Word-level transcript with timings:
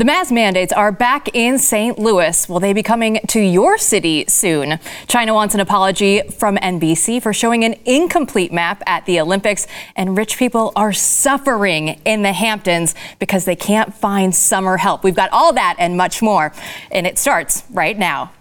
The 0.00 0.06
mask 0.06 0.32
mandates 0.32 0.72
are 0.72 0.92
back 0.92 1.28
in 1.34 1.58
St. 1.58 1.98
Louis. 1.98 2.48
Will 2.48 2.58
they 2.58 2.72
be 2.72 2.82
coming 2.82 3.20
to 3.28 3.38
your 3.38 3.76
city 3.76 4.24
soon? 4.28 4.78
China 5.08 5.34
wants 5.34 5.54
an 5.54 5.60
apology 5.60 6.22
from 6.22 6.56
NBC 6.56 7.22
for 7.22 7.34
showing 7.34 7.64
an 7.64 7.74
incomplete 7.84 8.50
map 8.50 8.82
at 8.86 9.04
the 9.04 9.20
Olympics, 9.20 9.66
and 9.94 10.16
rich 10.16 10.38
people 10.38 10.72
are 10.74 10.94
suffering 10.94 12.00
in 12.06 12.22
the 12.22 12.32
Hamptons 12.32 12.94
because 13.18 13.44
they 13.44 13.56
can't 13.56 13.92
find 13.92 14.34
summer 14.34 14.78
help. 14.78 15.04
We've 15.04 15.14
got 15.14 15.28
all 15.32 15.52
that 15.52 15.76
and 15.78 15.98
much 15.98 16.22
more, 16.22 16.54
and 16.90 17.06
it 17.06 17.18
starts 17.18 17.64
right 17.68 17.98
now. 17.98 18.32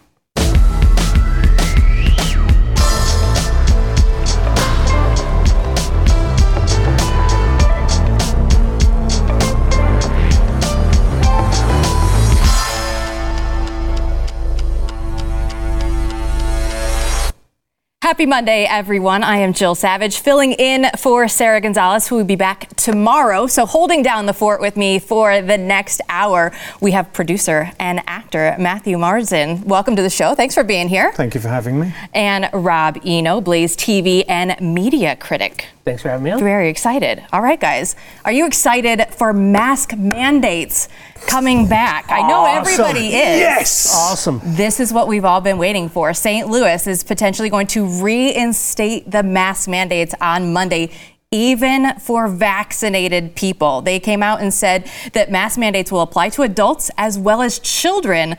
Happy 18.10 18.26
Monday, 18.26 18.66
everyone. 18.68 19.22
I 19.22 19.38
am 19.38 19.54
Jill 19.54 19.76
Savage, 19.76 20.18
filling 20.18 20.54
in 20.54 20.90
for 20.98 21.28
Sara 21.28 21.62
Gonzales, 21.62 22.08
who 22.08 22.16
will 22.16 22.24
be 22.24 22.36
back 22.36 22.76
tomorrow. 22.76 23.46
So, 23.46 23.68
holding 23.68 24.02
down 24.02 24.26
the 24.26 24.34
fort 24.34 24.62
with 24.62 24.76
me 24.76 24.98
for 24.98 25.44
the 25.44 25.60
next 25.60 26.02
hour, 26.10 26.52
we 26.82 26.90
have 26.90 27.14
producer 27.14 27.72
and 27.78 28.02
actor 28.08 28.56
Matthew 28.58 28.98
Marsden. 28.98 29.62
Welcome 29.62 29.96
to 29.96 30.02
the 30.02 30.10
show. 30.10 30.34
Thanks 30.34 30.56
for 30.56 30.64
being 30.64 30.90
here. 30.90 31.12
Thank 31.14 31.36
you 31.36 31.40
for 31.40 31.50
having 31.50 31.80
me. 31.80 31.94
And 32.12 32.50
Rob 32.52 32.98
Eno, 33.06 33.42
Blaze 33.42 33.78
TV 33.78 34.26
and 34.28 34.60
media 34.60 35.16
critic. 35.16 35.68
Thanks 35.86 36.02
for 36.02 36.10
having 36.10 36.24
me 36.24 36.32
on. 36.32 36.40
Very 36.40 36.68
excited. 36.68 37.24
All 37.32 37.42
right, 37.42 37.60
guys. 37.60 37.96
Are 38.26 38.32
you 38.32 38.48
excited 38.48 39.06
for 39.12 39.34
mask 39.34 39.96
mandates 39.96 40.90
coming 41.28 41.68
back? 41.68 42.06
I 42.10 42.22
know 42.28 42.36
Awesome. 42.42 42.72
everybody 42.74 43.08
is. 43.08 43.14
Yes. 43.40 43.94
Awesome. 43.96 44.42
This 44.44 44.80
is 44.80 44.92
what 44.94 45.08
we've 45.08 45.26
all 45.26 45.42
been 45.42 45.58
waiting 45.58 45.90
for. 45.90 46.14
St. 46.14 46.48
Louis 46.48 46.86
is 46.88 47.04
potentially 47.04 47.50
going 47.50 47.68
to 47.68 47.86
reinstate 48.04 49.10
the 49.10 49.24
mask 49.24 49.68
mandates 49.70 50.14
on 50.22 50.54
Monday. 50.54 50.92
Even 51.32 51.94
for 52.00 52.28
vaccinated 52.28 53.36
people. 53.36 53.82
They 53.82 54.00
came 54.00 54.24
out 54.24 54.42
and 54.42 54.52
said 54.52 54.90
that 55.14 55.30
mask 55.32 55.60
mandates 55.60 55.92
will 55.92 56.02
apply 56.02 56.30
to 56.30 56.42
adults 56.42 56.90
as 56.98 57.20
well 57.20 57.44
as 57.44 57.60
children 57.60 58.36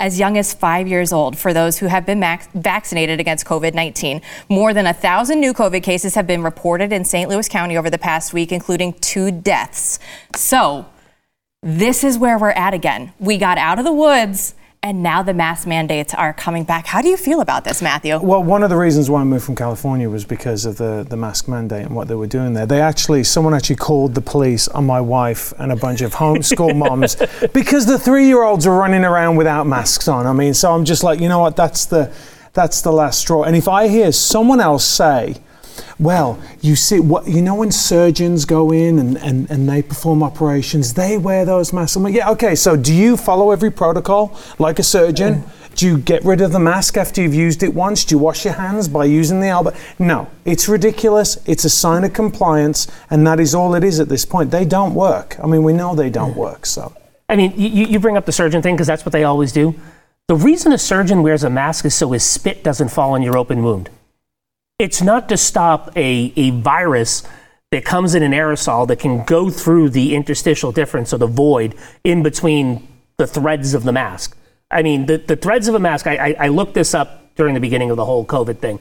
as 0.00 0.18
young 0.18 0.36
as 0.36 0.52
five 0.52 0.88
years 0.88 1.12
old 1.12 1.38
for 1.38 1.52
those 1.52 1.78
who 1.78 1.86
have 1.86 2.04
been 2.04 2.18
max- 2.18 2.48
vaccinated 2.54 3.20
against 3.20 3.46
COVID 3.46 3.74
19. 3.74 4.20
More 4.48 4.74
than 4.74 4.86
a 4.88 4.92
thousand 4.92 5.38
new 5.38 5.52
COVID 5.54 5.84
cases 5.84 6.16
have 6.16 6.26
been 6.26 6.42
reported 6.42 6.92
in 6.92 7.04
St. 7.04 7.30
Louis 7.30 7.48
County 7.48 7.76
over 7.76 7.88
the 7.88 7.98
past 7.98 8.32
week, 8.34 8.50
including 8.50 8.94
two 8.94 9.30
deaths. 9.30 10.00
So, 10.34 10.86
this 11.62 12.02
is 12.02 12.18
where 12.18 12.38
we're 12.38 12.50
at 12.50 12.74
again. 12.74 13.12
We 13.20 13.38
got 13.38 13.56
out 13.56 13.78
of 13.78 13.84
the 13.84 13.92
woods 13.92 14.56
and 14.82 15.00
now 15.00 15.22
the 15.22 15.32
mask 15.32 15.64
mandates 15.64 16.12
are 16.12 16.32
coming 16.32 16.64
back. 16.64 16.86
How 16.86 17.00
do 17.00 17.08
you 17.08 17.16
feel 17.16 17.40
about 17.40 17.62
this, 17.62 17.80
Matthew? 17.80 18.18
Well, 18.18 18.42
one 18.42 18.64
of 18.64 18.70
the 18.70 18.76
reasons 18.76 19.08
why 19.08 19.20
I 19.20 19.24
moved 19.24 19.44
from 19.44 19.54
California 19.54 20.10
was 20.10 20.24
because 20.24 20.64
of 20.64 20.76
the, 20.76 21.06
the 21.08 21.16
mask 21.16 21.46
mandate 21.46 21.86
and 21.86 21.94
what 21.94 22.08
they 22.08 22.16
were 22.16 22.26
doing 22.26 22.52
there. 22.52 22.66
They 22.66 22.80
actually, 22.80 23.22
someone 23.22 23.54
actually 23.54 23.76
called 23.76 24.16
the 24.16 24.20
police 24.20 24.66
on 24.66 24.84
my 24.86 25.00
wife 25.00 25.54
and 25.56 25.70
a 25.70 25.76
bunch 25.76 26.00
of 26.00 26.14
homeschool 26.14 26.76
moms 26.76 27.14
because 27.52 27.86
the 27.86 27.96
three 27.96 28.26
year 28.26 28.42
olds 28.42 28.66
are 28.66 28.76
running 28.76 29.04
around 29.04 29.36
without 29.36 29.64
masks 29.64 30.08
on. 30.08 30.26
I 30.26 30.32
mean, 30.32 30.54
so 30.54 30.74
I'm 30.74 30.84
just 30.84 31.04
like, 31.04 31.20
you 31.20 31.28
know 31.28 31.38
what, 31.38 31.54
that's 31.54 31.84
the, 31.84 32.12
that's 32.54 32.82
the 32.82 32.92
last 32.92 33.20
straw. 33.20 33.44
And 33.44 33.54
if 33.54 33.68
I 33.68 33.86
hear 33.86 34.10
someone 34.10 34.58
else 34.58 34.84
say, 34.84 35.36
well, 35.98 36.40
you 36.60 36.76
see, 36.76 37.00
what 37.00 37.26
you 37.28 37.42
know 37.42 37.54
when 37.54 37.70
surgeons 37.70 38.44
go 38.44 38.72
in 38.72 38.98
and, 38.98 39.16
and, 39.18 39.50
and 39.50 39.68
they 39.68 39.82
perform 39.82 40.22
operations, 40.22 40.94
they 40.94 41.18
wear 41.18 41.44
those 41.44 41.72
masks. 41.72 41.96
I'm 41.96 42.02
like, 42.02 42.14
yeah, 42.14 42.30
okay. 42.30 42.54
So 42.54 42.76
do 42.76 42.92
you 42.94 43.16
follow 43.16 43.50
every 43.50 43.70
protocol 43.70 44.38
like 44.58 44.78
a 44.78 44.82
surgeon? 44.82 45.44
Do 45.74 45.86
you 45.86 45.98
get 45.98 46.22
rid 46.24 46.40
of 46.40 46.52
the 46.52 46.58
mask 46.58 46.96
after 46.96 47.22
you've 47.22 47.34
used 47.34 47.62
it 47.62 47.72
once? 47.72 48.04
Do 48.04 48.14
you 48.14 48.18
wash 48.18 48.44
your 48.44 48.54
hands 48.54 48.88
by 48.88 49.06
using 49.06 49.40
the 49.40 49.48
elbow? 49.48 49.72
No, 49.98 50.28
it's 50.44 50.68
ridiculous. 50.68 51.38
It's 51.46 51.64
a 51.64 51.70
sign 51.70 52.04
of 52.04 52.12
compliance, 52.12 52.88
and 53.08 53.26
that 53.26 53.40
is 53.40 53.54
all 53.54 53.74
it 53.74 53.82
is 53.82 53.98
at 53.98 54.08
this 54.08 54.24
point. 54.24 54.50
They 54.50 54.66
don't 54.66 54.94
work. 54.94 55.36
I 55.42 55.46
mean, 55.46 55.62
we 55.62 55.72
know 55.72 55.94
they 55.94 56.10
don't 56.10 56.36
work. 56.36 56.66
So 56.66 56.94
I 57.28 57.36
mean, 57.36 57.54
you, 57.56 57.86
you 57.86 57.98
bring 57.98 58.18
up 58.18 58.26
the 58.26 58.32
surgeon 58.32 58.60
thing 58.60 58.74
because 58.74 58.86
that's 58.86 59.06
what 59.06 59.12
they 59.12 59.24
always 59.24 59.52
do. 59.52 59.74
The 60.28 60.36
reason 60.36 60.72
a 60.72 60.78
surgeon 60.78 61.22
wears 61.22 61.44
a 61.44 61.50
mask 61.50 61.84
is 61.84 61.94
so 61.94 62.10
his 62.10 62.22
spit 62.22 62.62
doesn't 62.62 62.90
fall 62.90 63.14
on 63.14 63.22
your 63.22 63.38
open 63.38 63.62
wound. 63.62 63.88
It's 64.78 65.02
not 65.02 65.28
to 65.28 65.36
stop 65.36 65.96
a, 65.96 66.32
a 66.36 66.50
virus 66.50 67.22
that 67.70 67.84
comes 67.84 68.14
in 68.14 68.22
an 68.22 68.32
aerosol 68.32 68.86
that 68.88 68.98
can 68.98 69.24
go 69.24 69.48
through 69.48 69.90
the 69.90 70.14
interstitial 70.14 70.72
difference 70.72 71.12
or 71.12 71.18
the 71.18 71.26
void 71.26 71.74
in 72.04 72.22
between 72.22 72.86
the 73.16 73.26
threads 73.26 73.74
of 73.74 73.84
the 73.84 73.92
mask. 73.92 74.36
I 74.70 74.82
mean, 74.82 75.06
the, 75.06 75.18
the 75.18 75.36
threads 75.36 75.68
of 75.68 75.74
a 75.74 75.78
mask, 75.78 76.06
I, 76.06 76.16
I, 76.16 76.36
I 76.38 76.48
looked 76.48 76.74
this 76.74 76.94
up 76.94 77.34
during 77.34 77.54
the 77.54 77.60
beginning 77.60 77.90
of 77.90 77.96
the 77.96 78.04
whole 78.04 78.24
COVID 78.24 78.58
thing. 78.58 78.80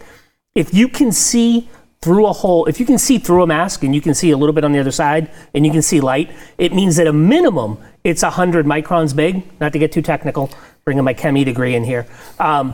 If 0.55 0.73
you 0.73 0.87
can 0.87 1.11
see 1.11 1.69
through 2.01 2.25
a 2.25 2.33
hole, 2.33 2.65
if 2.65 2.79
you 2.79 2.85
can 2.85 2.97
see 2.97 3.17
through 3.17 3.43
a 3.43 3.47
mask 3.47 3.83
and 3.83 3.93
you 3.93 4.01
can 4.01 4.13
see 4.13 4.31
a 4.31 4.37
little 4.37 4.53
bit 4.53 4.63
on 4.63 4.71
the 4.71 4.79
other 4.79 4.91
side 4.91 5.31
and 5.53 5.65
you 5.65 5.71
can 5.71 5.81
see 5.81 6.01
light, 6.01 6.31
it 6.57 6.73
means 6.73 6.97
at 6.99 7.07
a 7.07 7.13
minimum 7.13 7.77
it's 8.03 8.23
100 8.23 8.65
microns 8.65 9.15
big. 9.15 9.43
Not 9.61 9.71
to 9.73 9.79
get 9.79 9.91
too 9.91 10.01
technical, 10.01 10.49
bringing 10.83 11.03
my 11.03 11.13
chem-E 11.13 11.43
degree 11.43 11.75
in 11.75 11.83
here. 11.83 12.07
Um, 12.39 12.73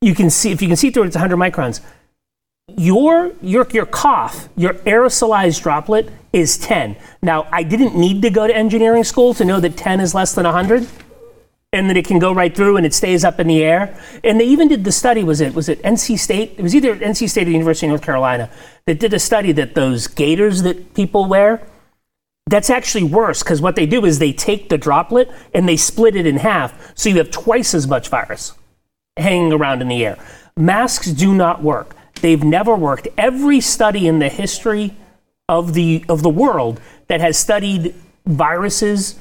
you 0.00 0.14
can 0.14 0.30
see, 0.30 0.50
if 0.50 0.62
you 0.62 0.68
can 0.68 0.76
see 0.76 0.90
through 0.90 1.04
it, 1.04 1.06
it's 1.08 1.16
100 1.16 1.36
microns. 1.36 1.80
Your, 2.68 3.32
your, 3.42 3.66
your 3.72 3.84
cough, 3.84 4.48
your 4.56 4.74
aerosolized 4.74 5.62
droplet 5.62 6.10
is 6.32 6.56
10. 6.58 6.96
Now, 7.22 7.46
I 7.52 7.62
didn't 7.62 7.94
need 7.94 8.22
to 8.22 8.30
go 8.30 8.46
to 8.46 8.56
engineering 8.56 9.04
school 9.04 9.34
to 9.34 9.44
know 9.44 9.60
that 9.60 9.76
10 9.76 10.00
is 10.00 10.14
less 10.14 10.34
than 10.34 10.44
100 10.44 10.88
and 11.74 11.90
that 11.90 11.96
it 11.96 12.06
can 12.06 12.18
go 12.18 12.32
right 12.32 12.54
through 12.54 12.78
and 12.78 12.86
it 12.86 12.94
stays 12.94 13.22
up 13.22 13.38
in 13.38 13.48
the 13.48 13.62
air. 13.62 13.98
And 14.22 14.40
they 14.40 14.46
even 14.46 14.68
did 14.68 14.84
the 14.84 14.92
study, 14.92 15.22
was 15.22 15.42
it 15.42 15.54
was 15.54 15.68
it 15.68 15.82
NC 15.82 16.18
State? 16.18 16.54
It 16.56 16.62
was 16.62 16.74
either 16.74 16.96
NC 16.96 17.28
State 17.28 17.42
or 17.42 17.46
the 17.46 17.52
University 17.52 17.86
of 17.86 17.90
North 17.90 18.02
Carolina 18.02 18.48
that 18.86 18.98
did 18.98 19.12
a 19.12 19.18
study 19.18 19.52
that 19.52 19.74
those 19.74 20.06
gaiters 20.06 20.62
that 20.62 20.94
people 20.94 21.26
wear, 21.26 21.66
that's 22.46 22.70
actually 22.70 23.04
worse 23.04 23.42
because 23.42 23.60
what 23.60 23.76
they 23.76 23.86
do 23.86 24.04
is 24.04 24.18
they 24.18 24.32
take 24.32 24.68
the 24.68 24.78
droplet 24.78 25.30
and 25.52 25.68
they 25.68 25.76
split 25.76 26.16
it 26.16 26.26
in 26.26 26.36
half 26.36 26.96
so 26.96 27.08
you 27.08 27.18
have 27.18 27.30
twice 27.30 27.74
as 27.74 27.86
much 27.86 28.08
virus 28.08 28.54
hanging 29.18 29.52
around 29.52 29.82
in 29.82 29.88
the 29.88 30.04
air. 30.04 30.18
Masks 30.56 31.10
do 31.12 31.34
not 31.34 31.62
work. 31.62 31.94
They've 32.24 32.42
never 32.42 32.74
worked. 32.74 33.06
Every 33.18 33.60
study 33.60 34.08
in 34.08 34.18
the 34.18 34.30
history 34.30 34.96
of 35.46 35.74
the 35.74 36.06
of 36.08 36.22
the 36.22 36.30
world 36.30 36.80
that 37.08 37.20
has 37.20 37.36
studied 37.36 37.94
viruses 38.24 39.18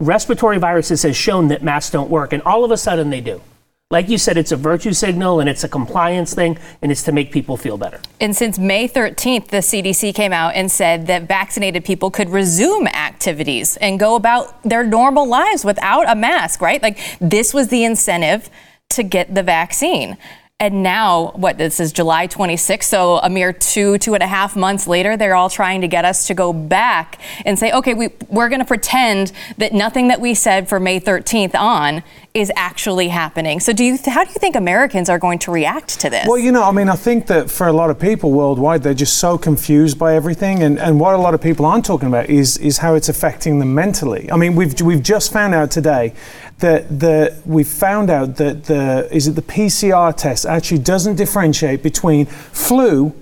respiratory 0.00 0.56
viruses 0.56 1.02
has 1.02 1.14
shown 1.14 1.48
that 1.48 1.62
masks 1.62 1.90
don't 1.90 2.08
work, 2.08 2.32
and 2.32 2.42
all 2.44 2.64
of 2.64 2.70
a 2.70 2.78
sudden 2.78 3.10
they 3.10 3.20
do. 3.20 3.42
Like 3.90 4.08
you 4.08 4.16
said, 4.16 4.38
it's 4.38 4.52
a 4.52 4.56
virtue 4.56 4.94
signal 4.94 5.40
and 5.40 5.50
it's 5.50 5.64
a 5.64 5.68
compliance 5.68 6.32
thing, 6.32 6.56
and 6.80 6.90
it's 6.90 7.02
to 7.02 7.12
make 7.12 7.30
people 7.30 7.58
feel 7.58 7.76
better. 7.76 8.00
And 8.22 8.34
since 8.34 8.58
May 8.58 8.88
13th, 8.88 9.48
the 9.48 9.58
CDC 9.58 10.14
came 10.14 10.32
out 10.32 10.54
and 10.54 10.70
said 10.70 11.08
that 11.08 11.24
vaccinated 11.28 11.84
people 11.84 12.10
could 12.10 12.30
resume 12.30 12.86
activities 12.86 13.76
and 13.82 14.00
go 14.00 14.16
about 14.16 14.62
their 14.62 14.82
normal 14.82 15.28
lives 15.28 15.62
without 15.62 16.08
a 16.08 16.14
mask, 16.14 16.62
right? 16.62 16.82
Like 16.82 16.98
this 17.20 17.52
was 17.52 17.68
the 17.68 17.84
incentive 17.84 18.48
to 18.90 19.02
get 19.02 19.34
the 19.34 19.42
vaccine. 19.42 20.16
And 20.60 20.82
now, 20.82 21.32
what 21.36 21.56
this 21.56 21.80
is 21.80 21.90
July 21.90 22.28
26th, 22.28 22.82
so 22.84 23.16
a 23.16 23.30
mere 23.30 23.50
two, 23.50 23.96
two 23.96 24.12
and 24.12 24.22
a 24.22 24.26
half 24.26 24.54
months 24.54 24.86
later, 24.86 25.16
they're 25.16 25.34
all 25.34 25.48
trying 25.48 25.80
to 25.80 25.88
get 25.88 26.04
us 26.04 26.26
to 26.26 26.34
go 26.34 26.52
back 26.52 27.18
and 27.46 27.58
say, 27.58 27.72
okay, 27.72 27.94
we, 27.94 28.10
we're 28.28 28.50
going 28.50 28.60
to 28.60 28.66
pretend 28.66 29.32
that 29.56 29.72
nothing 29.72 30.08
that 30.08 30.20
we 30.20 30.34
said 30.34 30.68
for 30.68 30.78
May 30.78 31.00
13th 31.00 31.54
on 31.54 32.02
is 32.32 32.52
actually 32.54 33.08
happening. 33.08 33.58
So, 33.58 33.72
do 33.72 33.84
you, 33.84 33.98
how 34.06 34.24
do 34.24 34.30
you 34.30 34.38
think 34.38 34.54
Americans 34.54 35.08
are 35.08 35.18
going 35.18 35.38
to 35.40 35.50
react 35.50 35.98
to 36.00 36.10
this? 36.10 36.26
Well, 36.28 36.38
you 36.38 36.52
know, 36.52 36.62
I 36.62 36.70
mean, 36.70 36.88
I 36.88 36.94
think 36.94 37.26
that 37.26 37.50
for 37.50 37.66
a 37.66 37.72
lot 37.72 37.90
of 37.90 37.98
people 37.98 38.30
worldwide, 38.30 38.82
they're 38.82 38.94
just 38.94 39.18
so 39.18 39.36
confused 39.36 39.98
by 39.98 40.14
everything, 40.14 40.62
and, 40.62 40.78
and 40.78 41.00
what 41.00 41.14
a 41.14 41.18
lot 41.18 41.34
of 41.34 41.40
people 41.40 41.66
aren't 41.66 41.84
talking 41.84 42.08
about 42.08 42.30
is 42.30 42.56
is 42.58 42.78
how 42.78 42.94
it's 42.94 43.08
affecting 43.08 43.58
them 43.58 43.74
mentally. 43.74 44.30
I 44.30 44.36
mean, 44.36 44.54
we've 44.54 44.80
we've 44.80 45.02
just 45.02 45.32
found 45.32 45.54
out 45.54 45.70
today 45.70 46.14
that 46.58 47.00
the 47.00 47.36
we 47.44 47.64
found 47.64 48.10
out 48.10 48.36
that 48.36 48.64
the 48.64 49.08
is 49.10 49.26
it 49.26 49.32
the 49.32 49.42
PCR 49.42 50.16
test 50.16 50.46
actually 50.46 50.78
doesn't 50.78 51.16
differentiate 51.16 51.82
between 51.82 52.26
flu 52.26 53.12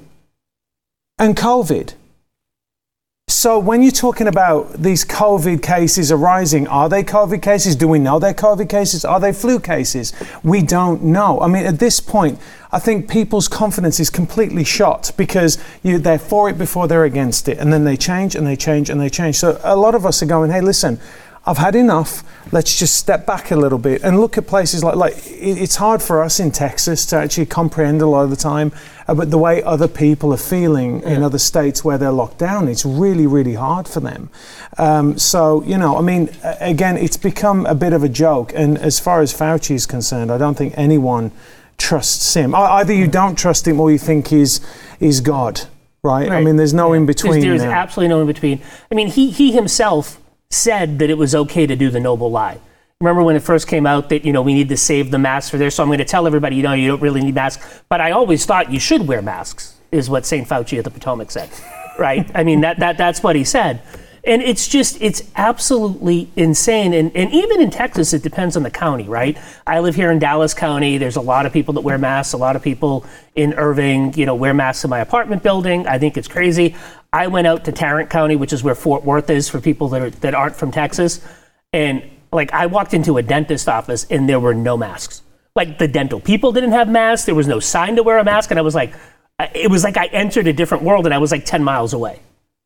and 1.18 1.36
COVID. 1.36 1.94
So 3.30 3.58
when 3.58 3.82
you're 3.82 3.92
talking 3.92 4.26
about 4.26 4.72
these 4.72 5.04
COVID 5.04 5.62
cases 5.62 6.10
arising, 6.10 6.66
are 6.66 6.88
they 6.88 7.04
COVID 7.04 7.42
cases? 7.42 7.76
Do 7.76 7.86
we 7.86 7.98
know 7.98 8.18
they're 8.18 8.32
COVID 8.32 8.70
cases? 8.70 9.04
Are 9.04 9.20
they 9.20 9.34
flu 9.34 9.60
cases? 9.60 10.14
We 10.42 10.62
don't 10.62 11.04
know. 11.04 11.38
I 11.42 11.46
mean, 11.46 11.66
at 11.66 11.78
this 11.78 12.00
point, 12.00 12.38
I 12.72 12.78
think 12.78 13.06
people's 13.06 13.46
confidence 13.46 14.00
is 14.00 14.08
completely 14.08 14.64
shot 14.64 15.12
because 15.18 15.58
you, 15.82 15.98
they're 15.98 16.18
for 16.18 16.48
it 16.48 16.56
before 16.56 16.88
they're 16.88 17.04
against 17.04 17.50
it, 17.50 17.58
and 17.58 17.70
then 17.70 17.84
they 17.84 17.98
change 17.98 18.34
and 18.34 18.46
they 18.46 18.56
change 18.56 18.88
and 18.88 18.98
they 18.98 19.10
change. 19.10 19.36
So 19.36 19.60
a 19.62 19.76
lot 19.76 19.94
of 19.94 20.06
us 20.06 20.22
are 20.22 20.26
going, 20.26 20.50
hey, 20.50 20.62
listen. 20.62 20.98
I've 21.48 21.56
had 21.56 21.74
enough. 21.74 22.22
Let's 22.52 22.78
just 22.78 22.94
step 22.94 23.24
back 23.24 23.50
a 23.50 23.56
little 23.56 23.78
bit 23.78 24.02
and 24.02 24.20
look 24.20 24.36
at 24.36 24.46
places 24.46 24.84
like 24.84 24.96
like 24.96 25.14
it, 25.26 25.56
it's 25.56 25.76
hard 25.76 26.02
for 26.02 26.22
us 26.22 26.38
in 26.38 26.50
Texas 26.50 27.06
to 27.06 27.16
actually 27.16 27.46
comprehend 27.46 28.02
a 28.02 28.06
lot 28.06 28.24
of 28.24 28.30
the 28.30 28.36
time 28.36 28.70
about 29.06 29.30
the 29.30 29.38
way 29.38 29.62
other 29.62 29.88
people 29.88 30.34
are 30.34 30.38
feeling 30.38 31.02
in 31.04 31.22
other 31.22 31.38
states 31.38 31.82
where 31.82 31.96
they're 31.96 32.12
locked 32.12 32.36
down. 32.36 32.68
It's 32.68 32.84
really 32.84 33.26
really 33.26 33.54
hard 33.54 33.88
for 33.88 34.00
them. 34.00 34.28
Um, 34.76 35.18
so 35.18 35.62
you 35.64 35.78
know, 35.78 35.96
I 35.96 36.02
mean, 36.02 36.28
again, 36.60 36.98
it's 36.98 37.16
become 37.16 37.64
a 37.64 37.74
bit 37.74 37.94
of 37.94 38.04
a 38.04 38.10
joke. 38.10 38.52
And 38.54 38.76
as 38.76 39.00
far 39.00 39.22
as 39.22 39.32
Fauci 39.32 39.74
is 39.74 39.86
concerned, 39.86 40.30
I 40.30 40.36
don't 40.36 40.56
think 40.56 40.74
anyone 40.76 41.32
trusts 41.78 42.34
him. 42.34 42.54
Either 42.54 42.92
you 42.92 43.06
don't 43.06 43.36
trust 43.36 43.66
him 43.66 43.80
or 43.80 43.90
you 43.90 43.98
think 43.98 44.28
he's 44.28 44.60
he's 45.00 45.22
God. 45.22 45.62
Right? 46.02 46.30
I 46.30 46.42
mean, 46.42 46.56
there's 46.56 46.74
no 46.74 46.92
in 46.92 47.06
between. 47.06 47.40
there's 47.40 47.62
now. 47.62 47.72
absolutely 47.72 48.08
no 48.08 48.20
in 48.20 48.26
between. 48.26 48.60
I 48.90 48.94
mean, 48.94 49.08
he, 49.08 49.30
he 49.30 49.52
himself 49.52 50.20
said 50.50 50.98
that 50.98 51.10
it 51.10 51.18
was 51.18 51.34
okay 51.34 51.66
to 51.66 51.76
do 51.76 51.90
the 51.90 52.00
noble 52.00 52.30
lie. 52.30 52.58
Remember 53.00 53.22
when 53.22 53.36
it 53.36 53.42
first 53.42 53.68
came 53.68 53.86
out 53.86 54.08
that, 54.08 54.24
you 54.24 54.32
know, 54.32 54.42
we 54.42 54.54
need 54.54 54.68
to 54.70 54.76
save 54.76 55.10
the 55.10 55.18
masks 55.18 55.50
for 55.50 55.58
there, 55.58 55.70
so 55.70 55.82
I'm 55.82 55.88
going 55.88 55.98
to 55.98 56.04
tell 56.04 56.26
everybody, 56.26 56.56
you 56.56 56.62
know, 56.62 56.72
you 56.72 56.88
don't 56.88 57.02
really 57.02 57.20
need 57.20 57.34
masks. 57.34 57.82
But 57.88 58.00
I 58.00 58.10
always 58.10 58.44
thought 58.44 58.72
you 58.72 58.80
should 58.80 59.06
wear 59.06 59.22
masks, 59.22 59.76
is 59.92 60.10
what 60.10 60.26
St. 60.26 60.48
Fauci 60.48 60.78
at 60.78 60.84
the 60.84 60.90
Potomac 60.90 61.30
said, 61.30 61.50
right? 61.98 62.28
I 62.34 62.44
mean, 62.44 62.62
that, 62.62 62.78
that, 62.80 62.98
that's 62.98 63.22
what 63.22 63.36
he 63.36 63.44
said. 63.44 63.82
And 64.24 64.42
it's 64.42 64.66
just, 64.66 65.00
it's 65.00 65.22
absolutely 65.36 66.28
insane. 66.34 66.92
And, 66.92 67.14
and 67.16 67.32
even 67.32 67.60
in 67.60 67.70
Texas, 67.70 68.12
it 68.12 68.22
depends 68.22 68.56
on 68.56 68.62
the 68.62 68.70
county, 68.70 69.04
right? 69.04 69.38
I 69.66 69.78
live 69.78 69.94
here 69.94 70.10
in 70.10 70.18
Dallas 70.18 70.52
County. 70.52 70.98
There's 70.98 71.16
a 71.16 71.20
lot 71.20 71.46
of 71.46 71.52
people 71.52 71.74
that 71.74 71.82
wear 71.82 71.98
masks. 71.98 72.32
A 72.32 72.36
lot 72.36 72.56
of 72.56 72.62
people 72.62 73.06
in 73.36 73.54
Irving, 73.54 74.12
you 74.14 74.26
know, 74.26 74.34
wear 74.34 74.52
masks 74.52 74.82
in 74.82 74.90
my 74.90 74.98
apartment 74.98 75.42
building. 75.42 75.86
I 75.86 75.98
think 75.98 76.16
it's 76.16 76.28
crazy. 76.28 76.74
I 77.12 77.26
went 77.28 77.46
out 77.46 77.64
to 77.64 77.72
Tarrant 77.72 78.10
County, 78.10 78.36
which 78.36 78.52
is 78.52 78.62
where 78.62 78.74
Fort 78.74 79.04
Worth 79.04 79.30
is 79.30 79.48
for 79.48 79.60
people 79.60 79.88
that, 79.90 80.02
are, 80.02 80.10
that 80.10 80.34
aren't 80.34 80.56
from 80.56 80.70
Texas. 80.70 81.20
And 81.72 82.02
like, 82.32 82.52
I 82.52 82.66
walked 82.66 82.92
into 82.92 83.16
a 83.16 83.22
dentist 83.22 83.68
office 83.68 84.06
and 84.10 84.28
there 84.28 84.40
were 84.40 84.54
no 84.54 84.76
masks. 84.76 85.22
Like, 85.54 85.78
the 85.78 85.88
dental 85.88 86.20
people 86.20 86.52
didn't 86.52 86.72
have 86.72 86.88
masks. 86.88 87.26
There 87.26 87.34
was 87.34 87.48
no 87.48 87.60
sign 87.60 87.96
to 87.96 88.02
wear 88.02 88.18
a 88.18 88.24
mask. 88.24 88.50
And 88.50 88.58
I 88.58 88.62
was 88.62 88.74
like, 88.74 88.94
it 89.54 89.70
was 89.70 89.84
like 89.84 89.96
I 89.96 90.06
entered 90.06 90.46
a 90.46 90.52
different 90.52 90.84
world 90.84 91.06
and 91.06 91.14
I 91.14 91.18
was 91.18 91.32
like 91.32 91.44
10 91.44 91.64
miles 91.64 91.92
away. 91.92 92.20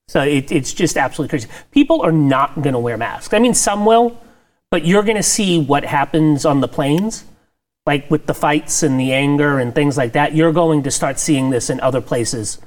So 0.08 0.22
it, 0.22 0.50
it's 0.50 0.74
just 0.74 0.96
absolutely 0.96 1.30
crazy. 1.30 1.48
People 1.70 2.02
are 2.02 2.12
not 2.12 2.56
going 2.56 2.72
to 2.72 2.78
wear 2.78 2.96
masks. 2.96 3.32
I 3.32 3.38
mean, 3.38 3.54
some 3.54 3.86
will, 3.86 4.20
but 4.70 4.84
you're 4.84 5.04
going 5.04 5.16
to 5.16 5.22
see 5.22 5.62
what 5.62 5.84
happens 5.84 6.44
on 6.44 6.60
the 6.60 6.68
planes, 6.68 7.24
like 7.86 8.10
with 8.10 8.26
the 8.26 8.34
fights 8.34 8.82
and 8.82 8.98
the 8.98 9.12
anger 9.12 9.58
and 9.58 9.74
things 9.74 9.96
like 9.96 10.12
that. 10.12 10.34
You're 10.34 10.52
going 10.52 10.82
to 10.82 10.90
start 10.90 11.18
seeing 11.18 11.50
this 11.50 11.70
in 11.70 11.78
other 11.80 12.00
places 12.00 12.58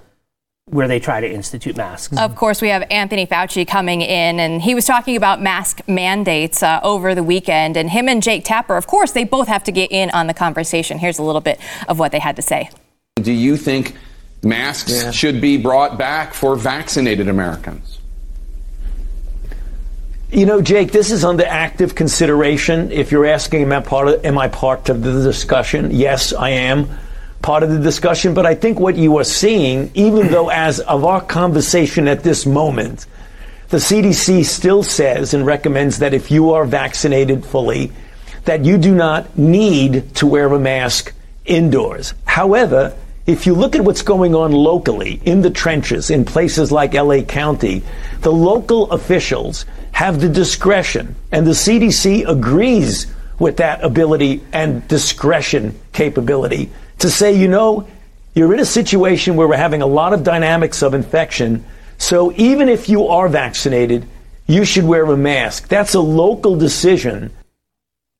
where 0.72 0.88
they 0.88 1.00
try 1.00 1.22
to 1.22 1.30
institute 1.32 1.78
masks. 1.78 2.18
Of 2.18 2.36
course, 2.36 2.60
we 2.60 2.70
have 2.70 2.84
Anthony 2.90 3.28
Fauci 3.28 3.68
coming 3.68 4.02
in, 4.02 4.40
and 4.40 4.60
he 4.60 4.74
was 4.74 4.86
talking 4.86 5.16
about 5.16 5.40
mask 5.40 5.82
mandates 5.88 6.64
uh, 6.64 6.80
over 6.82 7.14
the 7.14 7.22
weekend. 7.22 7.78
And 7.78 7.90
him 7.90 8.10
and 8.10 8.24
Jake 8.24 8.44
Tapper, 8.46 8.76
of 8.76 8.88
course, 8.88 9.12
they 9.12 9.26
both 9.26 9.48
have 9.48 9.64
to 9.66 9.72
get 9.72 9.92
in 9.92 10.10
on 10.10 10.26
the 10.26 10.34
conversation. 10.34 10.98
Here's 10.98 11.20
a 11.20 11.24
little 11.24 11.42
bit 11.42 11.60
of 11.88 12.00
what 12.00 12.12
they 12.12 12.18
had 12.18 12.36
to 12.38 12.42
say. 12.42 12.72
Do 13.18 13.32
you 13.32 13.58
think 13.58 13.96
masks 14.44 15.14
should 15.14 15.40
be 15.40 15.58
brought 15.58 16.00
back 16.00 16.34
for 16.34 16.56
vaccinated 16.56 17.30
Americans? 17.30 18.00
You 20.32 20.48
know, 20.48 20.62
Jake, 20.62 20.92
this 20.92 21.12
is 21.12 21.24
under 21.24 21.46
active 21.46 21.94
consideration. 21.94 22.92
If 22.92 23.12
you're 23.12 23.28
asking, 23.28 23.62
am 23.62 23.72
I 23.72 23.82
part 23.82 24.08
of, 24.08 24.26
am 24.26 24.40
I 24.40 24.48
part 24.48 24.90
of 24.90 25.04
the 25.04 25.12
discussion? 25.22 25.92
Yes, 25.92 26.34
I 26.34 26.50
am 26.50 26.90
part 27.46 27.62
of 27.62 27.70
the 27.70 27.78
discussion. 27.78 28.34
But 28.34 28.48
I 28.48 28.56
think 28.56 28.80
what 28.80 28.96
you 28.96 29.18
are 29.20 29.24
seeing, 29.24 29.92
even 29.94 30.30
though 30.30 30.50
as 30.50 30.80
of 30.80 31.06
our 31.06 31.22
conversation 31.22 32.08
at 32.08 32.24
this 32.24 32.44
moment, 32.44 33.06
the 33.70 33.78
CDC 33.78 34.44
still 34.46 34.82
says 34.82 35.36
and 35.36 35.46
recommends 35.46 36.00
that 36.00 36.16
if 36.16 36.32
you 36.32 36.54
are 36.54 36.66
vaccinated 36.66 37.46
fully, 37.46 37.92
that 38.46 38.66
you 38.66 38.80
do 38.80 38.96
not 38.96 39.38
need 39.38 40.16
to 40.16 40.26
wear 40.26 40.48
a 40.48 40.58
mask 40.58 41.14
indoors. 41.46 42.16
However, 42.26 42.98
if 43.28 43.46
you 43.46 43.54
look 43.54 43.76
at 43.76 43.84
what's 43.84 44.02
going 44.02 44.34
on 44.34 44.52
locally 44.52 45.22
in 45.24 45.44
the 45.44 45.52
trenches 45.52 46.10
in 46.10 46.26
places 46.26 46.72
like 46.72 46.96
LA 46.96 47.22
County, 47.22 47.84
the 48.22 48.34
local 48.34 48.90
officials 48.92 49.68
have 49.92 50.20
the 50.20 50.30
discretion, 50.30 51.16
and 51.32 51.46
the 51.46 51.52
CDC 51.52 52.28
agrees 52.28 53.06
with 53.38 53.58
that 53.58 53.84
ability 53.84 54.42
and 54.52 54.88
discretion 54.88 55.80
capability 55.94 56.72
to 57.00 57.10
say, 57.10 57.34
you 57.38 57.48
know, 57.48 57.88
you're 58.34 58.54
in 58.54 58.60
a 58.60 58.66
situation 58.66 59.36
where 59.36 59.48
we're 59.48 59.58
having 59.58 59.82
a 59.82 59.88
lot 59.88 60.14
of 60.14 60.24
dynamics 60.24 60.82
of 60.82 60.94
infection. 60.94 61.64
So 61.98 62.34
even 62.34 62.68
if 62.70 62.90
you 62.90 63.08
are 63.08 63.30
vaccinated, 63.30 64.06
you 64.48 64.66
should 64.66 64.84
wear 64.84 65.06
a 65.06 65.18
mask. 65.18 65.68
That's 65.70 65.94
a 65.94 66.00
local 66.00 66.58
decision. 66.58 67.32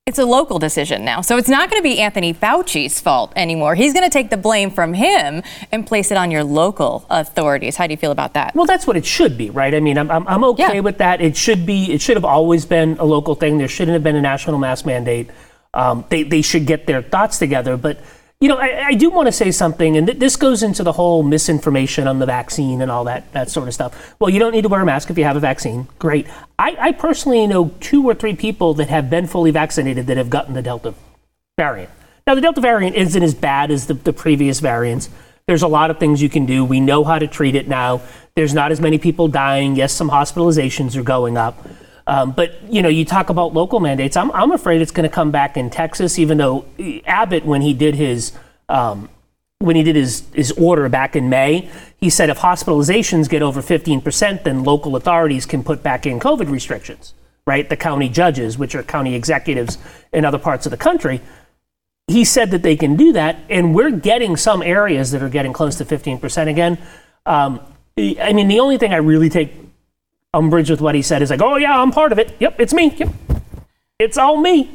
It's 0.06 0.20
a 0.20 0.24
local 0.24 0.60
decision 0.60 1.04
now. 1.04 1.20
So 1.20 1.36
it's 1.36 1.48
not 1.48 1.68
going 1.68 1.80
to 1.80 1.82
be 1.82 1.98
Anthony 1.98 2.32
Fauci's 2.32 3.00
fault 3.00 3.32
anymore. 3.34 3.74
He's 3.74 3.92
going 3.92 4.04
to 4.04 4.10
take 4.10 4.30
the 4.30 4.36
blame 4.36 4.70
from 4.70 4.94
him 4.94 5.42
and 5.72 5.84
place 5.84 6.12
it 6.12 6.16
on 6.16 6.30
your 6.30 6.44
local 6.44 7.04
authorities. 7.10 7.74
How 7.74 7.88
do 7.88 7.92
you 7.92 7.96
feel 7.96 8.12
about 8.12 8.34
that? 8.34 8.54
Well, 8.54 8.66
that's 8.66 8.86
what 8.86 8.96
it 8.96 9.04
should 9.04 9.36
be, 9.36 9.50
right? 9.50 9.74
I 9.74 9.80
mean, 9.80 9.98
I'm, 9.98 10.08
I'm, 10.10 10.26
I'm 10.28 10.44
okay 10.44 10.74
Yeah. 10.76 10.80
with 10.80 10.98
that. 10.98 11.20
It 11.20 11.36
should 11.36 11.66
be. 11.66 11.92
It 11.92 12.00
should 12.00 12.16
have 12.16 12.24
always 12.24 12.64
been 12.64 12.96
a 12.98 13.04
local 13.04 13.34
thing. 13.34 13.58
There 13.58 13.66
shouldn't 13.66 13.94
have 13.94 14.04
been 14.04 14.14
a 14.14 14.22
national 14.22 14.58
mask 14.58 14.86
mandate. 14.86 15.28
Um, 15.74 16.04
they 16.08 16.22
they 16.22 16.40
should 16.40 16.66
get 16.66 16.86
their 16.86 17.02
thoughts 17.02 17.40
together. 17.40 17.76
But 17.76 17.98
you 18.40 18.48
know, 18.48 18.56
I, 18.56 18.88
I 18.88 18.94
do 18.94 19.08
want 19.08 19.26
to 19.26 19.32
say 19.32 19.50
something, 19.50 19.96
and 19.96 20.06
th- 20.06 20.18
this 20.18 20.36
goes 20.36 20.62
into 20.62 20.82
the 20.82 20.92
whole 20.92 21.22
misinformation 21.22 22.06
on 22.06 22.18
the 22.18 22.26
vaccine 22.26 22.82
and 22.82 22.90
all 22.90 23.04
that 23.04 23.32
that 23.32 23.50
sort 23.50 23.66
of 23.66 23.74
stuff. 23.74 24.14
Well, 24.18 24.28
you 24.28 24.38
don't 24.38 24.52
need 24.52 24.62
to 24.62 24.68
wear 24.68 24.82
a 24.82 24.84
mask 24.84 25.10
if 25.10 25.16
you 25.16 25.24
have 25.24 25.36
a 25.36 25.40
vaccine. 25.40 25.88
Great. 25.98 26.26
I, 26.58 26.76
I 26.78 26.92
personally 26.92 27.46
know 27.46 27.72
two 27.80 28.04
or 28.04 28.14
three 28.14 28.36
people 28.36 28.74
that 28.74 28.88
have 28.88 29.08
been 29.08 29.26
fully 29.26 29.50
vaccinated 29.52 30.06
that 30.08 30.18
have 30.18 30.28
gotten 30.28 30.54
the 30.54 30.62
Delta 30.62 30.94
variant. 31.56 31.90
Now, 32.26 32.34
the 32.34 32.40
Delta 32.42 32.60
variant 32.60 32.96
isn't 32.96 33.22
as 33.22 33.34
bad 33.34 33.70
as 33.70 33.86
the, 33.86 33.94
the 33.94 34.12
previous 34.12 34.60
variants. 34.60 35.08
There's 35.46 35.62
a 35.62 35.68
lot 35.68 35.90
of 35.90 35.98
things 35.98 36.20
you 36.20 36.28
can 36.28 36.44
do. 36.44 36.64
We 36.64 36.80
know 36.80 37.04
how 37.04 37.18
to 37.18 37.28
treat 37.28 37.54
it 37.54 37.68
now. 37.68 38.02
There's 38.34 38.52
not 38.52 38.72
as 38.72 38.80
many 38.80 38.98
people 38.98 39.28
dying. 39.28 39.76
Yes, 39.76 39.92
some 39.92 40.10
hospitalizations 40.10 40.96
are 40.96 41.04
going 41.04 41.38
up. 41.38 41.66
Um, 42.06 42.32
but, 42.32 42.62
you 42.72 42.82
know, 42.82 42.88
you 42.88 43.04
talk 43.04 43.30
about 43.30 43.52
local 43.52 43.80
mandates. 43.80 44.16
I'm, 44.16 44.30
I'm 44.32 44.52
afraid 44.52 44.80
it's 44.80 44.92
going 44.92 45.08
to 45.08 45.14
come 45.14 45.30
back 45.30 45.56
in 45.56 45.70
Texas, 45.70 46.18
even 46.18 46.38
though 46.38 46.64
Abbott, 47.04 47.44
when 47.44 47.62
he 47.62 47.74
did 47.74 47.94
his. 47.94 48.32
Um, 48.68 49.08
when 49.58 49.74
he 49.74 49.82
did 49.82 49.96
his, 49.96 50.22
his 50.34 50.52
order 50.52 50.86
back 50.90 51.16
in 51.16 51.30
May, 51.30 51.70
he 51.98 52.10
said 52.10 52.28
if 52.28 52.40
hospitalizations 52.40 53.26
get 53.26 53.40
over 53.40 53.62
15%, 53.62 54.44
then 54.44 54.64
local 54.64 54.96
authorities 54.96 55.46
can 55.46 55.64
put 55.64 55.82
back 55.82 56.04
in 56.04 56.20
COVID 56.20 56.50
restrictions, 56.50 57.14
right? 57.46 57.66
The 57.66 57.76
county 57.76 58.10
judges, 58.10 58.58
which 58.58 58.74
are 58.74 58.82
county 58.82 59.14
executives 59.14 59.78
in 60.12 60.26
other 60.26 60.38
parts 60.38 60.66
of 60.66 60.72
the 60.72 60.76
country 60.76 61.22
he 62.08 62.24
said 62.24 62.52
that 62.52 62.62
they 62.62 62.76
can 62.76 62.96
do 62.96 63.12
that, 63.12 63.36
and 63.50 63.74
we're 63.74 63.90
getting 63.90 64.36
some 64.36 64.62
areas 64.62 65.10
that 65.10 65.22
are 65.22 65.28
getting 65.28 65.52
close 65.52 65.76
to 65.76 65.84
15% 65.84 66.48
again. 66.48 66.78
Um, 67.24 67.60
I 67.98 68.32
mean, 68.32 68.48
the 68.48 68.60
only 68.60 68.78
thing 68.78 68.92
I 68.92 68.98
really 68.98 69.28
take 69.28 69.52
umbrage 70.36 70.70
with 70.70 70.80
what 70.80 70.94
he 70.94 71.02
said 71.02 71.22
is 71.22 71.30
like, 71.30 71.42
oh, 71.42 71.56
yeah, 71.56 71.80
I'm 71.80 71.90
part 71.90 72.12
of 72.12 72.18
it. 72.18 72.36
Yep, 72.38 72.60
it's 72.60 72.74
me. 72.74 72.94
Yep. 72.96 73.08
It's 73.98 74.18
all 74.18 74.36
me. 74.36 74.70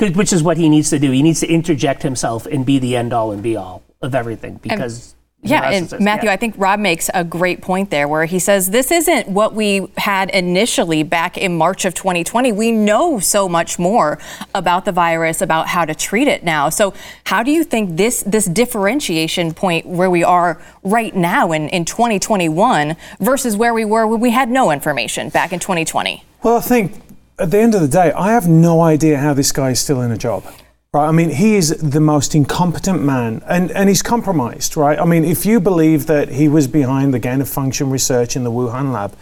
Which 0.00 0.32
is 0.32 0.42
what 0.42 0.56
he 0.56 0.68
needs 0.68 0.88
to 0.90 0.98
do. 0.98 1.10
He 1.10 1.22
needs 1.22 1.40
to 1.40 1.46
interject 1.46 2.02
himself 2.02 2.46
and 2.46 2.64
be 2.64 2.78
the 2.78 2.96
end 2.96 3.12
all 3.12 3.32
and 3.32 3.42
be 3.42 3.56
all 3.56 3.82
of 4.00 4.14
everything 4.14 4.54
because. 4.62 5.14
The 5.42 5.48
Yeah, 5.48 5.70
and 5.70 6.00
Matthew, 6.00 6.28
yeah. 6.28 6.34
I 6.34 6.36
think 6.36 6.54
Rob 6.58 6.80
makes 6.80 7.08
a 7.14 7.24
great 7.24 7.62
point 7.62 7.90
there 7.90 8.06
where 8.06 8.26
he 8.26 8.38
says 8.38 8.70
this 8.70 8.90
isn't 8.90 9.26
what 9.28 9.54
we 9.54 9.88
had 9.96 10.28
initially 10.30 11.02
back 11.02 11.38
in 11.38 11.56
March 11.56 11.86
of 11.86 11.94
2020. 11.94 12.52
We 12.52 12.72
know 12.72 13.18
so 13.18 13.48
much 13.48 13.78
more 13.78 14.18
about 14.54 14.84
the 14.84 14.92
virus, 14.92 15.40
about 15.40 15.68
how 15.68 15.86
to 15.86 15.94
treat 15.94 16.28
it 16.28 16.44
now. 16.44 16.68
So, 16.68 16.92
how 17.24 17.42
do 17.42 17.50
you 17.50 17.64
think 17.64 17.96
this 17.96 18.22
this 18.26 18.44
differentiation 18.44 19.54
point 19.54 19.86
where 19.86 20.10
we 20.10 20.22
are 20.22 20.60
right 20.82 21.16
now 21.16 21.52
in, 21.52 21.68
in 21.70 21.86
2021 21.86 22.96
versus 23.18 23.56
where 23.56 23.72
we 23.72 23.84
were 23.84 24.06
when 24.06 24.20
we 24.20 24.30
had 24.30 24.50
no 24.50 24.70
information 24.70 25.30
back 25.30 25.52
in 25.52 25.58
2020? 25.58 26.22
Well, 26.42 26.58
I 26.58 26.60
think 26.60 27.00
at 27.38 27.50
the 27.50 27.58
end 27.58 27.74
of 27.74 27.80
the 27.80 27.88
day, 27.88 28.12
I 28.12 28.32
have 28.32 28.46
no 28.46 28.82
idea 28.82 29.16
how 29.18 29.32
this 29.32 29.52
guy 29.52 29.70
is 29.70 29.80
still 29.80 30.02
in 30.02 30.10
a 30.10 30.18
job. 30.18 30.44
Right? 30.92 31.06
I 31.06 31.12
mean, 31.12 31.30
he 31.30 31.54
is 31.54 31.70
the 31.78 32.00
most 32.00 32.34
incompetent 32.34 33.00
man, 33.02 33.42
and, 33.46 33.70
and 33.70 33.88
he's 33.88 34.02
compromised, 34.02 34.76
right? 34.76 34.98
I 34.98 35.04
mean, 35.04 35.24
if 35.24 35.46
you 35.46 35.60
believe 35.60 36.06
that 36.06 36.30
he 36.30 36.48
was 36.48 36.66
behind 36.66 37.14
the 37.14 37.20
gain 37.20 37.40
of 37.40 37.48
function 37.48 37.90
research 37.90 38.34
in 38.34 38.42
the 38.42 38.50
Wuhan 38.50 38.92
lab, 38.92 39.14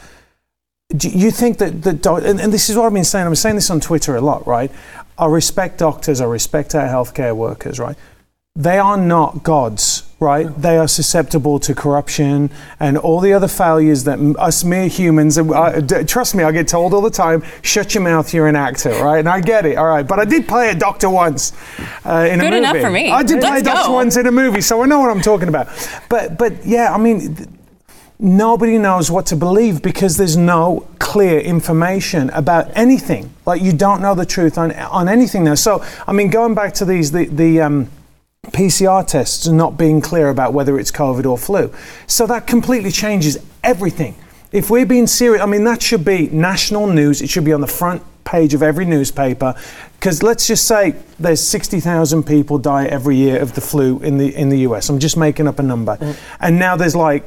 do 0.96 1.10
you 1.10 1.30
think 1.30 1.58
that, 1.58 1.82
that 1.82 2.00
doc- 2.00 2.22
and, 2.24 2.40
and 2.40 2.54
this 2.54 2.70
is 2.70 2.76
what 2.76 2.86
I've 2.86 2.94
been 2.94 3.04
saying, 3.04 3.26
I'm 3.26 3.34
saying 3.34 3.56
this 3.56 3.68
on 3.68 3.80
Twitter 3.80 4.16
a 4.16 4.22
lot, 4.22 4.46
right? 4.46 4.72
I 5.18 5.26
respect 5.26 5.78
doctors, 5.78 6.22
I 6.22 6.24
respect 6.24 6.74
our 6.74 6.88
healthcare 6.88 7.36
workers, 7.36 7.78
right? 7.78 7.98
They 8.58 8.76
are 8.76 8.96
not 8.96 9.44
gods, 9.44 10.02
right? 10.18 10.48
They 10.60 10.78
are 10.78 10.88
susceptible 10.88 11.60
to 11.60 11.76
corruption 11.76 12.50
and 12.80 12.98
all 12.98 13.20
the 13.20 13.32
other 13.32 13.46
failures 13.46 14.02
that 14.02 14.18
us 14.36 14.64
mere 14.64 14.88
humans, 14.88 15.38
and 15.38 15.88
d- 15.88 16.02
trust 16.02 16.34
me, 16.34 16.42
I 16.42 16.50
get 16.50 16.66
told 16.66 16.92
all 16.92 17.00
the 17.00 17.08
time, 17.08 17.44
shut 17.62 17.94
your 17.94 18.02
mouth, 18.02 18.34
you're 18.34 18.48
an 18.48 18.56
actor, 18.56 18.90
right? 18.90 19.20
And 19.20 19.28
I 19.28 19.40
get 19.40 19.64
it, 19.64 19.78
all 19.78 19.86
right. 19.86 20.04
But 20.04 20.18
I 20.18 20.24
did 20.24 20.48
play 20.48 20.70
a 20.70 20.74
doctor 20.74 21.08
once 21.08 21.52
uh, 22.04 22.26
in 22.28 22.40
a 22.40 22.42
movie. 22.42 22.50
Good 22.50 22.54
enough 22.54 22.78
for 22.78 22.90
me. 22.90 23.08
I 23.08 23.22
did 23.22 23.40
play 23.40 23.50
Let's 23.50 23.62
a 23.62 23.64
doctor 23.64 23.92
once 23.92 24.16
in 24.16 24.26
a 24.26 24.32
movie, 24.32 24.60
so 24.60 24.82
I 24.82 24.86
know 24.86 24.98
what 24.98 25.10
I'm 25.10 25.22
talking 25.22 25.46
about. 25.46 25.68
But, 26.08 26.36
but 26.36 26.66
yeah, 26.66 26.92
I 26.92 26.98
mean, 26.98 27.36
th- 27.36 27.48
nobody 28.18 28.76
knows 28.76 29.08
what 29.08 29.26
to 29.26 29.36
believe 29.36 29.82
because 29.82 30.16
there's 30.16 30.36
no 30.36 30.88
clear 30.98 31.38
information 31.38 32.28
about 32.30 32.76
anything. 32.76 33.32
Like 33.46 33.62
you 33.62 33.72
don't 33.72 34.02
know 34.02 34.16
the 34.16 34.26
truth 34.26 34.58
on 34.58 34.72
on 34.72 35.08
anything 35.08 35.44
now. 35.44 35.54
So 35.54 35.84
I 36.08 36.12
mean, 36.12 36.28
going 36.28 36.54
back 36.54 36.74
to 36.74 36.84
these 36.84 37.12
the 37.12 37.26
the 37.26 37.60
um, 37.60 37.90
PCR 38.52 39.06
tests 39.06 39.46
and 39.46 39.56
not 39.56 39.76
being 39.76 40.00
clear 40.00 40.28
about 40.28 40.52
whether 40.52 40.78
it's 40.78 40.90
COVID 40.90 41.26
or 41.26 41.38
flu, 41.38 41.72
so 42.06 42.26
that 42.26 42.46
completely 42.46 42.90
changes 42.90 43.38
everything. 43.62 44.14
If 44.52 44.70
we're 44.70 44.86
being 44.86 45.06
serious, 45.06 45.42
I 45.42 45.46
mean, 45.46 45.64
that 45.64 45.82
should 45.82 46.04
be 46.04 46.28
national 46.28 46.86
news. 46.86 47.20
It 47.20 47.28
should 47.28 47.44
be 47.44 47.52
on 47.52 47.60
the 47.60 47.66
front 47.66 48.02
page 48.24 48.54
of 48.54 48.62
every 48.62 48.84
newspaper. 48.84 49.54
Because 49.98 50.22
let's 50.22 50.46
just 50.46 50.66
say 50.66 50.94
there's 51.18 51.42
60,000 51.42 52.22
people 52.24 52.58
die 52.58 52.86
every 52.86 53.16
year 53.16 53.40
of 53.40 53.54
the 53.54 53.60
flu 53.60 53.98
in 54.00 54.16
the 54.18 54.34
in 54.34 54.48
the 54.48 54.58
US. 54.60 54.88
I'm 54.88 54.98
just 54.98 55.16
making 55.16 55.48
up 55.48 55.58
a 55.58 55.62
number, 55.62 55.96
Mm. 55.96 56.16
and 56.40 56.58
now 56.58 56.76
there's 56.76 56.94
like 56.96 57.24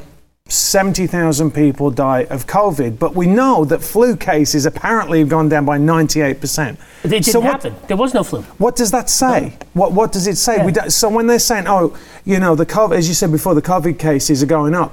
70,000 0.52 1.52
people 1.52 1.90
die 1.92 2.26
of 2.30 2.46
COVID, 2.48 3.00
but 3.00 3.16
we 3.16 3.26
know 3.28 3.66
that 3.66 3.82
flu 3.82 4.16
cases 4.16 4.66
apparently 4.66 5.20
have 5.20 5.30
gone 5.30 5.50
down 5.50 5.66
by 5.66 5.78
98%. 5.78 6.78
It 7.04 7.08
didn't 7.08 7.26
So 7.26 7.40
what- 7.40 7.52
happen. 7.52 7.76
There 7.88 7.98
was 7.98 8.14
no 8.14 8.24
flu. 8.24 8.42
What 8.58 8.76
does 8.76 8.92
that 8.92 9.10
say? 9.10 9.54
What 9.74 9.92
What 9.94 10.12
does 10.12 10.28
it 10.28 10.38
say? 10.38 10.58
Yeah. 10.58 10.66
We 10.66 10.72
don't, 10.72 10.92
so 10.92 11.10
when 11.10 11.28
they're 11.28 11.40
saying, 11.40 11.66
"Oh, 11.68 11.94
you 12.26 12.40
know, 12.40 12.56
the 12.56 12.66
COVID," 12.66 12.96
as 12.98 13.08
you 13.08 13.14
said 13.14 13.32
before, 13.32 13.56
the 13.56 13.62
COVID 13.62 13.98
cases 13.98 14.44
are 14.44 14.48
going 14.48 14.76
up. 14.76 14.92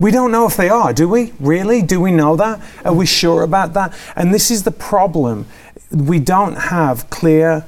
We 0.00 0.10
don't 0.10 0.32
know 0.32 0.46
if 0.46 0.56
they 0.56 0.70
are, 0.70 0.92
do 0.94 1.06
we? 1.08 1.34
Really? 1.38 1.82
Do 1.82 2.00
we 2.00 2.10
know 2.10 2.34
that? 2.36 2.58
Are 2.86 2.94
we 2.94 3.04
sure 3.04 3.42
about 3.42 3.74
that? 3.74 3.92
And 4.16 4.32
this 4.32 4.50
is 4.50 4.62
the 4.62 4.70
problem. 4.70 5.44
We 5.92 6.18
don't 6.18 6.56
have 6.56 7.10
clear 7.10 7.64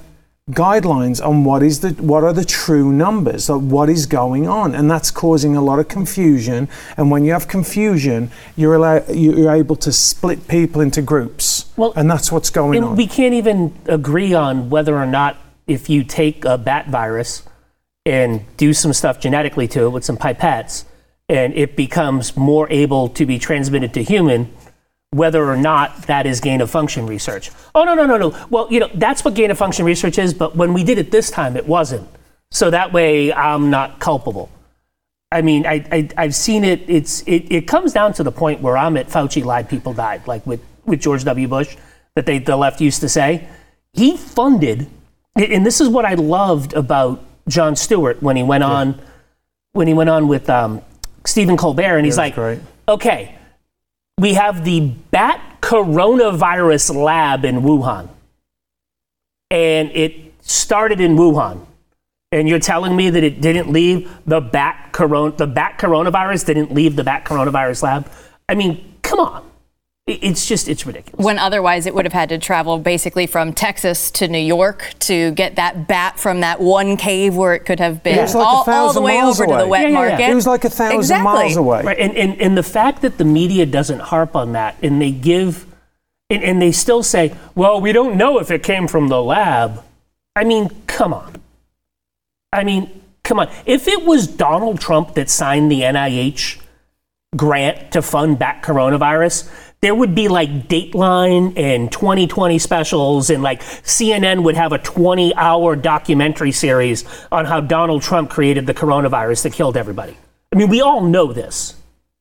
guidelines 0.50 1.25
on 1.25 1.44
what 1.44 1.62
is 1.62 1.80
the 1.80 1.90
what 2.02 2.25
are 2.25 2.32
the 2.32 2.44
true 2.44 2.90
numbers 2.90 3.49
like 3.49 3.61
what 3.62 3.88
is 3.88 4.06
going 4.06 4.49
on 4.49 4.75
and 4.75 4.90
that's 4.90 5.08
causing 5.08 5.54
a 5.54 5.61
lot 5.62 5.78
of 5.78 5.87
confusion 5.87 6.68
and 6.96 7.12
when 7.12 7.25
you 7.25 7.30
have 7.30 7.46
confusion 7.46 8.28
you're 8.56 8.75
allow, 8.75 9.00
you're 9.08 9.54
able 9.54 9.76
to 9.76 9.92
split 9.92 10.49
people 10.49 10.80
into 10.80 11.00
groups 11.00 11.66
Well, 11.76 11.92
and 11.94 12.11
that's 12.11 12.32
what's 12.32 12.50
going 12.50 12.76
And 12.76 12.84
on. 12.87 12.96
we 12.96 13.06
can't 13.06 13.34
even 13.34 13.72
agree 13.87 14.34
on 14.34 14.68
whether 14.68 14.96
or 14.96 15.06
not 15.06 15.37
if 15.68 15.88
you 15.88 16.02
take 16.02 16.44
a 16.44 16.58
bat 16.58 16.88
virus 16.88 17.44
and 18.04 18.44
do 18.56 18.75
some 18.75 18.92
stuff 18.92 19.20
genetically 19.20 19.68
to 19.68 19.84
it 19.84 19.90
with 19.90 20.04
some 20.04 20.16
pipettes 20.16 20.84
and 21.28 21.54
it 21.54 21.76
becomes 21.76 22.37
more 22.37 22.68
able 22.68 23.08
to 23.11 23.25
be 23.25 23.38
transmitted 23.38 23.94
to 23.94 24.02
human 24.02 24.52
whether 25.12 25.45
or 25.45 25.57
not 25.57 26.02
that 26.07 26.26
is 26.26 26.40
gain 26.40 26.61
of 26.61 26.71
function 26.71 27.07
research. 27.07 27.50
Oh 27.75 27.85
no 27.85 27.95
no 27.95 28.07
no 28.07 28.16
no. 28.16 28.47
Well, 28.50 28.66
you 28.71 28.81
know, 28.81 28.90
that's 28.95 29.25
what 29.25 29.35
gain 29.35 29.50
of 29.50 29.59
function 29.59 29.85
research 29.85 30.19
is, 30.19 30.35
but 30.35 30.57
when 30.57 30.73
we 30.73 30.83
did 30.85 30.99
it 30.99 31.11
this 31.11 31.31
time 31.31 31.57
it 31.57 31.66
wasn't. 31.66 32.09
So 32.50 32.71
that 32.71 32.92
way 32.92 33.33
I'm 33.33 33.71
not 33.71 34.00
culpable. 34.00 34.50
I 35.31 35.42
mean, 35.42 35.66
I, 35.66 35.85
I 35.90 36.09
I've 36.16 36.35
seen 36.35 36.64
it. 36.64 36.88
It's 36.88 37.23
it, 37.23 37.50
it 37.50 37.69
comes 37.69 37.92
down 37.92 38.12
to 38.14 38.23
the 38.23 38.33
point 38.33 38.61
where 38.61 38.76
I'm 38.76 38.97
at 38.97 39.09
Fauci 39.09 39.45
lied, 39.45 39.69
people 39.69 39.92
died, 39.95 40.26
like 40.26 40.47
with, 40.47 40.61
with 40.85 41.00
George 41.00 41.25
W. 41.25 41.49
Bush, 41.49 41.76
that 42.14 42.26
they 42.26 42.38
the 42.38 42.57
left 42.57 42.81
used 42.81 43.00
to 43.00 43.09
say. 43.09 43.49
He 43.95 44.16
funded, 44.16 44.88
and 45.37 45.64
this 45.64 45.81
is 45.81 45.88
what 45.88 46.04
I 46.04 46.14
loved 46.14 46.73
about 46.75 47.23
Jon 47.49 47.76
Stewart 47.76 48.23
when 48.23 48.37
he 48.37 48.42
went 48.42 48.64
on 48.64 49.00
when 49.73 49.88
he 49.88 49.95
went 49.95 50.11
on 50.11 50.28
with 50.28 50.50
um, 50.50 50.83
Stephen 51.25 51.57
Colbert, 51.57 51.97
and 51.97 52.04
he's 52.04 52.16
Yeah, 52.16 52.23
like, 52.23 52.61
okay, 52.88 53.35
we 54.19 54.35
have 54.35 54.64
the 54.64 54.81
bat 55.11 55.40
coronavirus 55.61 56.95
lab 56.95 57.45
in 57.45 57.62
Wuhan, 57.62 58.09
and 59.50 59.90
it 59.90 60.35
started 60.42 61.00
in 61.00 61.16
Wuhan. 61.16 61.66
And 62.31 62.49
you're 62.49 62.59
telling 62.59 62.97
me 62.97 63.11
that 63.11 63.23
it 63.23 63.42
didn't 63.42 63.71
leave 63.71 64.11
the 64.26 64.40
bat 64.40 64.88
coron- 64.92 65.37
the 65.37 65.47
bat 65.47 65.78
coronavirus 65.78 66.47
didn't 66.47 66.73
leave 66.73 66.97
the 66.97 67.04
bat 67.04 67.26
coronavirus 67.26 67.83
lab? 67.83 68.11
I 68.49 68.54
mean, 68.54 68.97
come 69.02 69.21
on. 69.21 69.51
It- 70.06 70.18
It's 70.25 70.47
just 70.47 70.68
it's 70.68 70.85
ridiculous. 70.85 71.25
When 71.25 71.38
otherwise 71.38 71.87
it 71.87 71.94
would 71.94 72.04
have 72.04 72.12
had 72.12 72.28
to 72.30 72.38
travel 72.38 72.78
basically 72.78 73.26
from 73.26 73.52
Texas 73.52 74.11
to 74.12 74.26
New 74.26 74.38
York 74.38 74.94
to 75.00 75.30
get 75.32 75.54
that 75.56 75.87
bat 75.87 76.18
from 76.18 76.40
that 76.40 76.61
one 76.61 76.97
cave 76.97 77.37
where 77.37 77.54
it 77.54 77.61
could 77.61 77.78
have 77.78 78.02
been 78.02 78.18
It 78.18 78.23
was 78.23 78.35
like 78.35 78.44
a 78.44 78.49
all, 78.49 78.56
all 78.56 78.64
the 78.64 78.71
thousand 78.73 79.02
way 79.04 79.18
miles 79.18 79.40
over 79.40 79.47
to 79.47 79.52
the 79.59 79.62
away. 79.64 79.68
wet 79.71 79.90
Yeah, 79.92 80.06
yeah, 80.09 80.18
yeah. 80.18 80.30
It 80.30 80.35
was 80.35 80.47
like 80.47 80.64
a 80.64 80.71
thousand 80.71 80.97
exactly. 80.99 81.25
miles 81.32 81.56
away. 81.56 81.82
Right, 81.85 81.99
and, 81.99 82.16
and, 82.16 82.40
and 82.40 82.59
the 82.59 82.64
fact 82.64 83.02
that 83.02 83.18
the 83.18 83.25
media 83.25 83.64
doesn't 83.64 84.00
harp 84.00 84.35
on 84.35 84.52
that 84.52 84.76
and 84.82 85.00
they 85.00 85.12
give, 85.12 85.66
and, 86.28 86.42
and 86.42 86.61
they 86.61 86.73
still 86.73 87.04
say, 87.04 87.35
well, 87.54 87.80
we 87.80 87.92
don't 87.92 88.16
know 88.16 88.40
if 88.40 88.50
it 88.50 88.64
came 88.64 88.88
from 88.88 89.06
the 89.06 89.23
lab. 89.23 89.85
I 90.35 90.42
mean, 90.42 90.68
come 90.88 91.14
on. 91.14 91.37
I 92.52 92.64
mean, 92.64 92.90
come 93.23 93.38
on. 93.38 93.49
If 93.66 93.87
it 93.87 94.04
was 94.04 94.26
Donald 94.26 94.80
Trump 94.80 95.14
that 95.14 95.30
signed 95.30 95.71
the 95.71 95.82
NIH 95.82 96.59
grant 97.37 97.92
to 97.92 98.02
fund 98.02 98.38
back 98.38 98.64
coronavirus, 98.64 99.49
there 99.82 99.94
would 99.96 100.14
be 100.14 100.28
like 100.28 100.68
Dateline 100.68 101.58
and 101.58 101.90
2020 101.90 102.58
specials, 102.60 103.30
and 103.30 103.42
like 103.42 103.60
CNN 103.60 104.44
would 104.44 104.54
have 104.54 104.72
a 104.72 104.78
20 104.78 105.34
hour 105.34 105.74
documentary 105.74 106.52
series 106.52 107.04
on 107.32 107.44
how 107.44 107.60
Donald 107.60 108.00
Trump 108.02 108.30
created 108.30 108.64
the 108.66 108.74
coronavirus 108.74 109.42
that 109.42 109.52
killed 109.52 109.76
everybody. 109.76 110.16
I 110.52 110.56
mean, 110.56 110.68
we 110.68 110.80
all 110.80 111.00
know 111.02 111.32
this. 111.32 111.74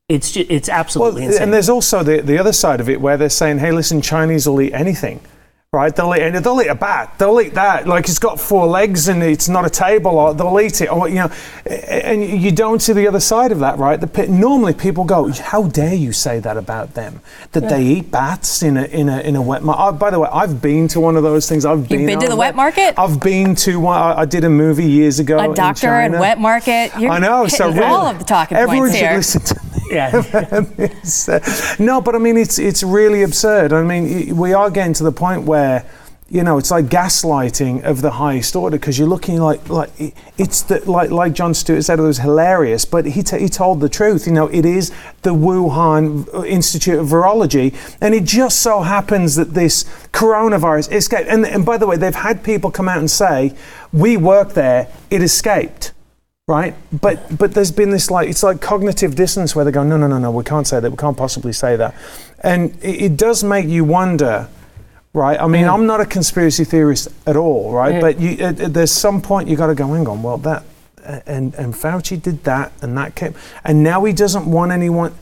It's 0.10 0.32
just, 0.32 0.50
it's 0.50 0.70
Well, 0.70 0.80
absolutely 0.80 1.26
insane. 1.26 1.44
and 1.44 1.54
there's 1.54 1.70
also 1.70 2.04
the, 2.04 2.22
the 2.22 2.40
other 2.40 2.52
side 2.52 2.82
of 2.82 2.90
it 2.90 3.00
where 3.00 3.16
they're 3.16 3.30
saying, 3.30 3.60
hey, 3.60 3.72
listen, 3.72 4.02
Chinese 4.02 4.48
will 4.48 4.60
eat 4.60 4.74
anything. 4.74 5.22
Right, 5.74 5.96
they'll 5.96 6.14
eat, 6.14 6.22
and 6.24 6.36
they'll 6.36 6.62
eat 6.62 6.68
a 6.68 6.76
bat. 6.76 7.14
They'll 7.18 7.40
eat 7.40 7.54
that, 7.54 7.88
like 7.88 8.10
it's 8.10 8.20
got 8.20 8.42
four 8.42 8.68
legs 8.68 9.08
and 9.08 9.24
it's 9.24 9.48
not 9.48 9.66
a 9.66 9.70
table. 9.70 10.20
Or 10.20 10.34
they'll 10.34 10.60
eat 10.60 10.82
it, 10.82 10.92
or 10.92 11.08
you 11.08 11.16
know, 11.16 11.32
and 11.66 12.26
you 12.26 12.52
don't 12.52 12.82
see 12.82 12.92
the 12.92 13.08
other 13.08 13.22
side 13.22 13.54
of 13.54 13.60
that, 13.60 13.78
right? 13.78 13.98
The, 13.98 14.08
pe- 14.08 14.28
normally 14.28 14.74
people 14.74 15.06
go, 15.06 15.32
"How 15.32 15.68
dare 15.68 15.94
you 15.94 16.12
say 16.12 16.42
that 16.42 16.58
about 16.58 16.96
them? 16.96 17.22
That 17.54 17.70
they 17.70 17.86
eat 17.86 18.12
bats 18.12 18.62
in 18.62 18.76
a 18.76 18.84
in 18.84 19.08
a 19.08 19.22
in 19.22 19.38
a 19.38 19.42
wet 19.42 19.64
market." 19.64 19.98
by 19.98 20.10
the 20.10 20.20
way, 20.20 20.28
I've 20.34 20.62
been 20.62 20.90
to 20.90 21.00
one 21.00 21.16
of 21.16 21.24
those 21.24 21.48
things. 21.48 21.64
I've 21.64 21.88
been, 21.88 22.06
been 22.06 22.20
to 22.20 22.28
the 22.28 22.36
wet 22.36 22.54
market? 22.54 22.96
I've 23.00 23.22
been 23.22 23.56
to 23.56 23.80
one. 23.80 23.98
I, 23.98 24.24
I 24.24 24.26
did 24.26 24.44
a 24.44 24.50
movie 24.50 24.90
years 24.90 25.20
ago. 25.20 25.40
A 25.40 25.46
in 25.46 25.54
doctor 25.54 25.84
China. 25.88 26.16
and 26.16 26.20
wet 26.20 26.38
market. 26.38 26.92
You're 27.00 27.12
I 27.12 27.20
know. 27.20 27.48
So 27.48 27.70
really, 27.70 27.80
all 27.80 28.08
of 28.08 28.20
the 28.20 28.26
talking 28.26 28.58
everyone 28.58 28.90
points 28.90 28.98
should 28.98 29.08
here. 29.08 29.16
listen 29.16 29.42
to 29.44 29.56
me. 29.56 29.62
yeah. 29.92 30.88
Uh, 31.28 31.40
no, 31.80 32.02
but 32.02 32.16
I 32.16 32.18
mean, 32.18 32.38
it's 32.38 32.58
it's 32.58 32.84
really 32.84 33.24
absurd. 33.24 33.74
I 33.74 33.84
mean, 33.84 34.36
we 34.36 34.54
are 34.54 34.70
getting 34.70 34.94
to 34.94 35.04
the 35.04 35.12
point 35.12 35.44
where, 35.44 35.61
you 36.32 36.44
know, 36.44 36.58
it's 36.58 36.72
like 36.72 36.86
gaslighting 36.86 37.84
of 37.84 38.02
the 38.02 38.12
highest 38.12 38.56
order 38.56 38.78
because 38.78 38.98
you're 38.98 39.08
looking 39.08 39.38
like 39.38 39.68
like 39.68 39.90
it's 40.38 40.62
the, 40.62 40.80
like 40.90 41.12
like 41.12 41.34
Jon 41.34 41.54
Stewart 41.54 41.84
said, 41.84 42.00
it 42.00 42.04
was 42.04 42.20
hilarious, 42.20 42.86
but 42.86 43.06
he 43.06 43.22
t- 43.22 43.40
he 43.40 43.50
told 43.50 43.82
the 43.82 43.90
truth. 43.90 44.26
You 44.28 44.32
know, 44.32 44.48
it 44.48 44.66
is 44.66 44.94
the 45.24 45.32
Wuhan 45.32 46.34
uh, 46.34 46.44
Institute 46.44 46.98
of 46.98 47.08
Virology, 47.08 47.76
and 48.00 48.16
it 48.16 48.24
just 48.24 48.62
so 48.62 48.82
happens 48.82 49.36
that 49.36 49.54
this 49.54 49.84
coronavirus 50.14 50.94
escaped. 50.94 51.28
And 51.28 51.46
and 51.46 51.66
by 51.66 51.78
the 51.78 51.86
way, 51.86 51.98
they've 51.98 52.16
had 52.16 52.46
people 52.46 52.72
come 52.72 52.88
out 52.88 53.00
and 53.00 53.12
say, 53.12 53.54
we 53.92 54.16
work 54.16 54.54
there, 54.54 54.88
it 55.10 55.22
escaped 55.22 55.92
right? 56.48 56.76
But 56.92 57.38
but 57.38 57.54
there's 57.54 57.72
been 57.72 57.92
this 57.92 58.12
like 58.12 58.28
it's 58.28 58.44
like 58.44 58.62
cognitive 58.62 59.16
dissonance 59.16 59.56
where 59.56 59.64
they 59.64 59.72
go, 59.72 59.84
no, 59.84 59.96
no, 59.96 60.08
no, 60.08 60.18
no, 60.18 60.32
we 60.32 60.44
can't 60.44 60.68
say 60.68 60.80
that, 60.80 60.90
we 60.90 60.98
can't 60.98 61.18
possibly 61.18 61.54
say 61.54 61.76
that, 61.78 61.96
and 62.40 62.78
it, 62.82 63.02
it 63.04 63.18
does 63.18 63.44
make 63.44 63.68
you 63.68 63.86
wonder, 63.86 64.50
right? 65.14 65.40
I 65.40 65.48
mean, 65.48 65.66
I'm 65.68 65.86
not 65.86 66.02
a 66.02 66.06
conspiracy 66.06 66.64
theorist 66.64 67.10
at 67.26 67.36
all, 67.36 67.72
right? 67.72 67.96
Yeah. 67.96 68.02
But 68.02 68.20
you, 68.20 68.46
uh, 68.46 68.52
there's 68.52 68.92
some 68.92 69.22
point 69.22 69.50
you 69.50 69.56
got 69.56 69.68
to 69.68 69.76
go, 69.76 69.88
hang 69.88 70.08
on, 70.08 70.24
well 70.24 70.38
that, 70.40 70.64
uh, 71.06 71.20
and 71.26 71.54
and 71.56 71.74
Fauci 71.74 72.22
did 72.22 72.44
that, 72.44 72.72
and 72.82 72.98
that 72.98 73.16
came, 73.16 73.34
and 73.64 73.84
now 73.84 74.04
he 74.06 74.14
doesn't 74.14 74.46
want 74.46 74.72
anyone. 74.72 75.14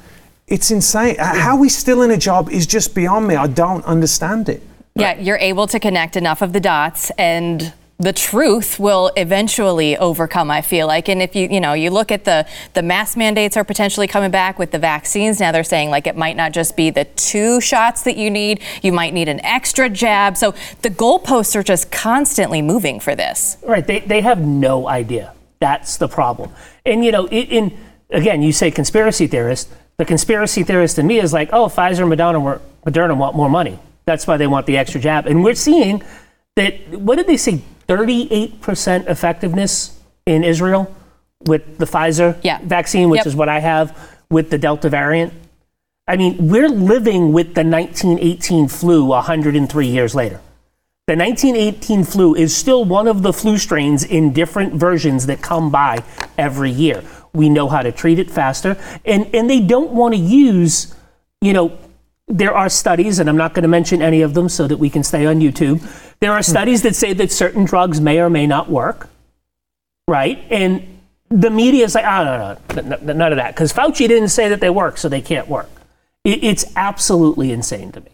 It's 0.48 0.72
insane. 0.72 1.16
How 1.20 1.62
he's 1.62 1.78
still 1.78 2.02
in 2.02 2.10
a 2.12 2.18
job 2.18 2.50
is 2.50 2.66
just 2.66 2.96
beyond 2.96 3.28
me. 3.28 3.36
I 3.36 3.46
don't 3.46 3.86
understand 3.86 4.50
it. 4.50 4.64
Yeah, 4.96 5.18
you're 5.20 5.38
able 5.38 5.68
to 5.68 5.80
connect 5.80 6.16
enough 6.16 6.42
of 6.42 6.54
the 6.54 6.60
dots 6.60 7.12
and 7.12 7.72
the 8.00 8.14
truth 8.14 8.80
will 8.80 9.12
eventually 9.18 9.98
overcome 9.98 10.50
i 10.50 10.62
feel 10.62 10.88
like 10.88 11.08
and 11.08 11.22
if 11.22 11.36
you 11.36 11.48
you 11.50 11.60
know 11.60 11.74
you 11.74 11.90
look 11.90 12.12
at 12.12 12.26
the 12.26 12.48
the 12.74 12.82
mask 12.82 13.18
mandates 13.18 13.56
are 13.58 13.64
potentially 13.64 14.08
coming 14.08 14.32
back 14.32 14.58
with 14.58 14.72
the 14.72 14.80
vaccines 14.80 15.40
now 15.40 15.52
they're 15.52 15.64
saying 15.64 15.90
like 15.90 16.08
it 16.08 16.16
might 16.16 16.36
not 16.36 16.52
just 16.52 16.76
be 16.76 16.90
the 16.90 17.06
two 17.06 17.62
shots 17.62 18.04
that 18.04 18.18
you 18.18 18.30
need 18.30 18.62
you 18.82 18.92
might 18.92 19.14
need 19.14 19.28
an 19.28 19.44
extra 19.46 19.90
jab 19.90 20.36
so 20.36 20.54
the 20.82 20.90
goalposts 20.90 21.56
are 21.56 21.64
just 21.64 21.92
constantly 21.92 22.62
moving 22.62 23.00
for 23.00 23.16
this 23.16 23.58
Right. 23.70 23.86
They, 23.86 24.00
they 24.00 24.22
have 24.22 24.40
no 24.42 24.88
idea. 24.88 25.34
That's 25.60 25.98
the 25.98 26.08
problem. 26.08 26.52
And, 26.86 27.04
you 27.04 27.12
know, 27.12 27.28
in 27.28 27.78
again, 28.10 28.42
you 28.42 28.52
say 28.52 28.72
conspiracy 28.72 29.28
theorist. 29.28 29.70
The 29.98 30.06
conspiracy 30.06 30.64
theorist 30.64 30.98
in 30.98 31.06
me 31.06 31.20
is 31.20 31.34
like, 31.34 31.50
oh, 31.52 31.68
Pfizer 31.68 32.02
and 32.02 32.12
Moderna, 32.12 32.42
were, 32.42 32.62
Moderna 32.86 33.16
want 33.16 33.36
more 33.36 33.50
money. 33.50 33.78
That's 34.06 34.26
why 34.26 34.38
they 34.38 34.48
want 34.48 34.66
the 34.66 34.78
extra 34.78 35.00
jab. 35.00 35.28
And 35.28 35.44
we're 35.44 35.54
seeing 35.54 36.02
that, 36.56 36.90
what 36.90 37.18
did 37.18 37.28
they 37.28 37.38
say, 37.38 37.62
38% 37.90 39.08
effectiveness 39.10 39.98
in 40.26 40.44
Israel 40.44 40.96
with 41.46 41.78
the 41.80 41.86
Pfizer 41.86 42.36
Yeah. 42.44 42.60
vaccine, 42.64 43.10
which 43.10 43.20
Yep. 43.20 43.28
is 43.28 43.36
what 43.36 43.50
I 43.50 43.60
have 43.60 43.98
with 44.30 44.52
the 44.52 44.58
Delta 44.58 44.90
variant. 44.90 45.34
I 46.08 46.16
mean, 46.16 46.48
we're 46.50 46.70
living 46.70 47.34
with 47.34 47.56
the 47.56 47.64
1918 47.64 48.68
flu 48.68 49.06
103 49.06 49.88
years 49.88 50.14
later. 50.16 50.40
The 51.08 51.16
1918 51.16 52.04
flu 52.04 52.36
is 52.36 52.56
still 52.56 52.86
one 52.86 53.08
of 53.08 53.24
the 53.24 53.34
flu 53.34 53.58
strains 53.58 54.04
in 54.04 54.32
different 54.34 54.74
versions 54.76 55.26
that 55.26 55.42
come 55.42 55.72
by 55.72 56.04
every 56.38 56.70
year. 56.70 57.04
We 57.34 57.50
know 57.50 57.68
how 57.68 57.82
to 57.82 57.92
treat 57.92 58.20
it 58.20 58.30
faster. 58.30 58.78
And, 59.06 59.28
and 59.34 59.50
they 59.50 59.60
don't 59.60 59.92
want 59.92 60.14
to 60.14 60.20
use, 60.20 60.94
you 61.42 61.54
know, 61.54 61.72
there 62.30 62.56
are 62.56 62.70
studies, 62.70 63.20
and 63.20 63.28
I'm 63.28 63.38
not 63.38 63.54
going 63.54 63.64
to 63.64 63.70
mention 63.70 64.02
any 64.02 64.22
of 64.22 64.36
them 64.36 64.48
so 64.48 64.68
that 64.68 64.78
we 64.78 64.90
can 64.90 65.04
stay 65.04 65.26
on 65.26 65.40
YouTube. 65.40 65.82
There 66.20 66.32
are 66.32 66.38
hmm. 66.38 66.44
studies 66.44 66.84
that 66.84 66.96
say 66.96 67.14
that 67.14 67.32
certain 67.32 67.66
drugs 67.66 68.00
may 68.00 68.20
or 68.20 68.30
may 68.30 68.46
not 68.48 68.70
work, 68.70 69.10
right? 70.08 70.40
And 70.50 71.00
the 71.30 71.50
media 71.50 71.86
is 71.86 71.96
like, 71.96 72.06
oh, 72.06 72.24
no, 72.24 72.82
no, 72.82 72.98
no 72.98 73.14
none 73.14 73.32
of 73.32 73.38
that. 73.38 73.56
Because 73.56 73.74
Fauci 73.74 74.08
didn't 74.08 74.30
say 74.30 74.48
that 74.50 74.62
they 74.62 74.70
work, 74.70 74.98
so 74.98 75.10
they 75.10 75.22
can't 75.22 75.48
work. 75.48 75.70
It, 76.24 76.44
it's 76.44 76.66
absolutely 76.76 77.52
insane 77.52 77.92
to 77.94 78.02
me. 78.02 78.12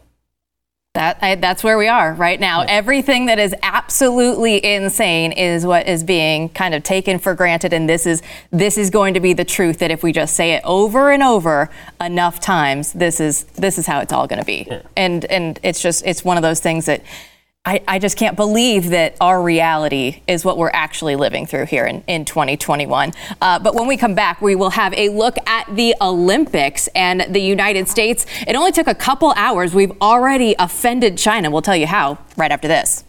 That 0.94 1.18
I, 1.22 1.36
that's 1.36 1.62
where 1.62 1.78
we 1.78 1.90
are 1.90 2.14
right 2.14 2.40
now. 2.40 2.62
Yeah. 2.62 2.70
Everything 2.70 3.26
that 3.26 3.38
is 3.38 3.54
absolutely 3.86 4.66
insane 4.66 5.32
is 5.32 5.64
what 5.64 5.88
is 5.88 6.04
being 6.04 6.50
kind 6.50 6.74
of 6.74 6.82
taken 6.82 7.20
for 7.20 7.36
granted, 7.36 7.72
and 7.72 7.88
this 7.88 8.08
is 8.08 8.24
this 8.50 8.80
is 8.80 8.90
going 8.90 9.14
to 9.14 9.20
be 9.20 9.32
the 9.34 9.46
truth. 9.46 9.78
That 9.78 9.92
if 9.92 10.02
we 10.02 10.12
just 10.12 10.36
say 10.36 10.54
it 10.54 10.62
over 10.66 11.12
and 11.12 11.22
over 11.22 11.70
enough 12.02 12.40
times, 12.40 12.94
this 12.94 13.20
is 13.20 13.44
this 13.44 13.78
is 13.78 13.86
how 13.86 14.00
it's 14.00 14.12
all 14.12 14.26
going 14.26 14.40
to 14.40 14.46
be. 14.46 14.66
Yeah. 14.68 14.82
And 14.98 15.26
and 15.26 15.60
it's 15.62 15.82
just 15.82 16.04
it's 16.04 16.26
one 16.26 16.36
of 16.36 16.42
those 16.42 16.60
things 16.60 16.86
that 16.88 17.04
I, 17.64 17.82
I, 17.88 18.00
just 18.00 18.16
can't 18.16 18.36
believe 18.36 18.90
that 18.90 19.18
our 19.20 19.42
reality 19.42 20.22
is 20.28 20.46
what 20.46 20.56
we're 20.58 20.70
actually 20.72 21.16
living 21.16 21.48
through 21.48 21.66
here 21.66 21.86
in, 21.88 22.04
in 22.06 22.24
2021. 22.24 23.12
Uh, 23.42 23.58
but 23.58 23.74
when 23.74 23.88
we 23.88 23.98
come 23.98 24.14
back, 24.14 24.40
we 24.40 24.56
will 24.56 24.70
have 24.70 24.94
a 24.94 25.10
look 25.10 25.36
at 25.48 25.76
the 25.76 25.96
Olympics 26.00 26.88
and 26.90 27.26
the 27.28 27.40
United 27.40 27.88
States. 27.88 28.28
It 28.46 28.56
only 28.56 28.72
took 28.72 28.86
a 28.86 28.94
couple 28.94 29.34
hours. 29.36 29.74
We've 29.74 30.00
already 30.00 30.56
offended 30.60 31.18
China. 31.18 31.50
We'll 31.50 31.64
tell 31.64 31.76
you 31.76 31.88
how 31.88 32.20
right 32.38 32.52
after 32.52 32.68
this. 32.68 33.04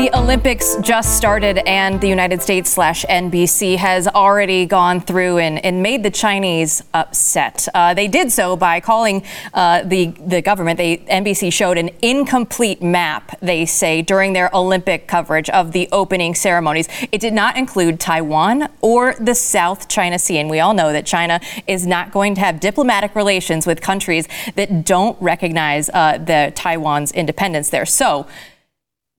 The 0.00 0.18
Olympics 0.18 0.76
just 0.76 1.18
started, 1.18 1.58
and 1.68 2.00
the 2.00 2.08
United 2.08 2.40
States 2.40 2.70
slash 2.70 3.04
NBC 3.04 3.76
has 3.76 4.08
already 4.08 4.64
gone 4.64 5.02
through 5.02 5.36
and, 5.36 5.62
and 5.62 5.82
made 5.82 6.02
the 6.02 6.10
Chinese 6.10 6.82
upset. 6.94 7.68
Uh, 7.74 7.92
they 7.92 8.08
did 8.08 8.32
so 8.32 8.56
by 8.56 8.80
calling 8.80 9.22
uh, 9.52 9.82
the 9.82 10.06
the 10.06 10.40
government. 10.40 10.78
They 10.78 10.96
NBC 10.96 11.52
showed 11.52 11.76
an 11.76 11.90
incomplete 12.00 12.82
map. 12.82 13.38
They 13.40 13.66
say 13.66 14.00
during 14.00 14.32
their 14.32 14.48
Olympic 14.56 15.06
coverage 15.06 15.50
of 15.50 15.72
the 15.72 15.86
opening 15.92 16.34
ceremonies, 16.34 16.88
it 17.12 17.20
did 17.20 17.34
not 17.34 17.58
include 17.58 18.00
Taiwan 18.00 18.70
or 18.80 19.14
the 19.20 19.34
South 19.34 19.86
China 19.88 20.18
Sea, 20.18 20.38
and 20.38 20.48
we 20.48 20.60
all 20.60 20.72
know 20.72 20.94
that 20.94 21.04
China 21.04 21.42
is 21.66 21.86
not 21.86 22.10
going 22.10 22.34
to 22.36 22.40
have 22.40 22.58
diplomatic 22.58 23.14
relations 23.14 23.66
with 23.66 23.82
countries 23.82 24.26
that 24.54 24.86
don't 24.86 25.20
recognize 25.20 25.90
uh, 25.90 26.16
the 26.16 26.54
Taiwan's 26.56 27.12
independence 27.12 27.68
there. 27.68 27.84
So 27.84 28.26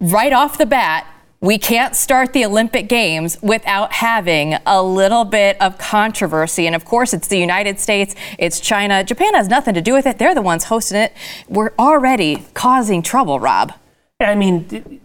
right 0.02 0.34
off 0.34 0.58
the 0.58 0.66
bat, 0.66 1.08
we 1.40 1.58
can't 1.58 1.96
start 1.96 2.34
the 2.34 2.46
Olympic 2.46 2.88
Games 2.88 3.38
without 3.42 3.94
having 3.94 4.58
a 4.66 4.84
little 4.84 5.26
bit 5.26 5.60
of 5.62 5.78
controversy. 5.78 6.68
And 6.68 6.76
of 6.76 6.86
course, 6.86 7.14
it's 7.14 7.28
the 7.28 7.40
United 7.40 7.80
States, 7.80 8.16
it's 8.38 8.60
China. 8.60 9.04
Japan 9.04 9.34
has 9.34 9.48
nothing 9.48 9.74
to 9.74 9.82
do 9.82 9.94
with 9.94 10.06
it. 10.06 10.20
They're 10.20 10.36
the 10.36 10.42
ones 10.42 10.66
hosting 10.66 10.98
it. 10.98 11.14
We're 11.48 11.72
already 11.80 12.46
causing 12.54 13.02
trouble, 13.02 13.40
Rob. 13.40 13.74
I 14.20 14.36
mean, 14.36 15.02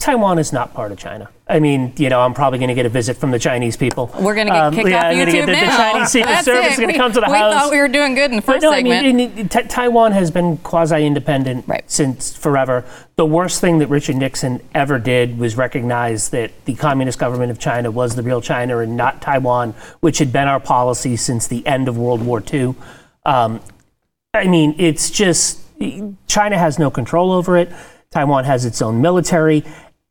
Taiwan 0.00 0.38
is 0.38 0.52
not 0.52 0.74
part 0.74 0.90
of 0.90 0.98
China. 0.98 1.28
I 1.50 1.58
mean, 1.58 1.92
you 1.96 2.08
know, 2.08 2.20
I'm 2.20 2.32
probably 2.32 2.60
going 2.60 2.68
to 2.68 2.74
get 2.74 2.86
a 2.86 2.90
visit 2.90 3.16
from 3.16 3.32
the 3.32 3.38
Chinese 3.38 3.76
people. 3.76 4.06
We're 4.20 4.36
going 4.36 4.46
to 4.46 4.52
get 4.52 4.62
um, 4.62 4.74
kicked 4.74 4.88
yeah, 4.88 5.08
off 5.08 5.14
YouTube 5.14 5.32
get 5.32 5.46
the, 5.46 5.52
now. 5.52 5.60
The 5.60 5.76
Chinese 5.76 6.08
Secret 6.10 6.44
Service 6.44 6.72
is 6.72 6.78
going 6.78 6.92
to 6.92 6.96
come 6.96 7.12
to 7.12 7.20
the 7.20 7.26
we 7.26 7.36
house. 7.36 7.52
We 7.52 7.58
thought 7.58 7.70
we 7.72 7.78
were 7.78 7.88
doing 7.88 8.14
good 8.14 8.30
in 8.30 8.36
the 8.36 8.42
first 8.42 8.60
but 8.60 8.66
no, 8.68 8.72
segment. 8.72 9.06
I 9.06 9.12
mean, 9.12 9.48
t- 9.48 9.62
Taiwan 9.64 10.12
has 10.12 10.30
been 10.30 10.58
quasi-independent 10.58 11.66
right. 11.66 11.82
since 11.90 12.36
forever. 12.36 12.84
The 13.16 13.26
worst 13.26 13.60
thing 13.60 13.78
that 13.78 13.88
Richard 13.88 14.16
Nixon 14.16 14.60
ever 14.74 15.00
did 15.00 15.38
was 15.38 15.56
recognize 15.56 16.28
that 16.28 16.52
the 16.66 16.76
communist 16.76 17.18
government 17.18 17.50
of 17.50 17.58
China 17.58 17.90
was 17.90 18.14
the 18.14 18.22
real 18.22 18.40
China 18.40 18.78
and 18.78 18.96
not 18.96 19.20
Taiwan, 19.20 19.74
which 19.98 20.18
had 20.18 20.32
been 20.32 20.46
our 20.46 20.60
policy 20.60 21.16
since 21.16 21.48
the 21.48 21.66
end 21.66 21.88
of 21.88 21.98
World 21.98 22.24
War 22.24 22.40
II. 22.52 22.76
Um, 23.26 23.60
I 24.32 24.46
mean, 24.46 24.76
it's 24.78 25.10
just 25.10 25.60
China 26.28 26.56
has 26.56 26.78
no 26.78 26.92
control 26.92 27.32
over 27.32 27.56
it. 27.56 27.72
Taiwan 28.10 28.44
has 28.44 28.64
its 28.64 28.80
own 28.82 29.00
military 29.00 29.64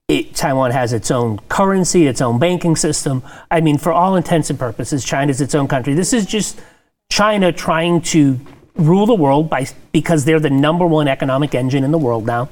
it, 0.09 0.33
Taiwan 0.33 0.71
has 0.71 0.91
its 0.91 1.11
own 1.11 1.37
currency, 1.49 2.07
its 2.07 2.19
own 2.19 2.39
banking 2.39 2.75
system. 2.75 3.23
I 3.49 3.61
mean, 3.61 3.77
for 3.77 3.93
all 3.93 4.15
intents 4.15 4.49
and 4.49 4.57
purposes, 4.57 5.05
China 5.05 5.29
is 5.29 5.39
its 5.39 5.53
own 5.53 5.67
country. 5.67 5.93
This 5.93 6.13
is 6.13 6.25
just 6.25 6.59
China 7.11 7.53
trying 7.53 8.01
to 8.01 8.39
rule 8.75 9.05
the 9.05 9.13
world 9.13 9.49
by 9.49 9.67
because 9.91 10.25
they're 10.25 10.39
the 10.39 10.49
number 10.49 10.85
one 10.85 11.07
economic 11.07 11.53
engine 11.53 11.83
in 11.83 11.91
the 11.91 11.97
world 11.97 12.25
now. 12.25 12.49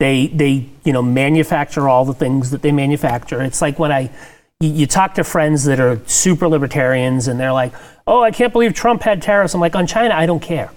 They 0.00 0.28
they 0.28 0.68
you 0.84 0.92
know 0.92 1.02
manufacture 1.02 1.86
all 1.86 2.06
the 2.06 2.14
things 2.14 2.50
that 2.50 2.62
they 2.62 2.72
manufacture. 2.72 3.42
It's 3.42 3.60
like 3.60 3.78
when 3.78 3.92
I 3.92 4.10
you, 4.58 4.86
talk 4.86 5.14
to 5.16 5.24
friends 5.24 5.64
that 5.64 5.78
are 5.78 6.00
super 6.06 6.48
libertarians 6.48 7.28
and 7.28 7.38
they're 7.38 7.52
like, 7.52 7.74
"Oh, 8.06 8.22
I 8.22 8.30
can't 8.30 8.54
believe 8.54 8.72
Trump 8.72 9.02
had 9.02 9.20
tariffs." 9.20 9.52
I'm 9.52 9.60
like, 9.60 9.76
"On 9.76 9.86
China, 9.86 10.14
I 10.14 10.24
don't 10.24 10.40
care." 10.40 10.70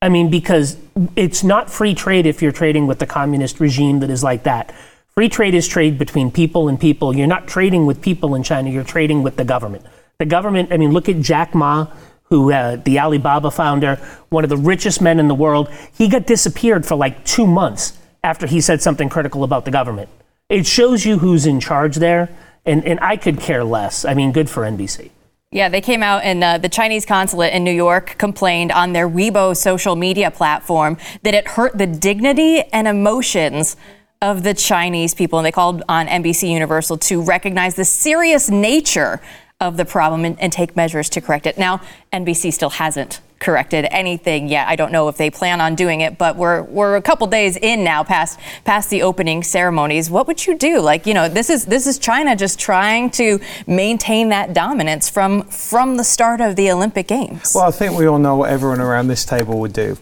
I 0.00 0.08
mean, 0.08 0.30
because 0.30 0.76
it's 1.16 1.42
not 1.42 1.70
free 1.70 1.94
trade 1.94 2.24
if 2.24 2.40
you're 2.40 2.52
trading 2.52 2.86
with 2.86 3.00
the 3.00 3.06
communist 3.06 3.58
regime 3.58 3.98
that 4.00 4.10
is 4.10 4.22
like 4.22 4.44
that. 4.44 4.72
Free 5.14 5.28
trade 5.28 5.54
is 5.54 5.66
trade 5.66 5.98
between 5.98 6.30
people 6.30 6.68
and 6.68 6.78
people. 6.78 7.14
You're 7.16 7.26
not 7.26 7.48
trading 7.48 7.86
with 7.86 8.00
people 8.00 8.34
in 8.34 8.42
China, 8.42 8.70
you're 8.70 8.84
trading 8.84 9.22
with 9.22 9.36
the 9.36 9.44
government. 9.44 9.84
The 10.18 10.26
government, 10.26 10.72
I 10.72 10.76
mean, 10.76 10.92
look 10.92 11.08
at 11.08 11.20
Jack 11.20 11.54
Ma, 11.54 11.88
who, 12.24 12.52
uh, 12.52 12.76
the 12.76 12.98
Alibaba 13.00 13.50
founder, 13.50 13.96
one 14.28 14.44
of 14.44 14.50
the 14.50 14.56
richest 14.56 15.00
men 15.00 15.18
in 15.18 15.28
the 15.28 15.34
world. 15.34 15.68
He 15.96 16.08
got 16.08 16.26
disappeared 16.26 16.86
for 16.86 16.94
like 16.94 17.24
two 17.24 17.46
months 17.46 17.98
after 18.22 18.46
he 18.46 18.60
said 18.60 18.80
something 18.80 19.08
critical 19.08 19.42
about 19.42 19.64
the 19.64 19.70
government. 19.70 20.08
It 20.48 20.66
shows 20.66 21.04
you 21.04 21.18
who's 21.18 21.46
in 21.46 21.58
charge 21.58 21.96
there, 21.96 22.28
and, 22.64 22.84
and 22.84 23.00
I 23.00 23.16
could 23.16 23.40
care 23.40 23.64
less. 23.64 24.04
I 24.04 24.14
mean, 24.14 24.30
good 24.32 24.48
for 24.48 24.62
NBC. 24.62 25.10
Yeah, 25.52 25.68
they 25.68 25.80
came 25.80 26.02
out 26.02 26.22
and 26.22 26.44
uh, 26.44 26.58
the 26.58 26.68
Chinese 26.68 27.04
consulate 27.04 27.52
in 27.52 27.64
New 27.64 27.72
York 27.72 28.16
complained 28.18 28.70
on 28.70 28.92
their 28.92 29.08
Weibo 29.08 29.56
social 29.56 29.96
media 29.96 30.30
platform 30.30 30.96
that 31.24 31.34
it 31.34 31.48
hurt 31.48 31.76
the 31.76 31.88
dignity 31.88 32.62
and 32.72 32.86
emotions 32.86 33.76
of 34.22 34.42
the 34.42 34.52
Chinese 34.52 35.14
people, 35.14 35.38
and 35.38 35.46
they 35.46 35.52
called 35.52 35.82
on 35.88 36.06
NBC 36.06 36.50
Universal 36.50 36.98
to 36.98 37.22
recognize 37.22 37.74
the 37.74 37.86
serious 37.86 38.50
nature 38.50 39.18
of 39.60 39.78
the 39.78 39.84
problem 39.86 40.26
and, 40.26 40.38
and, 40.40 40.52
take 40.52 40.76
measures 40.76 41.08
to 41.10 41.22
correct 41.22 41.46
it. 41.46 41.56
Now, 41.56 41.80
NBC 42.12 42.52
still 42.52 42.68
hasn't 42.68 43.20
corrected 43.38 43.86
anything 43.90 44.48
yet. 44.48 44.68
I 44.68 44.76
don't 44.76 44.92
know 44.92 45.08
if 45.08 45.16
they 45.16 45.30
plan 45.30 45.62
on 45.62 45.74
doing 45.74 46.02
it, 46.02 46.18
but 46.18 46.36
we're 46.36 46.62
we're 46.64 46.96
a 46.96 47.02
couple 47.02 47.26
days 47.28 47.56
in 47.56 47.82
now 47.82 48.04
past 48.04 48.38
past 48.66 48.90
the 48.90 49.00
opening 49.00 49.42
ceremonies. 49.42 50.10
What 50.10 50.26
would 50.26 50.46
you 50.46 50.58
do? 50.58 50.80
Like, 50.80 51.06
you 51.06 51.14
know, 51.14 51.26
this 51.26 51.48
is 51.48 51.64
this 51.64 51.86
is 51.86 51.98
China 51.98 52.36
just 52.36 52.58
trying 52.58 53.10
to 53.12 53.40
maintain 53.66 54.28
that 54.28 54.52
dominance 54.52 55.08
from 55.08 55.44
from 55.44 55.96
the 55.96 56.04
start 56.04 56.42
of 56.42 56.56
the 56.56 56.70
Olympic 56.70 57.08
Games. 57.08 57.52
Well, 57.54 57.64
I 57.64 57.70
think 57.70 57.96
we 57.96 58.04
all 58.04 58.18
know 58.18 58.36
what 58.36 58.50
everyone 58.50 58.82
around 58.82 59.08
this 59.08 59.24
table 59.24 59.60
would 59.60 59.72
do 59.72 59.96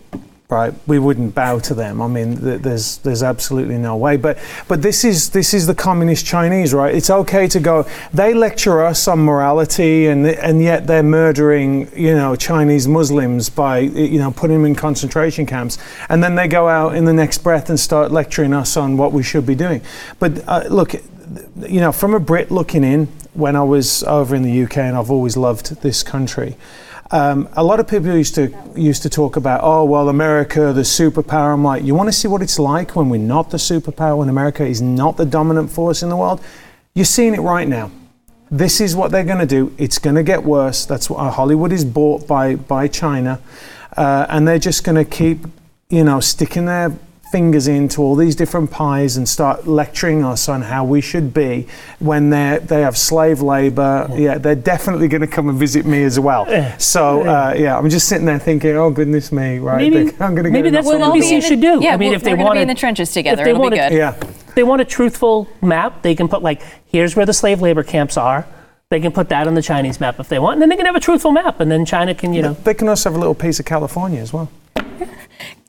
right? 0.50 0.72
We 0.86 0.98
wouldn't 0.98 1.34
bow 1.34 1.58
to 1.58 1.74
them. 1.74 2.00
I 2.00 2.06
mean, 2.06 2.38
th- 2.40 2.62
there's 2.62 2.98
there's 2.98 3.22
absolutely 3.22 3.76
no 3.76 3.96
way. 3.96 4.16
But 4.16 4.38
but 4.66 4.80
this 4.80 5.04
is 5.04 5.30
this 5.30 5.52
is 5.52 5.66
the 5.66 5.74
communist 5.74 6.24
Chinese, 6.24 6.72
right? 6.72 6.94
It's 6.94 7.10
okay 7.10 7.46
to 7.48 7.60
go. 7.60 7.86
They 8.14 8.32
lecture 8.32 8.82
us 8.82 9.06
on 9.08 9.18
morality, 9.20 10.06
and 10.06 10.26
and 10.26 10.62
yet 10.62 10.86
they're 10.86 11.02
murdering 11.02 11.90
you 11.94 12.14
know 12.14 12.34
Chinese 12.34 12.88
Muslims 12.88 13.50
by 13.50 13.80
you 13.80 14.18
know 14.18 14.30
putting 14.30 14.56
them 14.56 14.64
in 14.64 14.74
concentration 14.74 15.44
camps, 15.44 15.76
and 16.08 16.24
then 16.24 16.34
they 16.34 16.48
go 16.48 16.66
out 16.66 16.94
in 16.94 17.04
the 17.04 17.12
next 17.12 17.38
breath 17.38 17.68
and 17.68 17.78
start 17.78 18.10
lecturing 18.10 18.54
us 18.54 18.76
on 18.76 18.96
what 18.96 19.12
we 19.12 19.22
should 19.22 19.44
be 19.44 19.54
doing. 19.54 19.82
But 20.18 20.48
uh, 20.48 20.64
look, 20.70 20.94
you 20.94 21.80
know, 21.80 21.92
from 21.92 22.14
a 22.14 22.20
Brit 22.20 22.50
looking 22.50 22.84
in, 22.84 23.08
when 23.34 23.54
I 23.54 23.62
was 23.64 24.02
over 24.04 24.34
in 24.34 24.42
the 24.42 24.62
UK, 24.62 24.78
and 24.78 24.96
I've 24.96 25.10
always 25.10 25.36
loved 25.36 25.82
this 25.82 26.02
country. 26.02 26.56
Um, 27.10 27.48
a 27.54 27.64
lot 27.64 27.80
of 27.80 27.88
people 27.88 28.14
used 28.14 28.34
to 28.34 28.54
used 28.76 29.02
to 29.02 29.08
talk 29.08 29.36
about, 29.36 29.60
oh 29.62 29.84
well, 29.84 30.10
America, 30.10 30.72
the 30.74 30.82
superpower. 30.82 31.54
I'm 31.54 31.64
like, 31.64 31.82
you 31.82 31.94
want 31.94 32.08
to 32.08 32.12
see 32.12 32.28
what 32.28 32.42
it's 32.42 32.58
like 32.58 32.94
when 32.96 33.08
we're 33.08 33.18
not 33.18 33.50
the 33.50 33.56
superpower, 33.56 34.18
when 34.18 34.28
America 34.28 34.64
is 34.64 34.82
not 34.82 35.16
the 35.16 35.24
dominant 35.24 35.70
force 35.70 36.02
in 36.02 36.10
the 36.10 36.16
world? 36.16 36.40
You're 36.94 37.06
seeing 37.06 37.34
it 37.34 37.40
right 37.40 37.66
now. 37.66 37.90
This 38.50 38.80
is 38.80 38.94
what 38.94 39.10
they're 39.10 39.24
going 39.24 39.38
to 39.38 39.46
do. 39.46 39.74
It's 39.78 39.98
going 39.98 40.16
to 40.16 40.22
get 40.22 40.42
worse. 40.42 40.84
That's 40.84 41.08
what 41.08 41.32
Hollywood 41.32 41.72
is 41.72 41.84
bought 41.84 42.26
by 42.26 42.56
by 42.56 42.88
China, 42.88 43.40
uh, 43.96 44.26
and 44.28 44.46
they're 44.46 44.58
just 44.58 44.84
going 44.84 44.96
to 44.96 45.04
keep, 45.04 45.46
you 45.88 46.04
know, 46.04 46.20
sticking 46.20 46.66
their 46.66 46.92
fingers 47.30 47.68
into 47.68 48.02
all 48.02 48.14
these 48.14 48.34
different 48.34 48.70
pies 48.70 49.16
and 49.16 49.28
start 49.28 49.66
lecturing 49.66 50.24
us 50.24 50.48
on 50.48 50.62
how 50.62 50.84
we 50.84 51.00
should 51.00 51.34
be 51.34 51.66
when 51.98 52.30
they 52.30 52.58
they 52.62 52.80
have 52.80 52.96
slave 52.96 53.40
labor. 53.40 54.08
Yeah, 54.14 54.38
they're 54.38 54.54
definitely 54.54 55.08
going 55.08 55.20
to 55.20 55.26
come 55.26 55.48
and 55.48 55.58
visit 55.58 55.86
me 55.86 56.02
as 56.04 56.18
well. 56.18 56.46
So 56.78 57.22
uh, 57.22 57.54
yeah, 57.56 57.76
I'm 57.76 57.90
just 57.90 58.08
sitting 58.08 58.26
there 58.26 58.38
thinking, 58.38 58.76
oh 58.76 58.90
goodness 58.90 59.32
me, 59.32 59.58
right? 59.58 59.90
Maybe, 59.90 60.10
I'm 60.20 60.34
going 60.34 60.44
to 60.44 60.50
go. 60.50 60.50
maybe 60.50 60.70
that's 60.70 60.86
what 60.86 61.00
NBC 61.00 61.42
should 61.42 61.60
do. 61.60 61.80
Yeah, 61.82 61.94
I 61.94 61.96
mean, 61.96 62.10
we'll, 62.10 62.16
if 62.16 62.22
they 62.22 62.34
want 62.34 62.50
to 62.50 62.58
be 62.58 62.62
in 62.62 62.68
the 62.68 62.74
trenches 62.74 63.12
together, 63.12 63.42
if 63.42 63.46
they 63.46 63.52
want 63.52 63.74
yeah, 63.74 64.18
they 64.54 64.64
want 64.64 64.80
a 64.80 64.84
truthful 64.84 65.48
map. 65.62 66.02
They 66.02 66.14
can 66.14 66.28
put 66.28 66.42
like, 66.42 66.62
here's 66.86 67.14
where 67.14 67.26
the 67.26 67.32
slave 67.32 67.60
labor 67.60 67.82
camps 67.82 68.16
are. 68.16 68.46
They 68.90 69.00
can 69.00 69.12
put 69.12 69.28
that 69.28 69.46
on 69.46 69.54
the 69.54 69.62
Chinese 69.62 70.00
map 70.00 70.18
if 70.18 70.28
they 70.28 70.38
want, 70.38 70.54
and 70.54 70.62
then 70.62 70.70
they 70.70 70.76
can 70.76 70.86
have 70.86 70.96
a 70.96 71.00
truthful 71.00 71.30
map, 71.30 71.60
and 71.60 71.70
then 71.70 71.84
China 71.84 72.14
can, 72.14 72.32
you 72.32 72.40
know. 72.40 72.54
They 72.54 72.72
can 72.72 72.88
also 72.88 73.10
have 73.10 73.16
a 73.16 73.20
little 73.20 73.34
piece 73.34 73.60
of 73.60 73.66
California 73.66 74.20
as 74.20 74.32
well. 74.32 74.50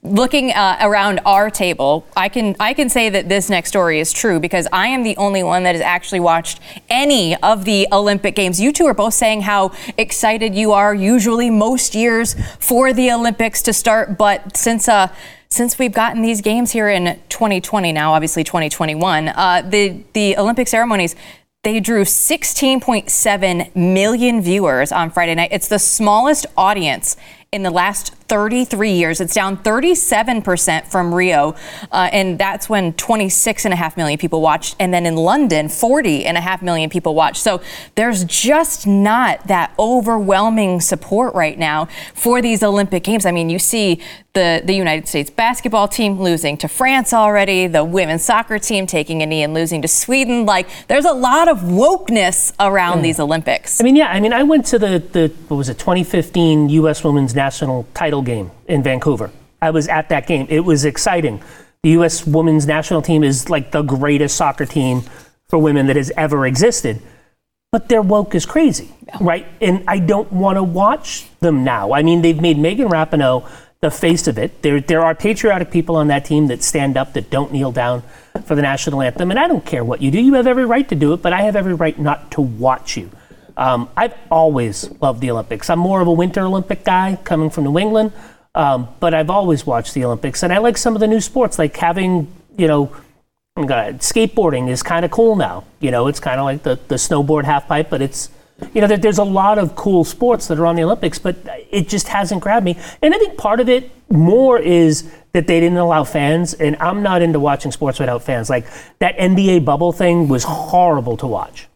Looking 0.01 0.51
uh, 0.51 0.77
around 0.81 1.19
our 1.25 1.49
table, 1.49 2.07
I 2.15 2.29
can 2.29 2.55
I 2.59 2.73
can 2.73 2.89
say 2.89 3.09
that 3.09 3.27
this 3.27 3.49
next 3.49 3.69
story 3.69 3.99
is 3.99 4.13
true 4.13 4.39
because 4.39 4.67
I 4.71 4.87
am 4.87 5.03
the 5.03 5.17
only 5.17 5.43
one 5.43 5.63
that 5.63 5.75
has 5.75 5.81
actually 5.81 6.21
watched 6.21 6.59
any 6.89 7.35
of 7.37 7.65
the 7.65 7.87
Olympic 7.91 8.35
Games. 8.35 8.61
You 8.61 8.71
two 8.71 8.85
are 8.85 8.93
both 8.93 9.13
saying 9.13 9.41
how 9.41 9.71
excited 9.97 10.55
you 10.55 10.71
are 10.71 10.93
usually 10.93 11.49
most 11.49 11.95
years 11.95 12.35
for 12.59 12.93
the 12.93 13.11
Olympics 13.11 13.61
to 13.63 13.73
start, 13.73 14.17
but 14.17 14.55
since 14.55 14.87
uh 14.87 15.13
since 15.51 15.79
we've 15.79 15.93
gotten 15.93 16.21
these 16.21 16.41
games 16.41 16.71
here 16.71 16.89
in 16.89 17.19
2020 17.29 17.91
now, 17.91 18.13
obviously 18.13 18.43
2021, 18.43 19.29
uh, 19.29 19.63
the 19.67 20.03
the 20.13 20.37
Olympic 20.37 20.67
ceremonies 20.67 21.15
they 21.61 21.81
drew 21.81 22.03
16.7 22.03 23.75
million 23.75 24.41
viewers 24.41 24.93
on 24.93 25.11
Friday 25.11 25.35
night. 25.35 25.49
It's 25.51 25.67
the 25.67 25.77
smallest 25.77 26.45
audience 26.55 27.17
in 27.51 27.63
the 27.63 27.69
last 27.69 28.13
33 28.29 28.91
years. 28.91 29.19
It's 29.19 29.33
down 29.33 29.57
37% 29.57 30.85
from 30.85 31.13
Rio, 31.13 31.55
uh, 31.91 32.09
and 32.13 32.39
that's 32.39 32.69
when 32.69 32.93
26.5 32.93 33.97
million 33.97 34.17
people 34.17 34.41
watched. 34.41 34.75
And 34.79 34.93
then 34.93 35.05
in 35.05 35.15
London, 35.15 35.67
40.5 35.67 36.61
million 36.61 36.89
people 36.89 37.15
watched. 37.15 37.41
So 37.41 37.61
there's 37.95 38.23
just 38.23 38.87
not 38.87 39.47
that 39.47 39.73
overwhelming 39.77 40.79
support 40.79 41.33
right 41.33 41.57
now 41.57 41.87
for 42.13 42.41
these 42.41 42.63
Olympic 42.63 43.03
Games. 43.03 43.25
I 43.25 43.31
mean, 43.31 43.49
you 43.49 43.59
see 43.59 43.99
the, 44.33 44.61
the 44.63 44.73
United 44.73 45.07
States 45.07 45.29
basketball 45.29 45.87
team 45.87 46.21
losing 46.21 46.55
to 46.57 46.67
France 46.67 47.13
already, 47.13 47.65
the 47.67 47.83
women's 47.83 48.23
soccer 48.23 48.59
team 48.59 48.85
taking 48.85 49.23
a 49.23 49.25
knee 49.25 49.41
and 49.41 49.53
losing 49.53 49.81
to 49.81 49.87
Sweden. 49.87 50.45
Like, 50.45 50.69
there's 50.87 51.05
a 51.05 51.13
lot 51.13 51.47
of 51.47 51.59
wokeness 51.59 52.53
around 52.59 52.99
mm. 52.99 53.03
these 53.03 53.19
Olympics. 53.19 53.81
I 53.81 53.83
mean, 53.83 53.95
yeah, 53.95 54.07
I 54.07 54.19
mean, 54.19 54.31
I 54.31 54.43
went 54.43 54.67
to 54.67 54.79
the, 54.79 54.99
the 54.99 55.33
what 55.47 55.57
was 55.57 55.69
it, 55.69 55.79
2015 55.79 56.69
U.S. 56.69 57.03
Women's 57.03 57.33
National 57.33 57.87
Title 57.93 58.18
game 58.21 58.51
in 58.67 58.83
Vancouver. 58.83 59.31
I 59.61 59.71
was 59.71 59.87
at 59.87 60.09
that 60.09 60.27
game. 60.27 60.47
It 60.49 60.61
was 60.61 60.85
exciting. 60.85 61.41
The 61.83 61.91
U.S. 61.91 62.25
Women's 62.25 62.65
National 62.65 63.01
Team 63.01 63.23
is 63.23 63.49
like 63.49 63.71
the 63.71 63.81
greatest 63.81 64.35
soccer 64.35 64.65
team 64.65 65.03
for 65.47 65.59
women 65.59 65.87
that 65.87 65.95
has 65.95 66.11
ever 66.15 66.45
existed 66.45 67.01
but 67.71 67.87
their 67.87 68.01
woke 68.01 68.33
is 68.33 68.45
crazy, 68.45 68.91
right? 69.21 69.45
And 69.61 69.83
I 69.87 69.99
don't 69.99 70.31
want 70.31 70.57
to 70.57 70.63
watch 70.63 71.27
them 71.39 71.63
now. 71.63 71.93
I 71.93 72.01
mean, 72.01 72.21
they've 72.21 72.39
made 72.39 72.57
Megan 72.57 72.89
Rapinoe 72.89 73.47
the 73.81 73.91
face 73.91 74.27
of 74.27 74.37
it. 74.37 74.61
There, 74.61 74.81
there 74.81 75.01
are 75.01 75.13
patriotic 75.13 75.71
people 75.71 75.95
on 75.95 76.07
that 76.07 76.25
team 76.25 76.47
that 76.47 76.63
stand 76.63 76.97
up, 76.97 77.13
that 77.13 77.29
don't 77.29 77.51
kneel 77.53 77.71
down 77.71 78.03
for 78.43 78.55
the 78.55 78.61
national 78.61 79.01
anthem. 79.01 79.29
And 79.29 79.39
I 79.39 79.47
don't 79.47 79.65
care 79.65 79.83
what 79.83 80.01
you 80.01 80.09
do. 80.09 80.19
You 80.19 80.33
have 80.33 80.47
every 80.47 80.65
right 80.65 80.87
to 80.89 80.95
do 80.95 81.13
it, 81.13 81.21
but 81.21 81.31
I 81.31 81.43
have 81.43 81.55
every 81.55 81.75
right 81.75 81.97
not 81.97 82.31
to 82.31 82.41
watch 82.41 82.97
you. 82.97 83.11
Um, 83.59 83.89
I've 83.97 84.15
always 84.31 84.89
loved 85.01 85.19
the 85.19 85.31
Olympics. 85.31 85.69
I'm 85.69 85.79
more 85.79 85.99
of 85.99 86.07
a 86.07 86.13
Winter 86.13 86.41
Olympic 86.41 86.85
guy 86.85 87.17
coming 87.25 87.49
from 87.49 87.65
New 87.65 87.77
England, 87.77 88.13
um, 88.55 88.87
but 89.01 89.13
I've 89.13 89.29
always 89.29 89.65
watched 89.65 89.93
the 89.93 90.05
Olympics. 90.05 90.43
And 90.43 90.53
I 90.53 90.59
like 90.59 90.77
some 90.77 90.95
of 90.95 91.01
the 91.01 91.07
new 91.07 91.19
sports, 91.19 91.59
like 91.59 91.75
having, 91.75 92.31
you 92.57 92.67
know, 92.67 92.95
skateboarding 93.57 94.69
is 94.69 94.81
kind 94.81 95.03
of 95.03 95.11
cool 95.11 95.35
now. 95.35 95.65
You 95.81 95.91
know, 95.91 96.07
it's 96.07 96.21
kind 96.21 96.39
of 96.39 96.45
like 96.45 96.63
the, 96.63 96.79
the 96.87 96.95
snowboard 96.95 97.43
half 97.43 97.67
pipe, 97.67 97.89
but 97.89 98.01
it's 98.01 98.29
you 98.73 98.79
know, 98.79 98.87
there, 98.87 98.97
there's 98.97 99.17
a 99.17 99.23
lot 99.23 99.57
of 99.57 99.75
cool 99.75 100.05
sports 100.05 100.47
that 100.47 100.57
are 100.57 100.65
on 100.65 100.75
the 100.77 100.83
Olympics, 100.83 101.19
but 101.19 101.35
it 101.69 101.89
just 101.89 102.07
hasn't 102.07 102.41
grabbed 102.41 102.65
me. 102.65 102.77
And 103.01 103.13
I 103.13 103.17
think 103.17 103.37
part 103.37 103.59
of 103.59 103.67
it 103.67 103.91
more 104.09 104.57
is 104.57 105.11
that 105.33 105.47
they 105.47 105.59
didn't 105.59 105.77
allow 105.77 106.03
fans, 106.05 106.53
and 106.53 106.77
I'm 106.77 107.03
not 107.03 107.21
into 107.21 107.39
watching 107.39 107.71
sports 107.71 107.99
without 107.99 108.23
fans. 108.23 108.49
Like 108.49 108.67
that 108.99 109.17
NBA 109.17 109.65
bubble 109.65 109.91
thing 109.91 110.27
was 110.29 110.45
horrible 110.45 111.17
to 111.17 111.27
watch. 111.27 111.67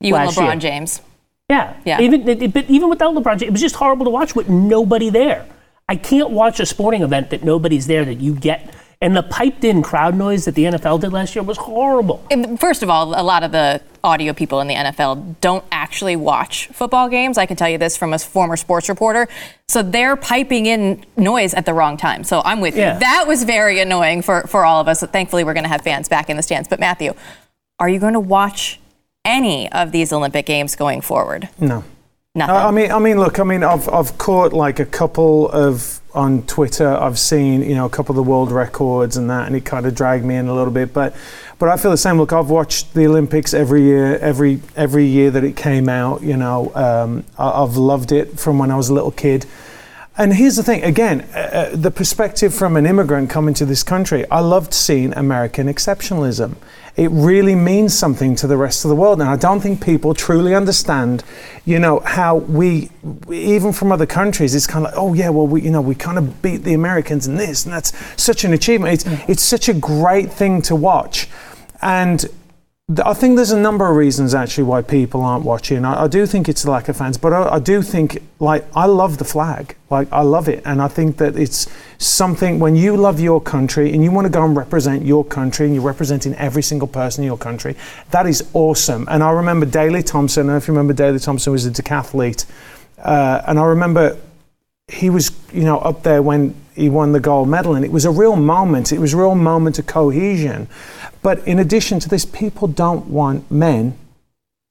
You 0.00 0.16
and 0.16 0.30
LeBron 0.30 0.46
year. 0.46 0.56
James. 0.56 1.02
Yeah, 1.48 1.74
yeah. 1.84 2.00
Even 2.00 2.50
but 2.50 2.68
even 2.68 2.88
without 2.88 3.14
LeBron 3.14 3.42
it 3.42 3.50
was 3.50 3.60
just 3.60 3.76
horrible 3.76 4.04
to 4.04 4.10
watch 4.10 4.34
with 4.34 4.48
nobody 4.48 5.10
there. 5.10 5.46
I 5.88 5.96
can't 5.96 6.30
watch 6.30 6.60
a 6.60 6.66
sporting 6.66 7.02
event 7.02 7.30
that 7.30 7.42
nobody's 7.42 7.86
there 7.86 8.04
that 8.04 8.20
you 8.20 8.34
get 8.34 8.74
and 9.00 9.16
the 9.16 9.22
piped 9.22 9.62
in 9.62 9.80
crowd 9.82 10.16
noise 10.16 10.44
that 10.46 10.56
the 10.56 10.64
NFL 10.64 11.00
did 11.00 11.12
last 11.12 11.36
year 11.36 11.44
was 11.44 11.56
horrible. 11.56 12.24
First 12.58 12.82
of 12.82 12.90
all, 12.90 13.18
a 13.18 13.22
lot 13.22 13.44
of 13.44 13.52
the 13.52 13.80
audio 14.02 14.32
people 14.32 14.60
in 14.60 14.66
the 14.66 14.74
NFL 14.74 15.36
don't 15.40 15.64
actually 15.70 16.16
watch 16.16 16.66
football 16.68 17.08
games. 17.08 17.38
I 17.38 17.46
can 17.46 17.56
tell 17.56 17.68
you 17.68 17.78
this 17.78 17.96
from 17.96 18.12
a 18.12 18.18
former 18.18 18.56
sports 18.56 18.88
reporter. 18.88 19.28
So 19.68 19.82
they're 19.82 20.16
piping 20.16 20.66
in 20.66 21.04
noise 21.16 21.54
at 21.54 21.64
the 21.64 21.74
wrong 21.74 21.96
time. 21.96 22.24
So 22.24 22.42
I'm 22.44 22.60
with 22.60 22.76
yeah. 22.76 22.94
you. 22.94 23.00
That 23.00 23.26
was 23.28 23.44
very 23.44 23.78
annoying 23.78 24.22
for, 24.22 24.42
for 24.48 24.64
all 24.64 24.80
of 24.80 24.88
us. 24.88 25.00
Thankfully, 25.00 25.44
we're 25.44 25.54
going 25.54 25.64
to 25.64 25.70
have 25.70 25.82
fans 25.82 26.08
back 26.08 26.28
in 26.28 26.36
the 26.36 26.42
stands. 26.42 26.68
But 26.68 26.80
Matthew, 26.80 27.14
are 27.78 27.88
you 27.88 28.00
going 28.00 28.14
to 28.14 28.20
watch 28.20 28.80
any 29.24 29.70
of 29.72 29.92
these 29.92 30.12
Olympic 30.12 30.46
games 30.46 30.76
going 30.76 31.00
forward? 31.00 31.48
No. 31.60 31.84
Nothing. 32.34 32.54
I 32.54 32.70
mean, 32.70 32.92
I 32.92 32.98
mean, 32.98 33.18
look, 33.18 33.40
I 33.40 33.44
mean, 33.44 33.64
I've 33.64 33.88
I've 33.88 34.16
caught 34.16 34.52
like 34.52 34.78
a 34.78 34.86
couple 34.86 35.48
of 35.48 36.00
on 36.14 36.42
Twitter. 36.42 36.88
I've 36.88 37.18
seen 37.18 37.62
you 37.62 37.74
know 37.74 37.86
a 37.86 37.90
couple 37.90 38.12
of 38.12 38.16
the 38.16 38.30
world 38.30 38.52
records 38.52 39.16
and 39.16 39.28
that, 39.30 39.46
and 39.46 39.56
it 39.56 39.64
kind 39.64 39.86
of 39.86 39.94
dragged 39.94 40.24
me 40.24 40.36
in 40.36 40.46
a 40.46 40.54
little 40.54 40.72
bit. 40.72 40.92
But 40.92 41.16
but 41.58 41.68
I 41.68 41.76
feel 41.76 41.90
the 41.90 41.96
same. 41.96 42.18
Look, 42.18 42.32
I've 42.32 42.50
watched 42.50 42.94
the 42.94 43.06
Olympics 43.06 43.54
every 43.54 43.82
year, 43.82 44.18
every 44.18 44.60
every 44.76 45.06
year 45.06 45.30
that 45.30 45.42
it 45.42 45.56
came 45.56 45.88
out. 45.88 46.22
You 46.22 46.36
know, 46.36 46.70
um, 46.74 47.24
I, 47.38 47.60
have 47.60 47.76
loved 47.76 48.12
it 48.12 48.38
from 48.38 48.58
when 48.58 48.70
I 48.70 48.76
was 48.76 48.88
a 48.88 48.94
little 48.94 49.10
kid. 49.10 49.46
And 50.18 50.34
here's 50.34 50.56
the 50.56 50.64
thing 50.64 50.82
again, 50.82 51.20
uh, 51.32 51.38
uh, 51.38 51.76
the 51.76 51.92
perspective 51.92 52.52
from 52.52 52.76
an 52.76 52.86
immigrant 52.86 53.30
coming 53.30 53.54
to 53.54 53.64
this 53.64 53.84
country, 53.84 54.28
I 54.32 54.40
loved 54.40 54.74
seeing 54.74 55.14
American 55.14 55.68
exceptionalism. 55.68 56.56
It 56.96 57.08
really 57.12 57.54
means 57.54 57.96
something 57.96 58.34
to 58.34 58.48
the 58.48 58.56
rest 58.56 58.84
of 58.84 58.88
the 58.88 58.96
world. 58.96 59.20
And 59.20 59.30
I 59.30 59.36
don't 59.36 59.60
think 59.60 59.80
people 59.80 60.14
truly 60.14 60.56
understand, 60.56 61.22
you 61.64 61.78
know, 61.78 62.00
how 62.00 62.34
we, 62.34 62.90
even 63.30 63.72
from 63.72 63.92
other 63.92 64.06
countries, 64.06 64.56
it's 64.56 64.66
kind 64.66 64.84
of 64.84 64.90
like, 64.90 65.00
oh, 65.00 65.14
yeah, 65.14 65.28
well, 65.28 65.46
we, 65.46 65.62
you 65.62 65.70
know, 65.70 65.80
we 65.80 65.94
kind 65.94 66.18
of 66.18 66.42
beat 66.42 66.64
the 66.64 66.74
Americans 66.74 67.28
in 67.28 67.36
this, 67.36 67.64
and 67.64 67.72
that's 67.72 67.92
such 68.20 68.42
an 68.42 68.52
achievement. 68.52 68.94
It's, 68.94 69.28
it's 69.28 69.42
such 69.42 69.68
a 69.68 69.74
great 69.74 70.32
thing 70.32 70.62
to 70.62 70.74
watch. 70.74 71.28
And 71.80 72.26
I 72.96 73.12
think 73.12 73.36
there's 73.36 73.50
a 73.50 73.60
number 73.60 73.86
of 73.86 73.96
reasons 73.96 74.34
actually 74.34 74.64
why 74.64 74.80
people 74.80 75.20
aren't 75.20 75.44
watching. 75.44 75.84
I, 75.84 76.04
I 76.04 76.08
do 76.08 76.24
think 76.24 76.48
it's 76.48 76.64
a 76.64 76.70
lack 76.70 76.88
of 76.88 76.96
fans, 76.96 77.18
but 77.18 77.34
I, 77.34 77.56
I, 77.56 77.58
do 77.58 77.82
think 77.82 78.22
like 78.40 78.64
I 78.74 78.86
love 78.86 79.18
the 79.18 79.26
flag, 79.26 79.76
like 79.90 80.10
I 80.10 80.22
love 80.22 80.48
it, 80.48 80.62
and 80.64 80.80
I 80.80 80.88
think 80.88 81.18
that 81.18 81.36
it's 81.36 81.70
something 81.98 82.58
when 82.58 82.76
you 82.76 82.96
love 82.96 83.20
your 83.20 83.42
country 83.42 83.92
and 83.92 84.02
you 84.02 84.10
want 84.10 84.24
to 84.24 84.30
go 84.30 84.42
and 84.42 84.56
represent 84.56 85.04
your 85.04 85.22
country 85.22 85.66
and 85.66 85.74
you're 85.74 85.84
representing 85.84 86.32
every 86.36 86.62
single 86.62 86.88
person 86.88 87.24
in 87.24 87.26
your 87.26 87.36
country. 87.36 87.76
That 88.10 88.26
is 88.26 88.48
awesome. 88.54 89.06
And 89.10 89.22
I 89.22 89.32
remember 89.32 89.66
Daley 89.66 90.02
Thompson. 90.02 90.40
I 90.40 90.42
don't 90.44 90.52
know 90.52 90.56
if 90.56 90.66
you 90.66 90.72
remember 90.72 90.94
Daley 90.94 91.18
Thompson 91.18 91.52
was 91.52 91.66
a 91.66 91.70
decathlete, 91.70 92.46
uh, 93.00 93.42
and 93.46 93.58
I 93.58 93.66
remember 93.66 94.16
he 94.88 95.10
was 95.10 95.30
you 95.52 95.62
know 95.62 95.78
up 95.78 96.02
there 96.02 96.22
when 96.22 96.54
he 96.74 96.88
won 96.88 97.12
the 97.12 97.20
gold 97.20 97.48
medal, 97.48 97.74
and 97.74 97.84
it 97.84 97.92
was 97.92 98.04
a 98.04 98.10
real 98.10 98.36
moment. 98.36 98.92
It 98.92 99.00
was 99.00 99.12
a 99.12 99.16
real 99.16 99.34
moment 99.34 99.78
of 99.78 99.86
cohesion. 99.86 100.68
But 101.22 101.46
in 101.46 101.58
addition 101.58 101.98
to 102.00 102.08
this, 102.08 102.24
people 102.24 102.68
don't 102.68 103.06
want 103.08 103.50
men 103.50 103.98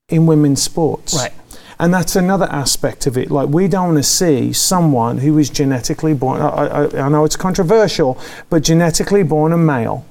in 0.10 0.26
women's 0.26 0.64
sports. 0.64 1.14
Right. 1.14 1.34
And 1.80 1.94
that's 1.94 2.16
another 2.16 2.46
aspect 2.46 3.06
of 3.06 3.18
it. 3.18 3.30
Like, 3.30 3.50
we 3.50 3.68
don't 3.68 3.94
want 3.94 3.98
to 3.98 4.04
see 4.04 4.52
someone 4.54 5.20
who 5.20 5.38
is 5.38 5.50
genetically 5.50 6.14
born, 6.14 6.42
I, 6.42 6.48
I, 6.48 7.02
I 7.02 7.10
know 7.10 7.24
it's 7.24 7.36
controversial, 7.36 8.18
but 8.50 8.64
genetically 8.64 9.24
born 9.24 9.52
a 9.52 9.58
male 9.58 10.06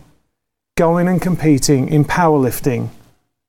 going 0.76 1.08
and 1.08 1.20
competing 1.20 1.88
in 1.88 2.04
powerlifting 2.04 2.90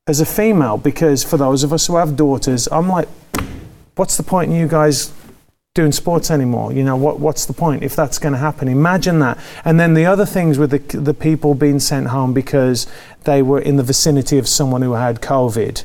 as 0.08 0.22
a 0.22 0.26
female. 0.26 0.78
Because 0.78 1.24
for 1.24 1.38
those 1.38 1.64
of 1.64 1.74
us 1.74 1.86
who 1.88 1.98
have 1.98 2.16
daughters, 2.16 2.68
I'm 2.72 2.88
like, 2.88 3.10
what's 3.96 4.18
the 4.18 4.24
point 4.24 4.52
in 4.52 4.58
you 4.58 4.68
guys 4.68 5.12
doing 5.78 5.92
sports 5.92 6.32
anymore. 6.32 6.74
You 6.74 6.84
know, 6.84 6.98
what, 6.98 7.20
what's 7.20 7.46
the 7.46 7.54
point 7.54 7.84
if 7.84 7.96
that's 7.96 8.18
going 8.18 8.34
to 8.34 8.40
happen? 8.40 8.68
Imagine 8.68 9.20
that. 9.20 9.38
And 9.64 9.80
then 9.80 9.94
the 9.94 10.08
other 10.08 10.26
things 10.26 10.58
with 10.58 10.72
the, 10.72 10.80
the 10.98 11.14
people 11.14 11.54
being 11.54 11.80
sent 11.80 12.08
home 12.08 12.34
because 12.34 12.88
they 13.26 13.44
were 13.44 13.62
in 13.62 13.78
the 13.78 13.84
vicinity 13.84 14.40
of 14.40 14.48
someone 14.48 14.82
who 14.82 14.94
had 14.94 15.22
COVID. 15.22 15.84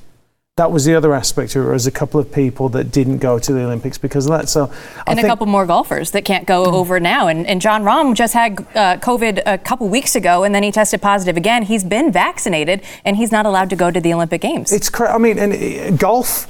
That 0.56 0.70
was 0.70 0.84
the 0.86 0.94
other 0.94 1.14
aspect 1.14 1.56
of 1.56 1.66
it. 1.66 1.68
Was 1.68 1.86
a 1.86 1.90
couple 1.90 2.20
of 2.20 2.32
people 2.32 2.70
that 2.70 2.90
didn't 2.90 3.18
go 3.18 3.38
to 3.38 3.52
the 3.52 3.64
Olympics 3.64 3.98
because 3.98 4.26
of 4.26 4.32
that. 4.32 4.48
So, 4.48 4.72
and 5.06 5.18
a 5.18 5.22
couple 5.22 5.46
more 5.46 5.66
golfers 5.66 6.10
that 6.12 6.24
can't 6.24 6.46
go 6.46 6.64
mm. 6.64 6.72
over 6.72 7.00
now. 7.00 7.28
And, 7.28 7.46
and 7.46 7.60
Jon 7.60 7.82
Rahm 7.84 8.14
just 8.14 8.34
had 8.34 8.60
uh, 8.74 8.96
COVID 8.98 9.42
a 9.46 9.56
couple 9.58 9.88
weeks 9.88 10.14
ago, 10.14 10.44
and 10.44 10.54
then 10.54 10.62
he 10.62 10.70
tested 10.70 11.00
positive 11.00 11.36
again. 11.38 11.62
He's 11.62 11.84
been 11.84 12.12
vaccinated, 12.12 12.82
and 13.04 13.16
he's 13.16 13.32
not 13.32 13.46
allowed 13.46 13.70
to 13.70 13.76
go 13.76 13.90
to 13.90 14.00
the 14.00 14.12
Olympic 14.12 14.42
Games. 14.42 14.72
It's 14.72 14.90
crazy. 14.90 15.12
I 15.12 15.18
mean, 15.18 15.38
and 15.38 15.52
uh, 15.54 15.96
golf 15.96 16.46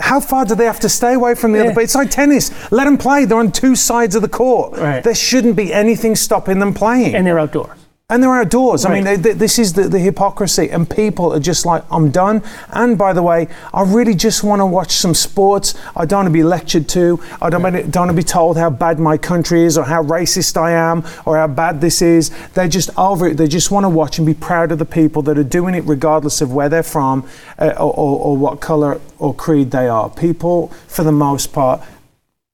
how 0.00 0.20
far 0.20 0.44
do 0.44 0.54
they 0.54 0.64
have 0.64 0.80
to 0.80 0.88
stay 0.88 1.14
away 1.14 1.34
from 1.34 1.52
the 1.52 1.58
yeah. 1.58 1.64
other? 1.64 1.74
But 1.74 1.84
it's 1.84 1.94
like 1.94 2.10
tennis. 2.10 2.50
Let 2.72 2.84
them 2.84 2.98
play. 2.98 3.26
They're 3.26 3.38
on 3.38 3.52
two 3.52 3.76
sides 3.76 4.14
of 4.14 4.22
the 4.22 4.28
court. 4.28 4.78
Right. 4.78 5.04
There 5.04 5.14
shouldn't 5.14 5.56
be 5.56 5.72
anything 5.72 6.16
stopping 6.16 6.58
them 6.58 6.74
playing. 6.74 7.14
And 7.14 7.26
they're 7.26 7.38
outdoors. 7.38 7.78
And 8.10 8.20
they're 8.20 8.34
outdoors. 8.34 8.84
Right. 8.84 8.90
I 8.90 8.94
mean, 8.94 9.04
they, 9.04 9.16
they, 9.16 9.32
this 9.32 9.56
is 9.58 9.72
the, 9.72 9.88
the, 9.88 10.00
hypocrisy. 10.00 10.68
And 10.68 10.90
people 10.90 11.32
are 11.32 11.38
just 11.38 11.64
like, 11.64 11.84
I'm 11.92 12.10
done. 12.10 12.42
And 12.70 12.98
by 12.98 13.12
the 13.12 13.22
way, 13.22 13.46
I 13.72 13.82
really 13.82 14.16
just 14.16 14.42
want 14.42 14.60
to 14.60 14.66
watch 14.66 14.90
some 14.90 15.14
sports. 15.14 15.74
I 15.94 16.06
don't 16.06 16.18
want 16.18 16.26
to 16.26 16.32
be 16.32 16.42
lectured 16.42 16.88
to. 16.90 17.22
I 17.40 17.48
don't, 17.50 17.62
right. 17.62 17.88
don't 17.88 18.08
want 18.08 18.10
to 18.10 18.16
be 18.16 18.24
told 18.24 18.58
how 18.58 18.68
bad 18.68 18.98
my 18.98 19.16
country 19.16 19.62
is 19.62 19.78
or 19.78 19.84
how 19.84 20.02
racist 20.02 20.56
I 20.56 20.72
am 20.72 21.04
or 21.24 21.36
how 21.36 21.46
bad 21.46 21.80
this 21.80 22.02
is. 22.02 22.30
They're 22.54 22.66
just 22.66 22.90
over 22.98 23.28
it. 23.28 23.36
They 23.36 23.46
just 23.46 23.70
want 23.70 23.84
to 23.84 23.88
watch 23.88 24.18
and 24.18 24.26
be 24.26 24.34
proud 24.34 24.72
of 24.72 24.80
the 24.80 24.84
people 24.84 25.22
that 25.22 25.38
are 25.38 25.44
doing 25.44 25.76
it 25.76 25.84
regardless 25.84 26.40
of 26.40 26.52
where 26.52 26.68
they're 26.68 26.82
from 26.82 27.28
uh, 27.60 27.74
or, 27.78 27.94
or, 27.94 28.18
or 28.18 28.36
what 28.36 28.60
color 28.60 29.00
or 29.20 29.32
creed 29.32 29.70
they 29.70 29.86
are. 29.86 30.10
People, 30.10 30.68
for 30.88 31.04
the 31.04 31.12
most 31.12 31.52
part, 31.52 31.80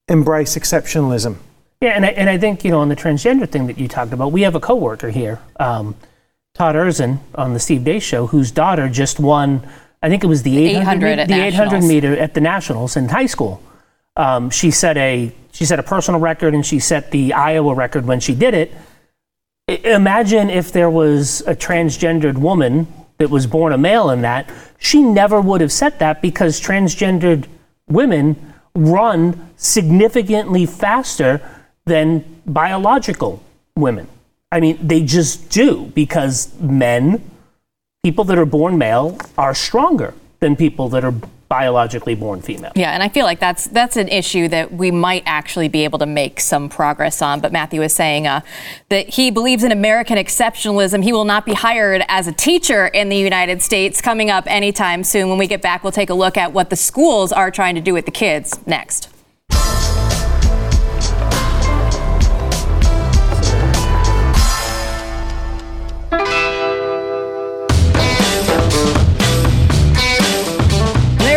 embrace 0.07 0.55
exceptionalism. 0.55 1.38
Yeah, 1.80 1.90
and 1.90 2.06
I, 2.06 2.08
and 2.10 2.30
I 2.30 2.38
think, 2.38 2.64
you 2.64 2.70
know, 2.70 2.80
on 2.80 2.88
the 2.88 2.96
transgender 2.96 3.48
thing 3.48 3.66
that 3.66 3.78
you 3.78 3.86
talked 3.86 4.12
about, 4.12 4.32
we 4.32 4.42
have 4.42 4.54
a 4.54 4.60
coworker 4.60 5.10
here, 5.10 5.40
um, 5.60 5.94
Todd 6.54 6.74
Erzen, 6.74 7.18
on 7.34 7.52
the 7.52 7.60
Steve 7.60 7.82
Deace 7.82 8.02
Show, 8.02 8.26
whose 8.28 8.50
daughter 8.50 8.88
just 8.88 9.20
won, 9.20 9.66
I 10.02 10.08
think 10.08 10.24
it 10.24 10.26
was 10.26 10.42
the 10.42 10.56
800, 10.56 10.80
800 10.80 11.18
at 11.18 11.28
the 11.28 11.34
800 11.34 11.82
meter 11.84 12.16
at 12.16 12.32
the 12.34 12.40
Nationals 12.40 12.96
in 12.96 13.08
high 13.10 13.26
school. 13.26 13.62
Um, 14.16 14.48
she 14.48 14.70
set 14.70 14.96
a 14.96 15.32
she 15.52 15.64
set 15.66 15.78
a 15.78 15.82
personal 15.82 16.20
record 16.20 16.54
and 16.54 16.64
she 16.64 16.78
set 16.78 17.10
the 17.10 17.32
Iowa 17.34 17.74
record 17.74 18.06
when 18.06 18.20
she 18.20 18.34
did 18.34 18.54
it. 18.54 18.74
I- 19.68 19.80
Imagine 19.84 20.48
if 20.50 20.72
there 20.72 20.88
was 20.90 21.42
a 21.46 21.54
transgendered 21.54 22.36
woman 22.38 22.86
that 23.18 23.28
was 23.30 23.46
born 23.46 23.72
a 23.74 23.78
male 23.78 24.08
in 24.10 24.22
that, 24.22 24.50
she 24.78 25.02
never 25.02 25.40
would 25.40 25.60
have 25.62 25.72
set 25.72 25.98
that 25.98 26.20
because 26.22 26.60
transgendered 26.60 27.46
women 27.88 28.36
run 28.74 29.50
significantly 29.56 30.64
faster 30.66 31.40
than 31.87 32.25
biological 32.46 33.42
women. 33.77 34.09
I 34.53 34.61
mean, 34.61 34.79
they 34.87 35.03
just 35.05 35.51
do 35.51 35.87
because 35.94 36.53
men, 36.61 37.29
people 38.05 38.25
that 38.25 38.38
are 38.38 38.46
born 38.46 38.77
male, 38.79 39.18
are 39.38 39.55
stronger 39.55 40.14
than 40.40 40.57
people 40.57 40.88
that 40.90 41.05
are 41.05 41.14
biologically 41.49 42.16
born 42.16 42.42
female. 42.42 42.72
Yeah, 42.75 42.90
and 42.90 43.03
I 43.03 43.09
feel 43.09 43.25
like 43.25 43.38
that's 43.38 43.66
that's 43.68 43.96
an 43.96 44.09
issue 44.09 44.49
that 44.49 44.72
we 44.72 44.90
might 44.90 45.22
actually 45.27 45.68
be 45.68 45.85
able 45.85 45.99
to 46.01 46.07
make 46.07 46.40
some 46.40 46.68
progress 46.68 47.22
on. 47.22 47.40
But 47.40 47.53
Matthew 47.53 47.83
is 47.83 47.92
saying 47.92 48.27
uh, 48.27 48.40
that 48.88 49.11
he 49.11 49.31
believes 49.31 49.62
in 49.62 49.70
American 49.70 50.18
exceptionalism. 50.18 51.05
He 51.05 51.12
will 51.12 51.25
not 51.25 51.46
be 51.46 51.55
hired 51.55 52.05
as 52.09 52.27
a 52.27 52.33
teacher 52.33 52.88
in 52.88 53.09
the 53.09 53.16
United 53.16 53.62
States 53.62 54.01
coming 54.01 54.31
up 54.31 54.44
anytime 54.46 55.05
soon. 55.05 55.29
When 55.29 55.38
we 55.38 55.46
get 55.46 55.62
back, 55.62 55.83
we'll 55.85 55.92
take 55.92 56.11
a 56.11 56.14
look 56.14 56.37
at 56.37 56.53
what 56.53 56.70
the 56.70 56.77
schools 56.77 57.33
are 57.33 57.51
trying 57.51 57.77
to 57.77 57.81
do 57.81 57.94
with 57.94 58.07
the 58.07 58.12
kids 58.12 58.59
next. 58.66 59.09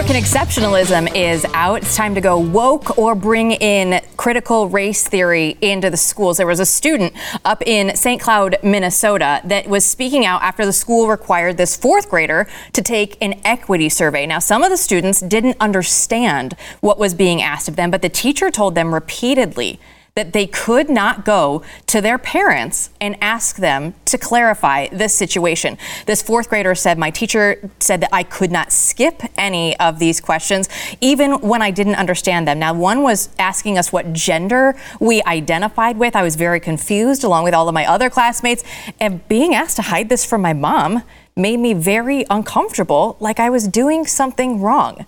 American 0.10 0.28
exceptionalism 0.28 1.15
is 1.15 1.45
out. 1.54 1.84
It's 1.84 1.95
time 1.95 2.15
to 2.15 2.22
go 2.22 2.39
woke 2.39 2.98
or 2.98 3.13
bring 3.13 3.52
in 3.52 4.02
critical 4.17 4.67
race 4.67 5.08
theory 5.08 5.56
into 5.62 5.91
the 5.91 5.98
schools. 5.98 6.38
There 6.38 6.48
was 6.48 6.60
a 6.60 6.65
student 6.65 7.13
up 7.45 7.62
in 7.67 7.95
St. 7.95 8.19
Cloud, 8.19 8.58
Minnesota, 8.63 9.39
that 9.43 9.67
was 9.67 9.86
speaking 9.86 10.26
out 10.26 10.41
after 10.41 10.65
the 10.65 10.74
school 10.74 11.08
required 11.08 11.58
this 11.58 11.78
fourth 11.78 12.10
grader 12.10 12.48
to 12.74 12.82
take 12.82 13.17
an 13.22 13.39
equity 13.43 13.88
survey. 13.88 14.26
Now, 14.26 14.39
some 14.39 14.63
of 14.63 14.72
the 14.72 14.78
students 14.78 15.22
didn't 15.22 15.58
understand 15.60 16.56
what 16.82 16.98
was 16.98 17.13
being 17.13 17.43
asked 17.43 17.67
of 17.67 17.76
them, 17.76 17.91
but 17.91 18.02
the 18.02 18.10
teacher 18.10 18.50
told 18.50 18.74
them 18.74 18.91
repeatedly 18.95 19.80
that 20.20 20.34
they 20.34 20.46
could 20.46 20.90
not 20.90 21.24
go 21.24 21.64
to 21.88 22.02
their 22.02 22.18
parents 22.18 22.90
and 23.00 23.16
ask 23.22 23.56
them 23.56 23.96
to 24.04 24.18
clarify 24.18 24.90
this 24.90 25.16
situation. 25.16 25.78
This 26.08 26.22
fourth 26.22 26.50
grader 26.50 26.76
said, 26.76 26.98
My 26.98 27.10
teacher 27.10 27.72
said 27.80 28.02
that 28.02 28.10
I 28.12 28.24
could 28.24 28.52
not 28.52 28.74
skip 28.74 29.22
any 29.38 29.80
of 29.80 29.98
these 29.98 30.20
questions, 30.20 30.68
even 31.00 31.40
when 31.40 31.62
I 31.62 31.72
didn't 31.72 31.96
understand 31.96 32.50
them. 32.50 32.60
Now, 32.60 32.74
one 32.74 33.02
was 33.02 33.30
asking 33.40 33.78
us 33.78 33.94
what 33.94 34.12
gender 34.12 34.76
we 35.00 35.24
identified 35.24 35.98
with. 35.98 36.18
I 36.18 36.24
was 36.24 36.36
very 36.36 36.60
confused, 36.60 37.24
along 37.24 37.46
with 37.46 37.54
all 37.54 37.70
of 37.70 37.74
my 37.74 37.86
other 37.86 38.10
classmates. 38.10 38.66
And 39.00 39.26
being 39.30 39.56
asked 39.56 39.78
to 39.78 39.84
hide 39.84 40.10
this 40.10 40.26
from 40.26 40.42
my 40.42 40.52
mom 40.52 41.04
made 41.38 41.62
me 41.62 41.74
very 41.74 42.26
uncomfortable, 42.30 43.16
like 43.22 43.40
I 43.40 43.50
was 43.50 43.70
doing 43.70 44.06
something 44.06 44.60
wrong. 44.60 45.06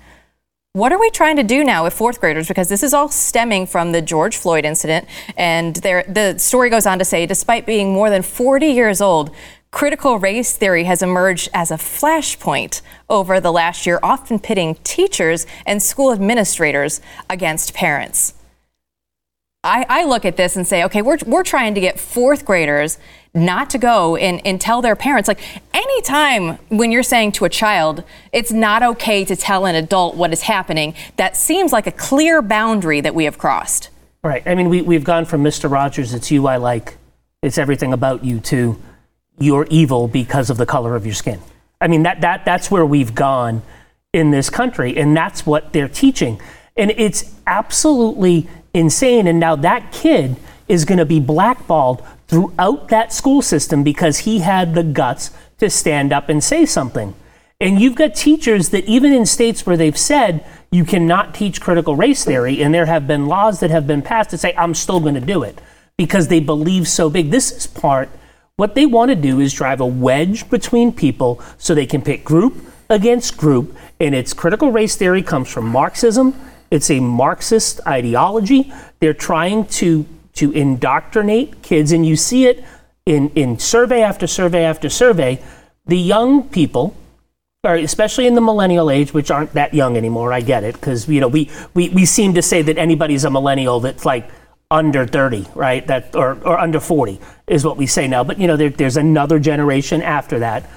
What 0.73 0.93
are 0.93 0.99
we 1.01 1.10
trying 1.10 1.36
to 1.36 1.43
do 1.43 1.65
now 1.65 1.84
with 1.84 1.93
fourth 1.93 2.21
graders? 2.21 2.47
Because 2.47 2.69
this 2.69 2.81
is 2.81 2.93
all 2.93 3.10
stemming 3.10 3.65
from 3.65 3.91
the 3.91 4.01
George 4.01 4.38
Floyd 4.38 4.63
incident. 4.63 5.05
And 5.36 5.75
there, 5.75 6.05
the 6.07 6.38
story 6.38 6.69
goes 6.69 6.86
on 6.86 6.97
to 6.99 7.03
say, 7.03 7.25
despite 7.25 7.65
being 7.65 7.91
more 7.91 8.10
than 8.10 8.21
40 8.21 8.67
years 8.67 9.01
old, 9.01 9.31
critical 9.71 10.17
race 10.17 10.55
theory 10.55 10.86
has 10.86 11.01
emerged 11.01 11.49
as 11.53 11.71
a 11.71 11.75
flashpoint 11.75 12.81
over 13.10 13.41
the 13.41 13.51
last 13.51 13.86
year, 13.86 13.99
often 14.01 14.39
pitting 14.39 14.75
teachers 14.75 15.45
and 15.65 15.84
school 15.84 16.13
administrators 16.13 17.01
against 17.29 17.73
parents. 17.73 18.34
I, 19.63 19.86
I 19.88 20.04
look 20.06 20.26
at 20.26 20.38
this 20.38 20.56
and 20.56 20.65
say, 20.65 20.84
okay, 20.86 21.04
we're, 21.04 21.19
we're 21.26 21.43
trying 21.43 21.76
to 21.76 21.82
get 21.82 22.00
fourth 22.00 22.45
graders 22.45 22.97
not 23.34 23.69
to 23.69 23.78
go 23.78 24.15
and, 24.15 24.45
and 24.45 24.60
tell 24.60 24.82
their 24.82 24.95
parents. 24.95 25.28
Like, 25.28 25.39
anytime 25.74 26.58
when 26.69 26.91
you're 26.91 27.04
saying 27.04 27.34
to 27.34 27.45
a 27.45 27.50
child, 27.50 28.04
it's 28.34 28.52
not 28.52 28.82
okay 28.82 29.24
to 29.24 29.36
tell 29.36 29.67
an 29.67 29.76
adult 29.76 30.15
what 30.15 30.34
is 30.34 30.41
happening, 30.43 30.95
that 31.17 31.38
seems 31.38 31.71
like 31.71 31.86
a 31.86 31.91
clear 31.91 32.41
boundary 32.41 33.02
that 33.02 33.13
we 33.13 33.26
have 33.26 33.38
crossed. 33.38 33.89
Right. 34.24 34.41
I 34.45 34.56
mean, 34.56 34.67
we, 34.69 34.82
we've 34.82 35.04
gone 35.04 35.26
from 35.26 35.43
Mr. 35.43 35.69
Rogers, 35.69 36.13
it's 36.13 36.32
you 36.32 36.47
I 36.47 36.58
like, 36.58 36.97
it's 37.43 37.58
everything 37.58 37.93
about 37.93 38.26
you, 38.26 38.39
to 38.41 38.82
you're 39.38 39.67
evil 39.69 40.08
because 40.08 40.50
of 40.50 40.58
the 40.58 40.65
color 40.65 40.95
of 40.95 41.06
your 41.06 41.15
skin. 41.15 41.39
I 41.80 41.88
mean, 41.88 42.04
that, 42.04 42.21
that, 42.21 42.45
that's 42.45 42.69
where 42.69 42.86
we've 42.86 43.13
gone 43.13 43.62
in 44.12 44.32
this 44.32 44.50
country, 44.50 44.97
and 44.97 45.15
that's 45.15 45.45
what 45.45 45.71
they're 45.71 45.88
teaching. 45.88 46.41
And 46.76 46.91
it's 46.91 47.34
absolutely 47.47 48.47
insane. 48.73 49.27
And 49.27 49.39
now 49.39 49.55
that 49.57 49.91
kid 49.91 50.38
is 50.67 50.86
going 50.86 50.97
to 50.97 51.05
be 51.05 51.19
blackballed 51.19 52.05
throughout 52.27 52.88
that 52.89 53.12
school 53.12 53.41
system 53.41 53.84
because 53.84 54.19
he 54.19 54.39
had 54.39 54.73
the 54.73 54.84
guts 54.84 55.31
to 55.57 55.69
stand 55.69 56.13
up 56.13 56.29
and 56.29 56.43
say 56.43 56.65
something. 56.65 57.13
And 57.60 57.79
you've 57.79 57.95
got 57.95 58.15
teachers 58.15 58.69
that, 58.69 58.86
even 58.86 59.13
in 59.13 59.25
states 59.25 59.65
where 59.65 59.77
they've 59.77 59.97
said 59.97 60.43
you 60.71 60.84
cannot 60.84 61.36
teach 61.36 61.62
critical 61.62 61.95
race 61.95 62.25
theory, 62.25 62.63
and 62.63 62.73
there 62.73 62.88
have 62.88 63.05
been 63.05 63.27
laws 63.27 63.60
that 63.60 63.69
have 63.69 63.86
been 63.86 64.01
passed 64.01 64.31
that 64.31 64.39
say, 64.39 64.55
I'm 64.57 64.73
still 64.73 64.99
going 64.99 65.13
to 65.15 65.21
do 65.21 65.43
it 65.43 65.62
because 65.97 66.29
they 66.29 66.39
believe 66.39 66.88
so 66.88 67.10
big. 67.10 67.29
This 67.29 67.51
is 67.51 67.67
part, 67.67 68.10
what 68.55 68.73
they 68.73 68.88
want 68.88 69.10
to 69.10 69.15
do 69.15 69.39
is 69.39 69.53
drive 69.53 69.79
a 69.79 69.86
wedge 69.86 70.49
between 70.49 70.91
people 70.91 71.39
so 71.57 71.75
they 71.75 71.86
can 71.86 72.01
pick 72.01 72.23
group 72.23 72.55
against 72.89 73.38
group. 73.38 73.75
And 73.99 74.15
it's 74.15 74.34
critical 74.34 74.71
race 74.71 74.95
theory 74.95 75.21
comes 75.21 75.49
from 75.51 75.67
Marxism, 75.67 76.34
it's 76.71 76.89
a 76.89 77.01
Marxist 77.01 77.81
ideology. 77.86 78.73
They're 78.99 79.13
trying 79.13 79.65
to, 79.65 80.05
to 80.36 80.51
indoctrinate 80.51 81.62
kids, 81.62 81.91
and 81.91 82.05
you 82.05 82.15
see 82.15 82.47
it 82.47 82.63
in, 83.05 83.29
in 83.31 83.60
survey 83.60 84.01
after 84.01 84.25
survey 84.25 84.63
after 84.63 84.89
survey. 84.89 85.43
The 85.86 85.97
young 85.97 86.47
people, 86.47 86.95
or 87.63 87.75
especially 87.75 88.25
in 88.25 88.36
the 88.36 88.41
millennial 88.41 88.89
age, 88.89 89.13
which 89.13 89.29
aren't 89.29 89.53
that 89.53 89.73
young 89.73 89.97
anymore. 89.97 90.31
I 90.31 90.39
get 90.39 90.63
it 90.63 90.75
because 90.75 91.10
you 91.10 91.19
know 91.19 91.27
we, 91.27 91.49
we 91.73 91.89
we 91.89 92.05
seem 92.05 92.36
to 92.36 92.41
say 92.41 92.62
that 92.62 92.77
anybody's 92.77 93.25
a 93.25 93.29
millennial 93.29 93.81
that's 93.81 94.05
like 94.05 94.29
under 94.69 95.05
30, 95.05 95.47
right? 95.53 95.86
That 95.88 96.15
or 96.15 96.38
or 96.45 96.57
under 96.57 96.79
40 96.79 97.19
is 97.47 97.65
what 97.65 97.75
we 97.77 97.86
say 97.86 98.07
now. 98.07 98.23
But 98.23 98.39
you 98.39 98.47
know 98.47 98.55
there, 98.55 98.69
there's 98.69 98.97
another 98.97 99.39
generation 99.39 100.01
after 100.01 100.39
that. 100.39 100.69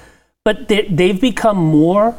But 0.43 0.67
they, 0.67 0.87
they've 0.87 1.19
become 1.19 1.57
more 1.57 2.15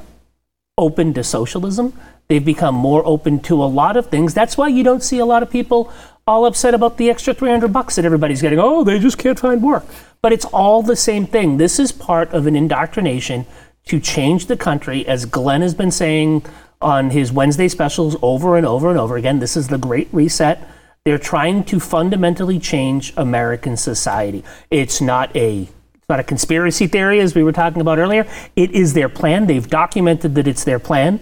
open 0.79 1.15
to 1.15 1.23
socialism. 1.23 1.93
They've 2.29 2.45
become 2.45 2.75
more 2.75 3.03
open 3.07 3.41
to 3.41 3.63
a 3.63 3.67
lot 3.67 3.97
of 3.97 4.07
things. 4.07 4.35
That's 4.35 4.57
why 4.57 4.69
you 4.69 4.83
don't 4.83 5.03
see 5.03 5.19
a 5.19 5.25
lot 5.27 5.43
of 5.43 5.51
people 5.51 5.93
all 6.27 6.45
upset 6.45 6.75
about 6.75 6.97
the 6.97 7.09
extra 7.09 7.33
300 7.33 7.73
bucks 7.73 7.95
that 7.97 8.05
everybody's 8.05 8.43
getting. 8.43 8.59
Oh, 8.59 8.83
they 8.83 8.99
just 8.99 9.19
can't 9.19 9.39
find 9.39 9.63
work. 9.63 9.85
But 10.23 10.33
it's 10.33 10.45
all 10.47 10.83
the 10.83 10.97
same 10.97 11.27
thing. 11.27 11.57
This 11.57 11.79
is 11.79 11.93
part 11.93 12.33
of 12.33 12.47
an 12.47 12.57
indoctrination 12.57 13.47
to 13.87 14.01
change 14.01 14.47
the 14.47 14.57
country, 14.57 15.07
as 15.07 15.25
Glenn 15.25 15.63
has 15.63 15.75
been 15.75 15.93
saying 15.93 16.45
on 16.81 17.11
his 17.11 17.31
Wednesday 17.31 17.69
specials 17.69 18.17
over 18.23 18.57
and 18.57 18.67
over 18.67 18.91
and 18.91 18.99
over 18.99 19.17
again. 19.17 19.39
This 19.39 19.57
is 19.57 19.69
the 19.69 19.79
Great 19.79 20.09
Reset. 20.11 20.59
They're 21.05 21.19
trying 21.19 21.63
to 21.65 21.79
fundamentally 21.79 22.59
change 22.59 23.13
American 23.17 23.77
society. 23.77 24.43
It's 24.71 25.01
not 25.01 25.35
a 25.37 25.69
it's 25.95 26.09
not 26.09 26.21
a 26.21 26.25
conspiracy 26.25 26.87
theory, 26.87 27.21
as 27.21 27.35
we 27.35 27.43
were 27.43 27.53
talking 27.53 27.81
about 27.81 27.99
earlier. 27.99 28.27
It 28.55 28.73
is 28.73 28.95
their 28.95 29.09
plan. 29.09 29.47
They've 29.47 29.69
documented 29.69 30.35
that 30.37 30.47
it's 30.47 30.65
their 30.65 30.79
plan, 30.79 31.19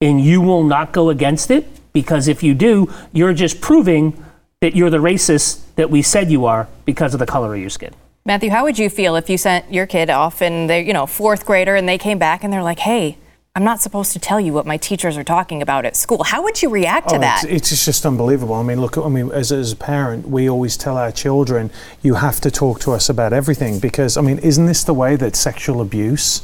and 0.00 0.20
you 0.20 0.40
will 0.40 0.62
not 0.62 0.92
go 0.92 1.10
against 1.10 1.50
it 1.50 1.66
because 1.92 2.28
if 2.28 2.42
you 2.42 2.54
do, 2.54 2.92
you're 3.12 3.32
just 3.32 3.60
proving 3.60 4.22
that 4.60 4.76
you're 4.76 4.90
the 4.90 4.98
racist 4.98 5.62
that 5.76 5.90
we 5.90 6.02
said 6.02 6.30
you 6.30 6.44
are 6.44 6.68
because 6.84 7.14
of 7.14 7.20
the 7.20 7.26
color 7.26 7.54
of 7.54 7.60
your 7.60 7.70
skin. 7.70 7.94
Matthew, 8.24 8.50
how 8.50 8.64
would 8.64 8.78
you 8.78 8.90
feel 8.90 9.16
if 9.16 9.30
you 9.30 9.38
sent 9.38 9.72
your 9.72 9.86
kid 9.86 10.10
off 10.10 10.42
and 10.42 10.68
they're, 10.68 10.82
you 10.82 10.92
know, 10.92 11.06
fourth 11.06 11.46
grader 11.46 11.76
and 11.76 11.88
they 11.88 11.96
came 11.96 12.18
back 12.18 12.44
and 12.44 12.52
they're 12.52 12.62
like, 12.62 12.80
hey, 12.80 13.16
I'm 13.56 13.64
not 13.64 13.80
supposed 13.80 14.12
to 14.12 14.18
tell 14.18 14.38
you 14.38 14.52
what 14.52 14.66
my 14.66 14.76
teachers 14.76 15.16
are 15.16 15.24
talking 15.24 15.62
about 15.62 15.86
at 15.86 15.96
school. 15.96 16.24
How 16.24 16.42
would 16.42 16.60
you 16.60 16.68
react 16.68 17.08
to 17.08 17.16
Oh, 17.16 17.20
that? 17.20 17.44
It's, 17.44 17.72
it's 17.72 17.86
just 17.86 18.04
unbelievable. 18.04 18.54
I 18.54 18.62
mean, 18.62 18.82
look, 18.82 18.98
I 18.98 19.08
mean, 19.08 19.32
as, 19.32 19.50
as 19.50 19.72
a 19.72 19.76
parent, 19.76 20.28
we 20.28 20.46
always 20.50 20.76
tell 20.76 20.98
our 20.98 21.10
children, 21.10 21.70
you 22.02 22.16
have 22.16 22.38
to 22.42 22.50
talk 22.50 22.80
to 22.80 22.92
us 22.92 23.08
about 23.08 23.32
everything 23.32 23.78
because, 23.78 24.18
I 24.18 24.20
mean, 24.20 24.38
isn't 24.40 24.66
this 24.66 24.84
the 24.84 24.92
way 24.92 25.16
that 25.16 25.36
sexual 25.36 25.80
abuse, 25.80 26.42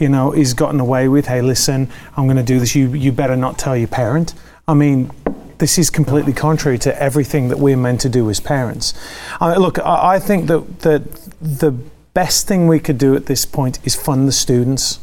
you 0.00 0.08
know, 0.08 0.32
is 0.32 0.52
gotten 0.52 0.80
away 0.80 1.06
with? 1.06 1.26
Hey, 1.28 1.42
listen, 1.42 1.88
I'm 2.16 2.24
going 2.26 2.38
to 2.38 2.42
do 2.42 2.58
this. 2.58 2.74
You, 2.74 2.88
you 2.92 3.12
better 3.12 3.36
not 3.36 3.56
tell 3.56 3.76
your 3.76 3.86
parent. 3.86 4.34
I 4.66 4.74
mean, 4.74 5.12
this 5.58 5.78
is 5.78 5.90
completely 5.90 6.32
contrary 6.32 6.78
to 6.78 7.00
everything 7.00 7.50
that 7.50 7.60
we're 7.60 7.76
meant 7.76 8.00
to 8.00 8.08
do 8.08 8.28
as 8.30 8.40
parents. 8.40 8.94
I 9.40 9.54
look, 9.58 9.78
I, 9.78 10.14
I 10.14 10.18
think 10.18 10.48
that, 10.48 10.80
that 10.80 11.30
the 11.40 11.70
best 12.14 12.48
thing 12.48 12.66
we 12.66 12.80
could 12.80 12.98
do 12.98 13.14
at 13.14 13.26
this 13.26 13.46
point 13.46 13.78
is 13.84 13.94
fund 13.94 14.26
the 14.26 14.32
students 14.32 14.98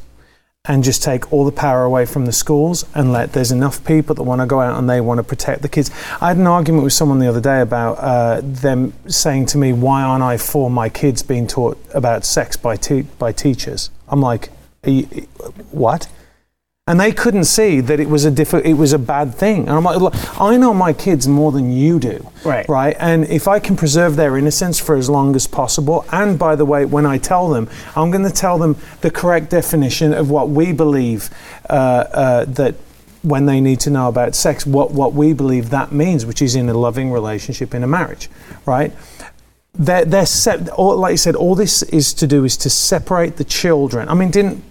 and 0.67 0.83
just 0.83 1.03
take 1.03 1.31
all 1.31 1.45
the 1.45 1.51
power 1.51 1.83
away 1.83 2.05
from 2.05 2.25
the 2.25 2.31
schools 2.31 2.85
and 2.95 3.11
let 3.11 3.33
there's 3.33 3.51
enough 3.51 3.83
people 3.85 4.15
that 4.15 4.23
want 4.23 4.41
to 4.41 4.47
go 4.47 4.61
out 4.61 4.77
and 4.77 4.89
they 4.89 5.01
want 5.01 5.19
to 5.19 5.23
protect 5.23 5.61
the 5.61 5.69
kids. 5.69 5.91
I 6.21 6.29
had 6.29 6.37
an 6.37 6.47
argument 6.47 6.83
with 6.83 6.93
someone 6.93 7.19
the 7.19 7.27
other 7.27 7.41
day 7.41 7.61
about 7.61 7.93
uh, 7.93 8.41
them 8.43 8.93
saying 9.07 9.47
to 9.47 9.57
me, 9.57 9.73
"Why 9.73 10.01
aren't 10.03 10.23
I 10.23 10.37
for 10.37 10.69
my 10.69 10.89
kids 10.89 11.23
being 11.23 11.47
taught 11.47 11.77
about 11.93 12.25
sex 12.25 12.57
by 12.57 12.75
te- 12.75 13.07
by 13.19 13.31
teachers?" 13.31 13.89
I'm 14.07 14.21
like, 14.21 14.49
"What?" 15.71 16.07
And 16.87 16.99
they 16.99 17.11
couldn't 17.11 17.45
see 17.45 17.81
that 17.81 17.99
it 17.99 18.07
was 18.07 18.25
a 18.25 18.31
diff- 18.31 18.53
it 18.53 18.75
was 18.75 18.93
a 18.93 18.99
bad 18.99 19.33
thing. 19.33 19.61
And 19.61 19.71
I'm 19.71 19.83
like, 19.83 19.97
look, 19.99 20.13
I 20.39 20.55
know 20.55 20.71
my 20.71 20.93
kids 20.93 21.27
more 21.27 21.51
than 21.51 21.71
you 21.71 21.99
do, 21.99 22.29
Right. 22.43 22.69
Right, 22.69 22.95
and 22.99 23.25
if 23.25 23.47
I 23.47 23.57
can 23.57 23.75
preserve 23.75 24.15
their 24.15 24.37
innocence 24.37 24.79
for 24.79 24.95
as 24.95 25.09
long 25.09 25.35
as 25.35 25.47
possible, 25.47 26.05
and 26.11 26.37
by 26.37 26.55
the 26.55 26.63
way, 26.63 26.85
when 26.85 27.07
I 27.07 27.17
tell 27.17 27.49
them, 27.49 27.67
I'm 27.95 28.11
going 28.11 28.23
to 28.23 28.31
tell 28.31 28.59
them 28.59 28.77
the 29.01 29.09
correct 29.09 29.49
definition 29.49 30.13
of 30.13 30.29
what 30.29 30.49
we 30.49 30.73
believe 30.73 31.31
uh, 31.69 31.73
uh, 31.73 32.45
that. 32.45 32.75
When 33.23 33.47
they 33.47 33.59
need 33.59 33.79
to 33.79 33.89
know 33.89 34.07
about 34.07 34.35
sex, 34.35 34.67
what, 34.67 34.91
what 34.91 35.13
we 35.13 35.33
believe 35.33 35.71
that 35.71 35.91
means, 35.91 36.27
which 36.27 36.43
is 36.43 36.55
in 36.55 36.69
a 36.69 36.75
loving 36.75 37.11
relationship 37.11 37.73
in 37.73 37.81
a 37.81 37.87
marriage, 37.87 38.29
right? 38.67 38.93
They're, 39.73 40.05
they're 40.05 40.27
set, 40.27 40.69
all, 40.69 40.95
like 40.97 41.13
you 41.13 41.17
said, 41.17 41.35
all 41.35 41.55
this 41.55 41.81
is 41.81 42.13
to 42.13 42.27
do 42.27 42.43
is 42.43 42.55
to 42.57 42.69
separate 42.69 43.37
the 43.37 43.43
children. 43.43 44.09
I 44.09 44.13
mean, 44.13 44.29
didn't 44.29 44.63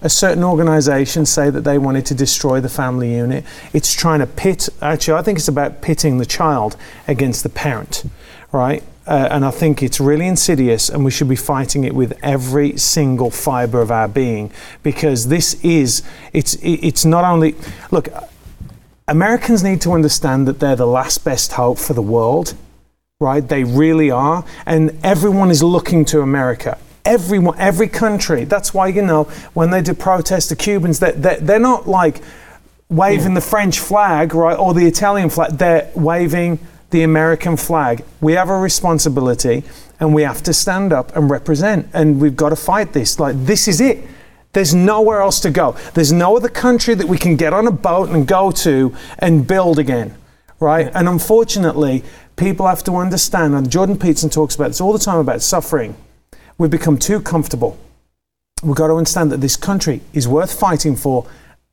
a 0.00 0.08
certain 0.08 0.44
organization 0.44 1.26
say 1.26 1.50
that 1.50 1.62
they 1.64 1.78
wanted 1.78 2.06
to 2.06 2.14
destroy 2.14 2.60
the 2.60 2.68
family 2.68 3.14
unit. 3.14 3.44
It's 3.72 3.92
trying 3.92 4.20
to 4.20 4.26
pit, 4.26 4.68
actually, 4.80 5.18
I 5.18 5.22
think 5.22 5.38
it's 5.38 5.48
about 5.48 5.82
pitting 5.82 6.18
the 6.18 6.26
child 6.26 6.76
against 7.08 7.42
the 7.42 7.48
parent, 7.48 8.04
right? 8.52 8.82
Uh, 9.06 9.26
and 9.30 9.44
I 9.44 9.50
think 9.50 9.82
it's 9.82 9.98
really 9.98 10.26
insidious, 10.26 10.88
and 10.88 11.04
we 11.04 11.10
should 11.10 11.28
be 11.28 11.36
fighting 11.36 11.84
it 11.84 11.94
with 11.94 12.16
every 12.22 12.76
single 12.76 13.30
fiber 13.30 13.80
of 13.80 13.90
our 13.90 14.06
being 14.06 14.52
because 14.82 15.28
this 15.28 15.54
is, 15.64 16.02
it's, 16.32 16.58
it's 16.62 17.04
not 17.04 17.24
only, 17.24 17.56
look, 17.90 18.08
Americans 19.08 19.64
need 19.64 19.80
to 19.80 19.92
understand 19.92 20.46
that 20.46 20.60
they're 20.60 20.76
the 20.76 20.86
last 20.86 21.24
best 21.24 21.52
hope 21.52 21.78
for 21.78 21.94
the 21.94 22.02
world, 22.02 22.54
right? 23.18 23.48
They 23.48 23.64
really 23.64 24.10
are. 24.10 24.44
And 24.66 24.96
everyone 25.02 25.50
is 25.50 25.62
looking 25.62 26.04
to 26.06 26.20
America 26.20 26.78
everyone, 27.08 27.58
every 27.58 27.88
country. 27.88 28.44
That's 28.44 28.74
why 28.74 28.88
you 28.88 29.02
know 29.02 29.24
when 29.54 29.70
they 29.70 29.80
do 29.80 29.94
protest, 29.94 30.50
the 30.50 30.56
Cubans, 30.56 31.00
they, 31.00 31.12
they, 31.12 31.36
they're 31.40 31.58
not 31.58 31.88
like 31.88 32.22
waving 32.90 33.34
the 33.34 33.40
French 33.40 33.80
flag, 33.80 34.34
right, 34.34 34.56
or 34.56 34.74
the 34.74 34.86
Italian 34.86 35.30
flag. 35.30 35.52
They're 35.52 35.90
waving 35.94 36.58
the 36.90 37.02
American 37.02 37.56
flag. 37.56 38.04
We 38.20 38.34
have 38.34 38.50
a 38.50 38.58
responsibility, 38.58 39.64
and 39.98 40.14
we 40.14 40.22
have 40.22 40.42
to 40.44 40.52
stand 40.52 40.92
up 40.92 41.16
and 41.16 41.30
represent. 41.30 41.88
And 41.94 42.20
we've 42.20 42.36
got 42.36 42.50
to 42.50 42.56
fight 42.56 42.92
this. 42.92 43.18
Like 43.18 43.36
this 43.46 43.66
is 43.68 43.80
it. 43.80 44.06
There's 44.52 44.74
nowhere 44.74 45.20
else 45.20 45.40
to 45.40 45.50
go. 45.50 45.76
There's 45.94 46.12
no 46.12 46.36
other 46.36 46.48
country 46.48 46.94
that 46.94 47.06
we 47.06 47.18
can 47.18 47.36
get 47.36 47.52
on 47.52 47.66
a 47.66 47.70
boat 47.70 48.10
and 48.10 48.26
go 48.26 48.50
to 48.50 48.94
and 49.18 49.46
build 49.46 49.78
again, 49.78 50.14
right? 50.60 50.90
And 50.94 51.08
unfortunately, 51.08 52.02
people 52.36 52.66
have 52.66 52.82
to 52.84 52.96
understand. 52.96 53.54
And 53.54 53.70
Jordan 53.70 53.98
Peterson 53.98 54.30
talks 54.30 54.54
about 54.54 54.68
this 54.68 54.80
all 54.80 54.92
the 54.92 54.98
time 54.98 55.18
about 55.18 55.42
suffering 55.42 55.94
we've 56.58 56.70
become 56.70 56.98
too 56.98 57.20
comfortable. 57.20 57.78
We've 58.62 58.76
got 58.76 58.88
to 58.88 58.94
understand 58.94 59.32
that 59.32 59.40
this 59.40 59.56
country 59.56 60.02
is 60.12 60.26
worth 60.26 60.58
fighting 60.58 60.96
for 60.96 61.26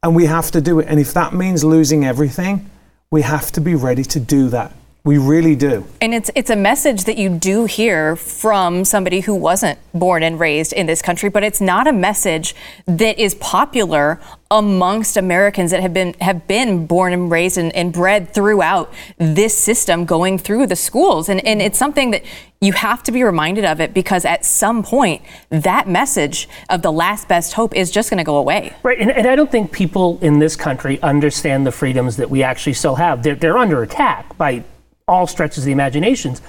and 0.04 0.16
we 0.16 0.28
have 0.28 0.52
to 0.52 0.62
do 0.62 0.80
it. 0.80 0.88
And 0.88 1.00
if 1.00 1.14
that 1.14 1.34
means 1.34 1.64
losing 1.64 2.06
everything, 2.06 2.70
we 3.10 3.24
have 3.24 3.52
to 3.54 3.62
be 3.62 3.74
ready 3.74 4.04
to 4.04 4.20
do 4.20 4.50
that. 4.50 4.72
We 5.06 5.20
really 5.20 5.56
do. 5.56 5.86
And 6.02 6.16
it's 6.16 6.32
it's 6.34 6.50
a 6.50 6.56
message 6.56 7.04
that 7.04 7.16
you 7.16 7.30
do 7.30 7.66
hear 7.66 8.16
from 8.16 8.84
somebody 8.84 9.20
who 9.20 9.36
wasn't 9.36 9.78
born 9.94 10.24
and 10.24 10.40
raised 10.40 10.74
in 10.74 10.88
this 10.88 11.04
country, 11.04 11.30
but 11.30 11.44
it's 11.44 11.62
not 11.62 11.86
a 11.86 11.94
message 11.94 12.56
that 12.88 13.20
is 13.20 13.36
popular 13.36 14.20
amongst 14.50 15.16
Americans 15.16 15.70
that 15.70 15.82
have 15.82 15.94
been 15.94 16.16
have 16.22 16.48
been 16.48 16.88
born 16.88 17.14
and 17.14 17.30
raised 17.30 17.60
and, 17.60 17.72
and 17.76 17.94
bred 17.94 18.34
throughout 18.34 18.92
this 19.20 19.56
system 19.56 20.06
going 20.06 20.40
through 20.40 20.66
the 20.66 20.76
schools. 20.76 21.30
And 21.30 21.40
and 21.46 21.62
it's 21.62 21.78
something 21.78 22.10
that 22.10 22.24
you 22.60 22.74
have 22.74 23.04
to 23.04 23.12
be 23.12 23.24
reminded 23.24 23.64
of 23.64 23.80
it 23.80 23.94
because 23.94 24.26
at 24.26 24.44
some 24.44 24.82
point 24.82 25.22
that 25.52 25.88
message 25.88 26.50
of 26.72 26.82
the 26.82 26.92
last 26.92 27.28
best 27.28 27.54
hope 27.54 27.76
is 27.76 27.92
just 27.92 28.10
going 28.10 28.18
to 28.18 28.24
go 28.24 28.38
away. 28.38 28.76
Right, 28.82 29.00
and, 29.00 29.12
and 29.12 29.28
I 29.28 29.36
don't 29.36 29.52
think 29.52 29.72
people 29.72 30.18
in 30.24 30.40
this 30.40 30.56
country 30.56 31.00
understand 31.04 31.68
the 31.68 31.72
freedoms 31.72 32.18
that 32.18 32.32
we 32.32 32.42
actually 32.42 32.74
still 32.74 32.96
have. 32.96 33.22
They're, 33.22 33.36
they're 33.36 33.58
under 33.60 33.84
attack 33.84 34.36
by 34.38 34.64
all 35.08 35.28
stretches 35.28 35.60
of 35.60 35.66
the 35.66 35.72
imaginations. 35.72 36.42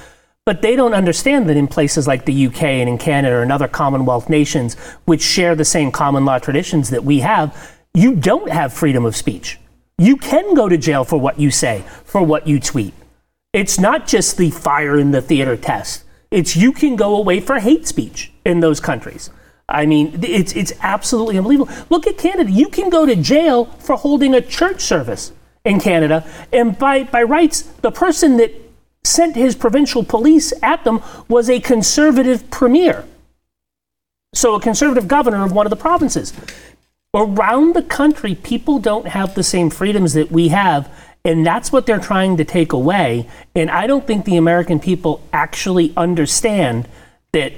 But 0.45 0.63
they 0.63 0.77
don't 0.77 0.95
understand 0.95 1.49
that 1.49 1.57
in 1.57 1.67
places 1.67 2.07
like 2.07 2.25
the 2.25 2.47
UK 2.47 2.63
and 2.63 2.89
in 2.89 2.99
Canada 2.99 3.41
and 3.41 3.51
other 3.51 3.67
Commonwealth 3.67 4.29
nations, 4.29 4.75
which 5.05 5.23
share 5.23 5.57
the 5.57 5.65
same 5.65 5.91
common 5.91 6.25
law 6.25 6.39
traditions 6.39 6.91
that 6.91 7.05
we 7.05 7.21
have, 7.21 7.77
you 7.95 8.15
don't 8.15 8.51
have 8.51 8.73
freedom 8.73 9.05
of 9.05 9.17
speech. 9.17 9.59
You 9.99 10.17
can 10.17 10.55
go 10.55 10.69
to 10.69 10.77
jail 10.77 11.05
for 11.05 11.19
what 11.19 11.41
you 11.41 11.51
say, 11.51 11.85
for 12.05 12.23
what 12.23 12.47
you 12.47 12.61
tweet. 12.61 12.95
It's 13.53 13.81
not 13.81 14.07
just 14.07 14.37
the 14.37 14.51
fire 14.51 14.99
in 14.99 15.11
the 15.11 15.23
theater 15.23 15.57
test. 15.57 16.05
It's 16.31 16.55
you 16.55 16.73
can 16.73 16.95
go 16.95 17.17
away 17.17 17.41
for 17.41 17.59
hate 17.59 17.87
speech 17.87 18.33
in 18.45 18.61
those 18.61 18.79
countries. 18.79 19.31
I 19.69 19.87
mean, 19.87 20.21
it's, 20.23 20.55
it's 20.55 20.73
absolutely 20.81 21.39
unbelievable. 21.39 21.73
Look 21.91 22.07
at 22.07 22.19
Canada. 22.19 22.51
You 22.51 22.69
can 22.69 22.89
go 22.89 23.05
to 23.05 23.17
jail 23.17 23.65
for 23.65 23.97
holding 23.97 24.35
a 24.35 24.41
church 24.41 24.83
service 24.83 25.33
in 25.67 25.81
Canada. 25.81 26.25
And 26.53 26.79
by, 26.79 27.03
by 27.05 27.23
rights, 27.25 27.63
the 27.83 27.91
person 27.91 28.39
that 28.39 28.55
sent 29.05 29.37
his 29.37 29.55
provincial 29.55 30.05
police 30.05 30.53
at 30.63 30.85
them 30.85 31.03
was 31.29 31.51
a 31.51 31.61
conservative 31.61 32.49
premier. 32.51 33.05
So, 34.35 34.55
a 34.55 34.61
conservative 34.61 35.09
governor 35.09 35.45
of 35.45 35.53
one 35.53 35.67
of 35.67 35.71
the 35.71 35.77
provinces. 35.77 36.33
Around 37.15 37.75
the 37.75 37.83
country, 37.83 38.35
people 38.35 38.79
don't 38.79 39.09
have 39.09 39.35
the 39.35 39.43
same 39.43 39.71
freedoms 39.71 40.13
that 40.15 40.31
we 40.31 40.49
have. 40.49 40.91
And 41.25 41.45
that's 41.45 41.73
what 41.73 41.87
they're 41.87 41.99
trying 41.99 42.37
to 42.37 42.45
take 42.45 42.73
away. 42.73 43.29
And 43.55 43.69
I 43.71 43.89
don't 43.89 44.07
think 44.07 44.25
the 44.25 44.37
American 44.37 44.79
people 44.79 45.21
actually 45.33 45.93
understand 45.97 46.87
that, 47.33 47.53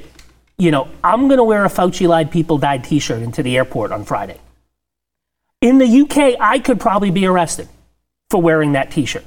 you 0.56 0.70
know, 0.70 0.88
I'm 1.04 1.28
going 1.28 1.36
to 1.36 1.44
wear 1.44 1.66
a 1.66 1.68
Fauci 1.68 2.08
lied 2.08 2.30
people 2.30 2.56
died 2.56 2.84
t 2.84 2.98
shirt 2.98 3.20
into 3.20 3.42
the 3.42 3.56
airport 3.58 3.92
on 3.92 4.04
Friday. 4.04 4.38
In 5.60 5.78
the 5.78 6.00
UK, 6.02 6.40
I 6.40 6.60
could 6.60 6.80
probably 6.80 7.10
be 7.10 7.26
arrested 7.26 7.68
for 8.30 8.42
wearing 8.42 8.72
that 8.72 8.90
T-shirt. 8.90 9.24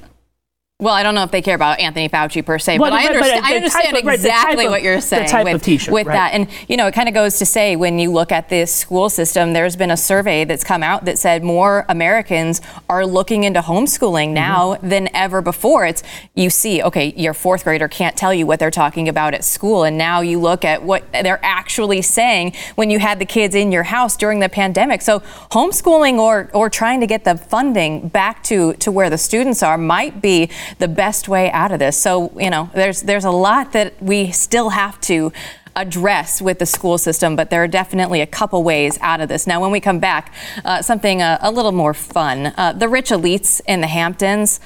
Well, 0.82 0.92
I 0.92 1.04
don't 1.04 1.14
know 1.14 1.22
if 1.22 1.30
they 1.30 1.42
care 1.42 1.54
about 1.54 1.78
Anthony 1.78 2.08
Fauci 2.08 2.44
per 2.44 2.58
se, 2.58 2.80
Well, 2.80 2.90
but, 2.90 2.96
I 2.98 3.06
but 3.06 3.14
understand, 3.16 3.44
I 3.46 3.54
understand 3.54 3.96
of- 3.96 4.08
exactly 4.12 4.64
of- 4.64 4.70
what 4.72 4.82
you're 4.82 5.00
saying 5.00 5.44
with, 5.44 5.88
with 5.88 6.06
right. 6.08 6.14
that. 6.14 6.30
And, 6.34 6.48
you 6.68 6.76
know, 6.76 6.88
it 6.88 6.92
kind 6.94 7.08
of 7.08 7.14
goes 7.14 7.38
to 7.38 7.46
say 7.46 7.76
when 7.76 8.00
you 8.00 8.10
look 8.10 8.32
at 8.32 8.48
this 8.48 8.74
school 8.74 9.08
system, 9.08 9.52
there's 9.52 9.76
been 9.76 9.92
a 9.92 9.96
survey 9.96 10.44
that's 10.44 10.64
come 10.64 10.82
out 10.82 11.04
that 11.04 11.18
said 11.20 11.44
more 11.44 11.86
Americans 11.88 12.60
are 12.88 13.06
looking 13.06 13.44
into 13.44 13.60
homeschooling 13.60 14.02
Mm-hmm. 14.02 14.34
now 14.34 14.74
than 14.82 15.08
ever 15.14 15.40
before. 15.40 15.86
It's, 15.86 16.02
you 16.34 16.50
see, 16.50 16.82
okay, 16.82 17.12
your 17.16 17.32
fourth 17.34 17.62
grader 17.62 17.86
can't 17.86 18.16
tell 18.16 18.34
you 18.34 18.44
what 18.46 18.58
they're 18.58 18.70
talking 18.72 19.08
about 19.08 19.34
at 19.34 19.44
school. 19.44 19.84
And 19.84 19.96
now 19.96 20.20
you 20.20 20.40
look 20.40 20.64
at 20.64 20.82
what 20.82 21.04
they're 21.12 21.38
actually 21.44 22.02
saying 22.02 22.54
when 22.74 22.90
you 22.90 22.98
had 22.98 23.20
the 23.20 23.24
kids 23.24 23.54
in 23.54 23.70
your 23.70 23.84
house 23.84 24.16
during 24.16 24.40
the 24.40 24.48
pandemic. 24.48 25.00
So 25.02 25.20
homeschooling 25.52 26.18
or, 26.18 26.50
or 26.52 26.68
trying 26.68 27.00
to 27.00 27.06
get 27.06 27.22
the 27.22 27.36
funding 27.36 28.08
back 28.08 28.42
to, 28.44 28.72
to 28.74 28.90
where 28.90 29.08
the 29.10 29.18
students 29.18 29.62
are 29.62 29.78
might 29.78 30.20
be 30.20 30.50
the 30.78 30.88
best 30.88 31.28
way 31.28 31.50
out 31.50 31.72
of 31.72 31.78
this. 31.78 31.96
So, 31.96 32.32
you 32.38 32.50
know, 32.50 32.70
there's 32.74 33.02
there's 33.02 33.24
a 33.24 33.30
lot 33.30 33.72
that 33.72 34.02
we 34.02 34.30
still 34.30 34.70
have 34.70 35.00
to 35.02 35.32
address 35.74 36.42
with 36.42 36.58
the 36.58 36.66
school 36.66 36.98
system, 36.98 37.36
but 37.36 37.50
there 37.50 37.62
are 37.62 37.68
definitely 37.68 38.20
a 38.20 38.26
couple 38.26 38.62
ways 38.62 38.98
out 39.00 39.20
of 39.20 39.28
this. 39.28 39.46
Now, 39.46 39.60
when 39.60 39.70
we 39.70 39.80
come 39.80 39.98
back, 39.98 40.32
uh, 40.64 40.82
something 40.82 41.22
uh, 41.22 41.38
a 41.40 41.50
little 41.50 41.72
more 41.72 41.94
fun. 41.94 42.52
Uh, 42.56 42.72
the 42.72 42.88
rich 42.88 43.10
elites 43.10 43.60
in 43.66 43.80
the 43.80 43.86
Hamptons, 43.86 44.60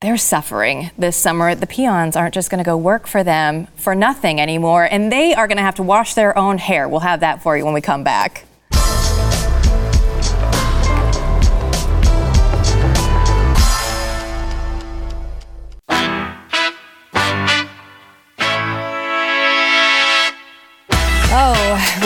they're 0.00 0.16
suffering 0.16 0.90
this 0.96 1.16
summer. 1.16 1.54
The 1.54 1.66
peons 1.66 2.16
aren't 2.16 2.34
just 2.34 2.50
going 2.50 2.58
to 2.58 2.64
go 2.64 2.76
work 2.76 3.06
for 3.06 3.24
them 3.24 3.66
for 3.76 3.94
nothing 3.94 4.40
anymore, 4.40 4.86
and 4.90 5.10
they 5.10 5.34
are 5.34 5.48
going 5.48 5.56
to 5.56 5.62
have 5.62 5.76
to 5.76 5.82
wash 5.82 6.14
their 6.14 6.36
own 6.38 6.58
hair. 6.58 6.88
We'll 6.88 7.00
have 7.00 7.20
that 7.20 7.42
for 7.42 7.56
you 7.56 7.64
when 7.64 7.74
we 7.74 7.80
come 7.80 8.04
back. 8.04 8.45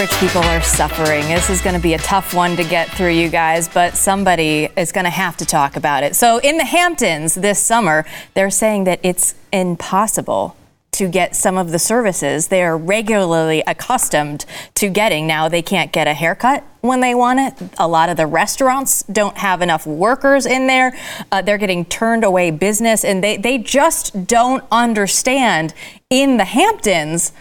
Rich 0.01 0.11
people 0.13 0.41
are 0.41 0.63
suffering. 0.63 1.21
This 1.25 1.51
is 1.51 1.61
going 1.61 1.77
to 1.77 1.83
be 1.83 1.93
a 1.93 1.99
tough 1.99 2.33
one 2.33 2.57
to 2.57 2.65
get 2.65 2.89
through, 2.89 3.11
you 3.11 3.29
guys, 3.29 3.69
but 3.69 3.95
somebody 3.95 4.67
is 4.75 4.93
going 4.93 5.05
to 5.05 5.11
have 5.11 5.37
to 5.37 5.45
talk 5.45 5.77
about 5.77 6.05
it. 6.05 6.17
So, 6.17 6.39
in 6.39 6.57
the 6.57 6.65
Hamptons 6.65 7.35
this 7.35 7.59
summer, 7.59 8.07
they're 8.33 8.49
saying 8.49 8.85
that 8.85 9.01
it's 9.03 9.35
impossible 9.53 10.57
to 10.93 11.07
get 11.07 11.37
some 11.37 11.59
of 11.59 11.71
the 11.71 11.79
services 11.79 12.49
they 12.49 12.63
are 12.63 12.79
regularly 12.79 13.63
accustomed 13.67 14.47
to 14.77 14.89
getting. 14.89 15.27
Now, 15.27 15.51
they 15.51 15.61
can't 15.61 15.93
get 15.93 16.07
a 16.07 16.15
haircut 16.15 16.65
when 16.81 17.01
they 17.01 17.15
want 17.15 17.41
it. 17.41 17.71
A 17.79 17.87
lot 17.87 18.09
of 18.09 18.17
the 18.17 18.27
restaurants 18.27 19.03
don't 19.03 19.37
have 19.37 19.61
enough 19.61 19.87
workers 19.87 20.47
in 20.47 20.67
there. 20.67 20.97
Uh, 21.31 21.43
they're 21.43 21.59
getting 21.59 21.85
turned 21.85 22.25
away 22.25 22.51
business, 22.51 23.05
and 23.05 23.23
they, 23.23 23.37
they 23.37 23.59
just 23.59 24.27
don't 24.27 24.65
understand 24.73 25.75
in 26.09 26.39
the 26.39 26.47
Hamptons 26.47 27.33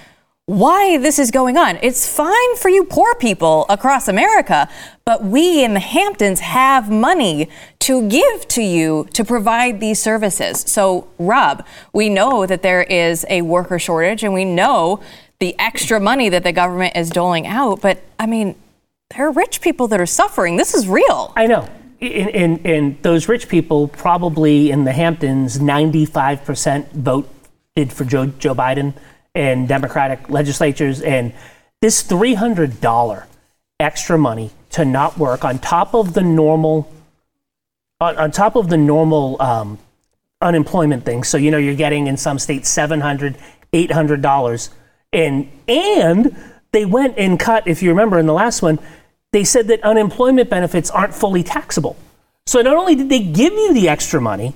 why 0.50 0.97
this 0.97 1.20
is 1.20 1.30
going 1.30 1.58
on. 1.58 1.78
It's 1.84 2.12
fine 2.12 2.56
for 2.56 2.70
you 2.70 2.84
poor 2.84 3.14
people 3.14 3.68
across 3.70 4.08
America, 4.08 4.68
but 5.06 5.24
we 5.24 5.64
in 5.64 5.76
the 5.76 5.80
Hamptons 5.80 6.39
have 6.39 6.89
money 6.89 7.50
to 7.82 8.10
give 8.10 8.47
to 8.47 8.64
you 8.64 9.08
to 9.14 9.24
provide 9.24 9.80
these 9.80 10.02
services. 10.02 10.62
So, 10.62 11.08
Rob, 11.20 11.64
we 11.93 12.10
know 12.10 12.47
that 12.47 12.64
there 12.64 12.82
is 12.82 13.28
a 13.30 13.43
worker 13.43 13.78
shortage 13.78 14.24
and 14.24 14.34
we 14.34 14.43
know 14.43 15.02
the 15.38 15.56
extra 15.60 16.00
money 16.00 16.30
that 16.30 16.43
the 16.43 16.52
government 16.52 16.95
is 16.95 17.12
doling 17.12 17.45
out, 17.45 17.82
but 17.82 18.02
I 18.18 18.26
mean, 18.26 18.56
there 19.16 19.28
are 19.28 19.32
rich 19.32 19.62
people 19.62 19.88
that 19.89 20.02
are 20.02 20.08
suffering. 20.08 20.58
This 20.58 20.74
is 20.74 20.88
real. 20.88 21.32
I 21.36 21.45
know. 21.45 21.70
And, 22.02 22.30
and, 22.30 22.66
and 22.66 23.04
those 23.04 23.30
rich 23.30 23.50
people 23.50 23.88
probably 23.88 24.72
in 24.72 24.84
the 24.84 24.93
Hamptons, 24.93 25.60
95% 25.60 26.89
voted 26.93 27.93
for 27.93 28.04
Joe, 28.04 28.26
Joe 28.26 28.56
Biden 28.56 28.95
and 29.36 29.68
Democratic 29.68 30.30
legislatures. 30.30 31.02
And 31.02 31.34
this 31.82 32.04
$300 32.04 33.26
extra 33.80 34.18
money 34.18 34.52
to 34.72 34.86
not 34.86 35.18
work 35.18 35.46
on 35.46 35.60
top 35.60 35.94
of 35.94 36.14
the 36.14 36.22
normal, 36.22 36.92
on, 38.00 38.18
on 38.18 38.32
top 38.32 38.56
of 38.56 38.70
the 38.70 38.78
normal 38.78 39.42
um, 39.42 39.80
unemployment 40.42 41.06
thing. 41.06 41.24
So, 41.24 41.38
you 41.38 41.52
know, 41.52 41.58
you're 41.58 41.76
getting 41.76 42.08
in 42.08 42.18
some 42.18 42.40
states 42.40 42.74
$700, 42.76 43.38
$800. 43.74 44.70
And, 45.12 45.50
and 45.68 46.36
they 46.72 46.86
went 46.86 47.18
and 47.18 47.40
cut, 47.40 47.68
if 47.68 47.82
you 47.82 47.90
remember 47.90 48.20
in 48.20 48.26
the 48.26 48.34
last 48.34 48.62
one, 48.62 48.80
they 49.32 49.44
said 49.44 49.68
that 49.68 49.84
unemployment 49.84 50.50
benefits 50.50 50.90
aren't 50.90 51.14
fully 51.14 51.44
taxable. 51.44 51.96
So 52.46 52.62
not 52.62 52.76
only 52.76 52.96
did 52.96 53.10
they 53.10 53.20
give 53.22 53.54
you 53.54 53.74
the 53.74 53.90
extra 53.90 54.20
money, 54.20 54.56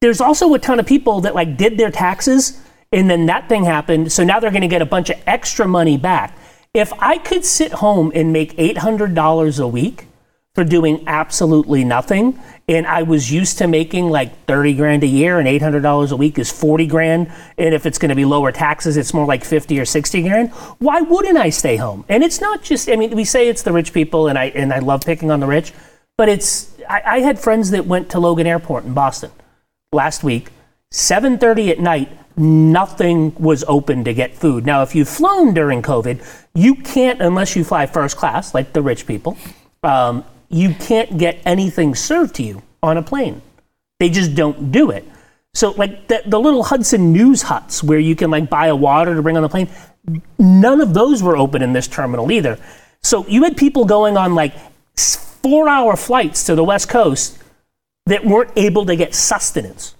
there's 0.00 0.20
also 0.20 0.52
a 0.54 0.58
ton 0.58 0.78
of 0.78 0.86
people 0.86 1.22
that 1.22 1.34
like 1.34 1.56
did 1.56 1.78
their 1.78 1.90
taxes 1.90 2.60
and 2.92 3.08
then 3.08 3.26
that 3.26 3.48
thing 3.48 3.64
happened. 3.64 4.12
So 4.12 4.24
now 4.24 4.40
they're 4.40 4.50
going 4.50 4.62
to 4.62 4.68
get 4.68 4.82
a 4.82 4.86
bunch 4.86 5.10
of 5.10 5.20
extra 5.26 5.66
money 5.66 5.96
back. 5.96 6.36
If 6.74 6.92
I 7.00 7.18
could 7.18 7.44
sit 7.44 7.72
home 7.72 8.12
and 8.14 8.32
make 8.32 8.56
$800 8.56 9.60
a 9.60 9.68
week 9.68 10.06
for 10.54 10.64
doing 10.64 11.04
absolutely 11.06 11.84
nothing, 11.84 12.38
and 12.68 12.86
I 12.86 13.02
was 13.02 13.30
used 13.30 13.58
to 13.58 13.68
making 13.68 14.08
like 14.08 14.46
30 14.46 14.74
grand 14.74 15.04
a 15.04 15.06
year 15.06 15.38
and 15.38 15.48
$800 15.48 16.10
a 16.10 16.16
week 16.16 16.38
is 16.38 16.50
40 16.50 16.86
grand, 16.86 17.32
and 17.56 17.74
if 17.74 17.86
it's 17.86 17.98
going 17.98 18.08
to 18.08 18.14
be 18.14 18.24
lower 18.24 18.50
taxes, 18.50 18.96
it's 18.96 19.14
more 19.14 19.26
like 19.26 19.44
50 19.44 19.78
or 19.78 19.84
60 19.84 20.22
grand, 20.22 20.50
why 20.78 21.00
wouldn't 21.00 21.38
I 21.38 21.50
stay 21.50 21.76
home? 21.76 22.04
And 22.08 22.24
it's 22.24 22.40
not 22.40 22.62
just, 22.62 22.88
I 22.88 22.96
mean, 22.96 23.14
we 23.16 23.24
say 23.24 23.48
it's 23.48 23.62
the 23.62 23.72
rich 23.72 23.92
people, 23.92 24.28
and 24.28 24.38
I, 24.38 24.46
and 24.46 24.72
I 24.72 24.80
love 24.80 25.02
picking 25.02 25.30
on 25.30 25.40
the 25.40 25.46
rich, 25.46 25.72
but 26.18 26.28
it's, 26.28 26.72
I, 26.88 27.02
I 27.04 27.20
had 27.20 27.38
friends 27.38 27.70
that 27.70 27.86
went 27.86 28.10
to 28.10 28.20
Logan 28.20 28.46
Airport 28.46 28.84
in 28.84 28.94
Boston 28.94 29.30
last 29.92 30.22
week, 30.22 30.50
7.30 30.92 31.70
at 31.70 31.78
night, 31.78 32.16
nothing 32.40 33.34
was 33.34 33.64
open 33.68 34.04
to 34.04 34.14
get 34.14 34.34
food. 34.34 34.66
Now, 34.66 34.82
if 34.82 34.94
you've 34.94 35.08
flown 35.08 35.54
during 35.54 35.82
COVID, 35.82 36.24
you 36.54 36.74
can't, 36.74 37.20
unless 37.20 37.54
you 37.54 37.62
fly 37.62 37.86
first 37.86 38.16
class, 38.16 38.54
like 38.54 38.72
the 38.72 38.82
rich 38.82 39.06
people, 39.06 39.36
um, 39.82 40.24
you 40.48 40.74
can't 40.74 41.18
get 41.18 41.38
anything 41.44 41.94
served 41.94 42.34
to 42.36 42.42
you 42.42 42.62
on 42.82 42.96
a 42.96 43.02
plane. 43.02 43.42
They 44.00 44.08
just 44.08 44.34
don't 44.34 44.72
do 44.72 44.90
it. 44.90 45.04
So, 45.52 45.72
like 45.72 46.08
the, 46.08 46.22
the 46.26 46.40
little 46.40 46.62
Hudson 46.62 47.12
News 47.12 47.42
huts 47.42 47.82
where 47.82 47.98
you 47.98 48.16
can 48.16 48.30
like 48.30 48.48
buy 48.48 48.68
a 48.68 48.76
water 48.76 49.14
to 49.14 49.22
bring 49.22 49.36
on 49.36 49.42
the 49.42 49.48
plane, 49.48 49.68
none 50.38 50.80
of 50.80 50.94
those 50.94 51.22
were 51.22 51.36
open 51.36 51.62
in 51.62 51.72
this 51.72 51.86
terminal 51.88 52.30
either. 52.32 52.58
So 53.02 53.26
you 53.26 53.44
had 53.44 53.56
people 53.56 53.84
going 53.84 54.16
on 54.16 54.34
like 54.34 54.54
four 54.96 55.68
hour 55.68 55.96
flights 55.96 56.44
to 56.44 56.54
the 56.54 56.64
West 56.64 56.88
Coast 56.88 57.38
that 58.06 58.24
weren't 58.24 58.50
able 58.56 58.86
to 58.86 58.96
get 58.96 59.14
sustenance 59.14 59.94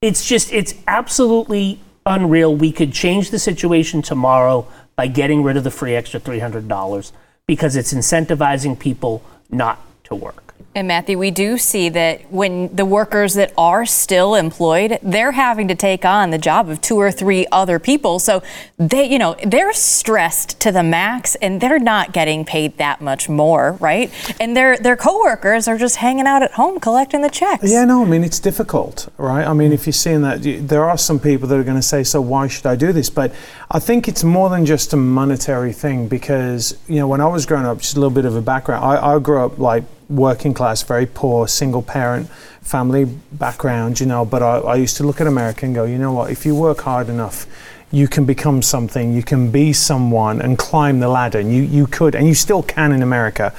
it's 0.00 0.24
just, 0.24 0.52
it's 0.52 0.74
absolutely 0.86 1.80
unreal. 2.06 2.54
We 2.54 2.72
could 2.72 2.92
change 2.92 3.30
the 3.30 3.38
situation 3.38 4.02
tomorrow 4.02 4.66
by 4.96 5.08
getting 5.08 5.42
rid 5.42 5.56
of 5.56 5.64
the 5.64 5.70
free 5.70 5.94
extra 5.94 6.20
$300 6.20 7.12
because 7.46 7.76
it's 7.76 7.92
incentivizing 7.92 8.78
people 8.78 9.22
not 9.50 9.80
to 10.04 10.14
work. 10.14 10.47
And 10.78 10.86
Matthew, 10.86 11.18
we 11.18 11.32
do 11.32 11.58
see 11.58 11.88
that 11.88 12.30
when 12.30 12.72
the 12.72 12.84
workers 12.84 13.34
that 13.34 13.52
are 13.58 13.84
still 13.84 14.36
employed, 14.36 15.00
they're 15.02 15.32
having 15.32 15.66
to 15.66 15.74
take 15.74 16.04
on 16.04 16.30
the 16.30 16.38
job 16.38 16.68
of 16.68 16.80
two 16.80 16.96
or 16.96 17.10
three 17.10 17.48
other 17.50 17.80
people. 17.80 18.20
So 18.20 18.44
they, 18.76 19.04
you 19.04 19.18
know, 19.18 19.34
they're 19.44 19.72
stressed 19.72 20.60
to 20.60 20.70
the 20.70 20.84
max 20.84 21.34
and 21.36 21.60
they're 21.60 21.80
not 21.80 22.12
getting 22.12 22.44
paid 22.44 22.78
that 22.78 23.00
much 23.00 23.28
more, 23.28 23.72
right? 23.80 24.12
And 24.38 24.56
their 24.56 24.76
their 24.76 24.96
coworkers 24.96 25.66
are 25.66 25.78
just 25.78 25.96
hanging 25.96 26.28
out 26.28 26.44
at 26.44 26.52
home 26.52 26.78
collecting 26.78 27.22
the 27.22 27.30
checks. 27.30 27.68
Yeah, 27.68 27.84
no, 27.84 28.02
I 28.02 28.04
mean 28.04 28.22
it's 28.22 28.38
difficult, 28.38 29.08
right? 29.16 29.44
I 29.44 29.54
mean, 29.54 29.72
if 29.72 29.84
you're 29.84 29.92
seeing 29.92 30.22
that, 30.22 30.42
there 30.68 30.84
are 30.84 30.96
some 30.96 31.18
people 31.18 31.48
that 31.48 31.58
are 31.58 31.64
going 31.64 31.74
to 31.74 31.82
say, 31.82 32.04
"So 32.04 32.20
why 32.20 32.46
should 32.46 32.66
I 32.66 32.76
do 32.76 32.92
this?" 32.92 33.10
But 33.10 33.34
I 33.68 33.80
think 33.80 34.06
it's 34.06 34.22
more 34.22 34.48
than 34.48 34.64
just 34.64 34.92
a 34.92 34.96
monetary 34.96 35.72
thing 35.72 36.06
because 36.06 36.78
you 36.86 37.00
know 37.00 37.08
when 37.08 37.20
I 37.20 37.26
was 37.26 37.46
growing 37.46 37.66
up, 37.66 37.78
just 37.78 37.96
a 37.96 38.00
little 38.00 38.14
bit 38.14 38.26
of 38.26 38.36
a 38.36 38.42
background. 38.42 38.84
I, 38.84 39.14
I 39.14 39.18
grew 39.18 39.44
up 39.44 39.58
like 39.58 39.82
working 40.08 40.54
class, 40.54 40.82
very 40.82 41.06
poor, 41.06 41.48
single 41.48 41.82
parent 41.82 42.28
family 42.62 43.04
background, 43.32 44.00
you 44.00 44.06
know. 44.06 44.24
But 44.24 44.42
I, 44.42 44.58
I, 44.58 44.74
used 44.76 44.96
to 44.98 45.04
look 45.04 45.20
at 45.20 45.26
America 45.26 45.66
and 45.66 45.74
go, 45.74 45.84
you 45.84 45.98
know 45.98 46.12
what, 46.12 46.30
if 46.30 46.44
you 46.44 46.54
work 46.54 46.80
hard 46.82 47.08
enough, 47.08 47.46
you 47.90 48.06
can 48.06 48.24
become 48.24 48.60
something, 48.62 49.14
you 49.14 49.22
can 49.22 49.50
be 49.50 49.72
someone 49.72 50.40
and 50.40 50.58
climb 50.58 51.00
the 51.00 51.08
ladder. 51.08 51.38
And 51.38 51.52
you, 51.52 51.62
you 51.62 51.86
could, 51.86 52.14
and 52.14 52.26
you 52.26 52.34
still 52.34 52.62
can 52.62 52.92
in 52.92 53.02
America. 53.02 53.54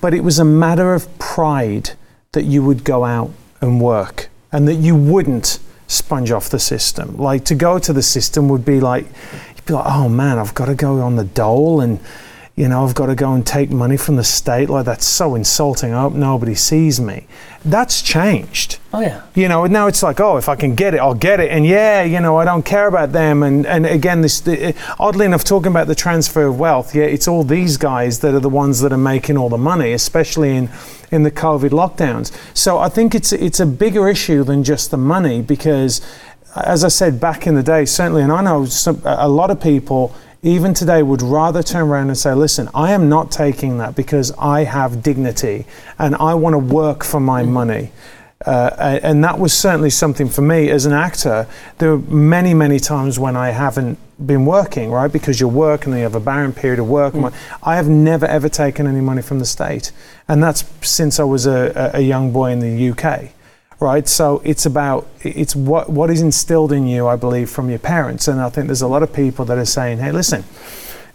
But 0.00 0.14
it 0.14 0.20
was 0.20 0.38
a 0.38 0.44
matter 0.44 0.94
of 0.94 1.18
pride 1.18 1.90
that 2.32 2.44
you 2.44 2.62
would 2.62 2.84
go 2.84 3.04
out 3.04 3.30
and 3.60 3.80
work 3.80 4.28
and 4.52 4.68
that 4.68 4.74
you 4.74 4.94
wouldn't 4.94 5.58
sponge 5.86 6.30
off 6.30 6.48
the 6.50 6.58
system. 6.58 7.16
Like 7.16 7.44
to 7.46 7.54
go 7.54 7.78
to 7.78 7.92
the 7.92 8.02
system 8.02 8.48
would 8.48 8.64
be 8.64 8.80
like, 8.80 9.06
you'd 9.56 9.64
be 9.66 9.74
like, 9.74 9.86
oh 9.86 10.08
man, 10.08 10.38
I've 10.38 10.54
got 10.54 10.66
to 10.66 10.74
go 10.74 11.00
on 11.00 11.16
the 11.16 11.24
dole 11.24 11.80
and 11.80 11.98
you 12.56 12.68
know, 12.68 12.84
I've 12.84 12.94
got 12.94 13.06
to 13.06 13.16
go 13.16 13.32
and 13.32 13.44
take 13.44 13.70
money 13.70 13.96
from 13.96 14.14
the 14.14 14.22
state. 14.22 14.70
Like, 14.70 14.84
that's 14.84 15.04
so 15.04 15.34
insulting. 15.34 15.92
I 15.92 16.02
hope 16.02 16.12
nobody 16.12 16.54
sees 16.54 17.00
me. 17.00 17.26
That's 17.64 18.00
changed. 18.00 18.78
Oh, 18.92 19.00
yeah. 19.00 19.22
You 19.34 19.48
know, 19.48 19.66
now 19.66 19.88
it's 19.88 20.04
like, 20.04 20.20
oh, 20.20 20.36
if 20.36 20.48
I 20.48 20.54
can 20.54 20.76
get 20.76 20.94
it, 20.94 20.98
I'll 20.98 21.14
get 21.14 21.40
it. 21.40 21.50
And 21.50 21.66
yeah, 21.66 22.04
you 22.04 22.20
know, 22.20 22.36
I 22.36 22.44
don't 22.44 22.64
care 22.64 22.86
about 22.86 23.10
them. 23.10 23.42
And, 23.42 23.66
and 23.66 23.84
again, 23.84 24.20
this 24.20 24.40
the, 24.40 24.72
oddly 25.00 25.26
enough, 25.26 25.42
talking 25.42 25.72
about 25.72 25.88
the 25.88 25.96
transfer 25.96 26.46
of 26.46 26.60
wealth, 26.60 26.94
yeah, 26.94 27.04
it's 27.04 27.26
all 27.26 27.42
these 27.42 27.76
guys 27.76 28.20
that 28.20 28.34
are 28.34 28.40
the 28.40 28.48
ones 28.48 28.78
that 28.82 28.92
are 28.92 28.98
making 28.98 29.36
all 29.36 29.48
the 29.48 29.58
money, 29.58 29.92
especially 29.92 30.54
in, 30.56 30.70
in 31.10 31.24
the 31.24 31.32
COVID 31.32 31.70
lockdowns. 31.70 32.30
So 32.56 32.78
I 32.78 32.88
think 32.88 33.16
it's, 33.16 33.32
it's 33.32 33.58
a 33.58 33.66
bigger 33.66 34.08
issue 34.08 34.44
than 34.44 34.62
just 34.62 34.92
the 34.92 34.96
money 34.96 35.42
because, 35.42 36.06
as 36.54 36.84
I 36.84 36.88
said 36.88 37.18
back 37.18 37.48
in 37.48 37.56
the 37.56 37.64
day, 37.64 37.84
certainly, 37.84 38.22
and 38.22 38.30
I 38.30 38.42
know 38.42 38.64
some, 38.66 39.02
a 39.04 39.28
lot 39.28 39.50
of 39.50 39.60
people 39.60 40.14
even 40.44 40.74
today 40.74 41.02
would 41.02 41.22
rather 41.22 41.62
turn 41.62 41.88
around 41.88 42.08
and 42.08 42.18
say, 42.18 42.34
listen, 42.34 42.68
I 42.74 42.92
am 42.92 43.08
not 43.08 43.32
taking 43.32 43.78
that 43.78 43.96
because 43.96 44.30
I 44.32 44.64
have 44.64 45.02
dignity 45.02 45.64
and 45.98 46.14
I 46.16 46.34
want 46.34 46.52
to 46.52 46.58
work 46.58 47.02
for 47.02 47.18
my 47.18 47.42
money. 47.42 47.92
Uh, 48.44 49.00
and 49.02 49.24
that 49.24 49.38
was 49.38 49.54
certainly 49.54 49.88
something 49.88 50.28
for 50.28 50.42
me 50.42 50.68
as 50.68 50.84
an 50.84 50.92
actor. 50.92 51.46
There 51.78 51.96
were 51.96 52.14
many, 52.14 52.52
many 52.52 52.78
times 52.78 53.18
when 53.18 53.36
I 53.36 53.50
haven't 53.50 53.98
been 54.26 54.44
working, 54.44 54.90
right? 54.90 55.10
Because 55.10 55.40
you 55.40 55.48
work 55.48 55.86
and 55.86 55.94
you 55.94 56.02
have 56.02 56.14
a 56.14 56.20
barren 56.20 56.52
period 56.52 56.78
of 56.78 56.90
work. 56.90 57.14
Mm. 57.14 57.32
I 57.62 57.76
have 57.76 57.88
never 57.88 58.26
ever 58.26 58.50
taken 58.50 58.86
any 58.86 59.00
money 59.00 59.22
from 59.22 59.38
the 59.38 59.46
state, 59.46 59.92
and 60.28 60.42
that's 60.42 60.62
since 60.82 61.18
I 61.18 61.24
was 61.24 61.46
a, 61.46 61.92
a 61.94 62.00
young 62.00 62.32
boy 62.32 62.50
in 62.50 62.60
the 62.60 62.90
UK 62.90 63.30
right? 63.84 64.08
So 64.08 64.40
it's 64.44 64.64
about 64.64 65.06
it's 65.20 65.54
what 65.54 65.90
what 65.90 66.10
is 66.10 66.22
instilled 66.22 66.72
in 66.72 66.86
you, 66.86 67.06
I 67.06 67.16
believe, 67.16 67.50
from 67.50 67.68
your 67.68 67.78
parents. 67.78 68.26
And 68.28 68.40
I 68.40 68.48
think 68.48 68.66
there's 68.66 68.82
a 68.82 68.88
lot 68.88 69.02
of 69.02 69.12
people 69.12 69.44
that 69.44 69.58
are 69.58 69.70
saying, 69.78 69.98
"Hey, 69.98 70.10
listen." 70.10 70.44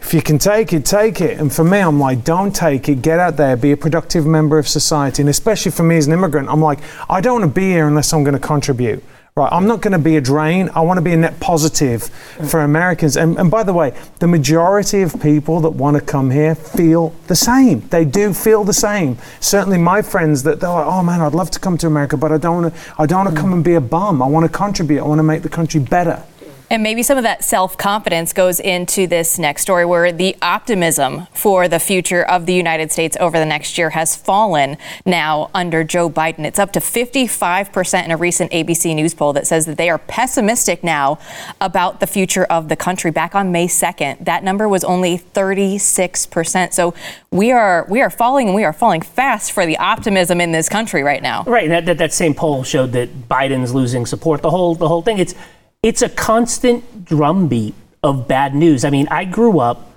If 0.02 0.14
you 0.14 0.22
can 0.22 0.38
take 0.38 0.72
it, 0.72 0.86
take 0.86 1.20
it. 1.20 1.38
And 1.38 1.52
for 1.52 1.62
me, 1.62 1.78
I'm 1.78 2.00
like, 2.00 2.24
don't 2.24 2.56
take 2.56 2.88
it. 2.88 3.02
Get 3.02 3.18
out 3.18 3.36
there, 3.36 3.54
be 3.54 3.72
a 3.72 3.76
productive 3.76 4.24
member 4.24 4.58
of 4.58 4.66
society. 4.66 5.20
And 5.20 5.28
especially 5.28 5.72
for 5.72 5.82
me 5.82 5.98
as 5.98 6.06
an 6.06 6.14
immigrant, 6.14 6.48
I'm 6.48 6.62
like, 6.62 6.78
I 7.10 7.20
don't 7.20 7.40
want 7.40 7.54
to 7.54 7.60
be 7.60 7.68
here 7.68 7.86
unless 7.86 8.10
I'm 8.14 8.24
going 8.24 8.40
to 8.40 8.46
contribute. 8.54 9.04
Right, 9.36 9.48
I'm 9.52 9.68
not 9.68 9.80
going 9.80 9.92
to 9.92 9.98
be 9.98 10.16
a 10.16 10.20
drain. 10.20 10.70
I 10.74 10.80
want 10.80 10.98
to 10.98 11.02
be 11.02 11.12
a 11.12 11.16
net 11.16 11.38
positive 11.38 12.02
for 12.50 12.60
Americans. 12.62 13.16
And, 13.16 13.38
and 13.38 13.48
by 13.48 13.62
the 13.62 13.72
way, 13.72 13.96
the 14.18 14.26
majority 14.26 15.02
of 15.02 15.22
people 15.22 15.60
that 15.60 15.70
want 15.70 15.96
to 15.96 16.02
come 16.02 16.32
here 16.32 16.56
feel 16.56 17.14
the 17.28 17.36
same. 17.36 17.80
They 17.88 18.04
do 18.04 18.34
feel 18.34 18.64
the 18.64 18.72
same. 18.72 19.18
Certainly, 19.38 19.78
my 19.78 20.02
friends 20.02 20.42
that 20.42 20.58
they're 20.58 20.68
like, 20.68 20.86
oh 20.86 21.04
man, 21.04 21.20
I'd 21.20 21.32
love 21.32 21.50
to 21.52 21.60
come 21.60 21.78
to 21.78 21.86
America, 21.86 22.16
but 22.16 22.32
I 22.32 22.38
don't 22.38 22.62
want 22.62 22.74
to. 22.74 22.80
I 22.98 23.06
don't 23.06 23.24
want 23.24 23.36
to 23.36 23.40
come 23.40 23.52
and 23.52 23.62
be 23.62 23.74
a 23.74 23.80
bum. 23.80 24.20
I 24.20 24.26
want 24.26 24.50
to 24.50 24.52
contribute. 24.52 24.98
I 25.00 25.04
want 25.04 25.20
to 25.20 25.24
make 25.24 25.42
the 25.42 25.48
country 25.48 25.80
better. 25.80 26.22
And 26.70 26.84
maybe 26.84 27.02
some 27.02 27.18
of 27.18 27.24
that 27.24 27.42
self 27.42 27.76
confidence 27.76 28.32
goes 28.32 28.60
into 28.60 29.08
this 29.08 29.40
next 29.40 29.62
story 29.62 29.84
where 29.84 30.12
the 30.12 30.36
optimism 30.40 31.26
for 31.34 31.66
the 31.66 31.80
future 31.80 32.22
of 32.22 32.46
the 32.46 32.54
United 32.54 32.92
States 32.92 33.16
over 33.18 33.40
the 33.40 33.44
next 33.44 33.76
year 33.76 33.90
has 33.90 34.14
fallen 34.14 34.78
now 35.04 35.50
under 35.52 35.82
Joe 35.82 36.08
Biden. 36.08 36.44
It's 36.44 36.60
up 36.60 36.70
to 36.72 36.80
55% 36.80 38.04
in 38.04 38.12
a 38.12 38.16
recent 38.16 38.52
ABC 38.52 38.94
News 38.94 39.14
poll 39.14 39.32
that 39.32 39.48
says 39.48 39.66
that 39.66 39.78
they 39.78 39.90
are 39.90 39.98
pessimistic 39.98 40.84
now 40.84 41.18
about 41.60 41.98
the 41.98 42.06
future 42.06 42.44
of 42.44 42.68
the 42.68 42.76
country. 42.76 43.10
Back 43.10 43.34
on 43.34 43.50
May 43.50 43.66
2nd, 43.66 44.24
that 44.24 44.44
number 44.44 44.68
was 44.68 44.84
only 44.84 45.18
36%. 45.18 46.72
So 46.72 46.94
we 47.32 47.50
are 47.50 47.84
we 47.88 48.00
are 48.00 48.10
falling 48.10 48.46
and 48.46 48.54
we 48.54 48.62
are 48.62 48.72
falling 48.72 49.00
fast 49.00 49.50
for 49.50 49.66
the 49.66 49.76
optimism 49.78 50.40
in 50.40 50.52
this 50.52 50.68
country 50.68 51.02
right 51.02 51.20
now. 51.20 51.42
Right. 51.48 51.68
That, 51.68 51.86
that, 51.86 51.98
that 51.98 52.12
same 52.12 52.32
poll 52.32 52.62
showed 52.62 52.92
that 52.92 53.28
Biden's 53.28 53.74
losing 53.74 54.06
support. 54.06 54.40
The 54.42 54.50
whole 54.50 54.76
the 54.76 54.86
whole 54.86 55.02
thing. 55.02 55.18
It's 55.18 55.34
it's 55.82 56.02
a 56.02 56.08
constant 56.08 57.04
drumbeat 57.04 57.74
of 58.02 58.28
bad 58.28 58.54
news. 58.54 58.84
I 58.84 58.90
mean, 58.90 59.08
I 59.10 59.24
grew 59.24 59.60
up 59.60 59.90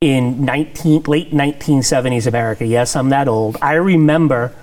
in 0.00 0.44
19, 0.44 1.02
late 1.04 1.30
1970s 1.32 2.26
America. 2.26 2.66
Yes, 2.66 2.96
I'm 2.96 3.08
that 3.10 3.28
old. 3.28 3.56
I 3.62 3.74
remember 3.74 4.54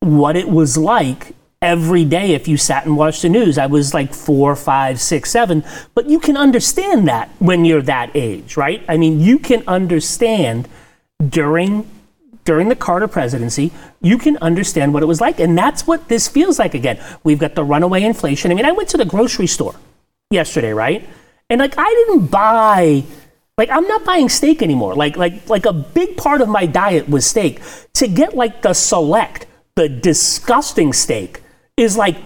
what 0.00 0.36
it 0.36 0.48
was 0.48 0.76
like 0.76 1.34
every 1.60 2.04
day 2.04 2.32
if 2.32 2.48
you 2.48 2.56
sat 2.56 2.84
and 2.84 2.96
watched 2.96 3.22
the 3.22 3.28
news. 3.28 3.56
I 3.56 3.66
was 3.66 3.94
like 3.94 4.12
four, 4.12 4.56
five, 4.56 5.00
six, 5.00 5.30
seven. 5.30 5.64
But 5.94 6.08
you 6.08 6.18
can 6.18 6.36
understand 6.36 7.08
that 7.08 7.30
when 7.38 7.64
you're 7.64 7.82
that 7.82 8.10
age, 8.14 8.56
right? 8.56 8.84
I 8.88 8.96
mean, 8.96 9.20
you 9.20 9.38
can 9.38 9.62
understand 9.66 10.68
during 11.26 11.88
during 12.44 12.68
the 12.68 12.76
Carter 12.76 13.08
presidency, 13.08 13.70
you 14.00 14.18
can 14.18 14.36
understand 14.38 14.92
what 14.92 15.02
it 15.02 15.06
was 15.06 15.20
like. 15.20 15.38
And 15.38 15.56
that's 15.56 15.86
what 15.86 16.08
this 16.08 16.28
feels 16.28 16.58
like 16.58 16.74
again. 16.74 17.02
We've 17.24 17.38
got 17.38 17.54
the 17.54 17.64
runaway 17.64 18.02
inflation. 18.02 18.50
I 18.50 18.54
mean, 18.54 18.64
I 18.64 18.72
went 18.72 18.88
to 18.90 18.96
the 18.96 19.04
grocery 19.04 19.46
store 19.46 19.74
yesterday, 20.30 20.72
right? 20.72 21.08
And 21.48 21.60
like 21.60 21.74
I 21.76 21.88
didn't 21.88 22.26
buy 22.28 23.04
like 23.58 23.70
I'm 23.70 23.86
not 23.86 24.04
buying 24.04 24.28
steak 24.28 24.62
anymore. 24.62 24.94
Like 24.94 25.16
like 25.16 25.48
like 25.48 25.66
a 25.66 25.72
big 25.72 26.16
part 26.16 26.40
of 26.40 26.48
my 26.48 26.66
diet 26.66 27.08
was 27.08 27.26
steak. 27.26 27.60
To 27.94 28.08
get 28.08 28.34
like 28.34 28.62
the 28.62 28.72
select, 28.72 29.46
the 29.76 29.88
disgusting 29.88 30.92
steak 30.92 31.42
is 31.76 31.96
like 31.96 32.16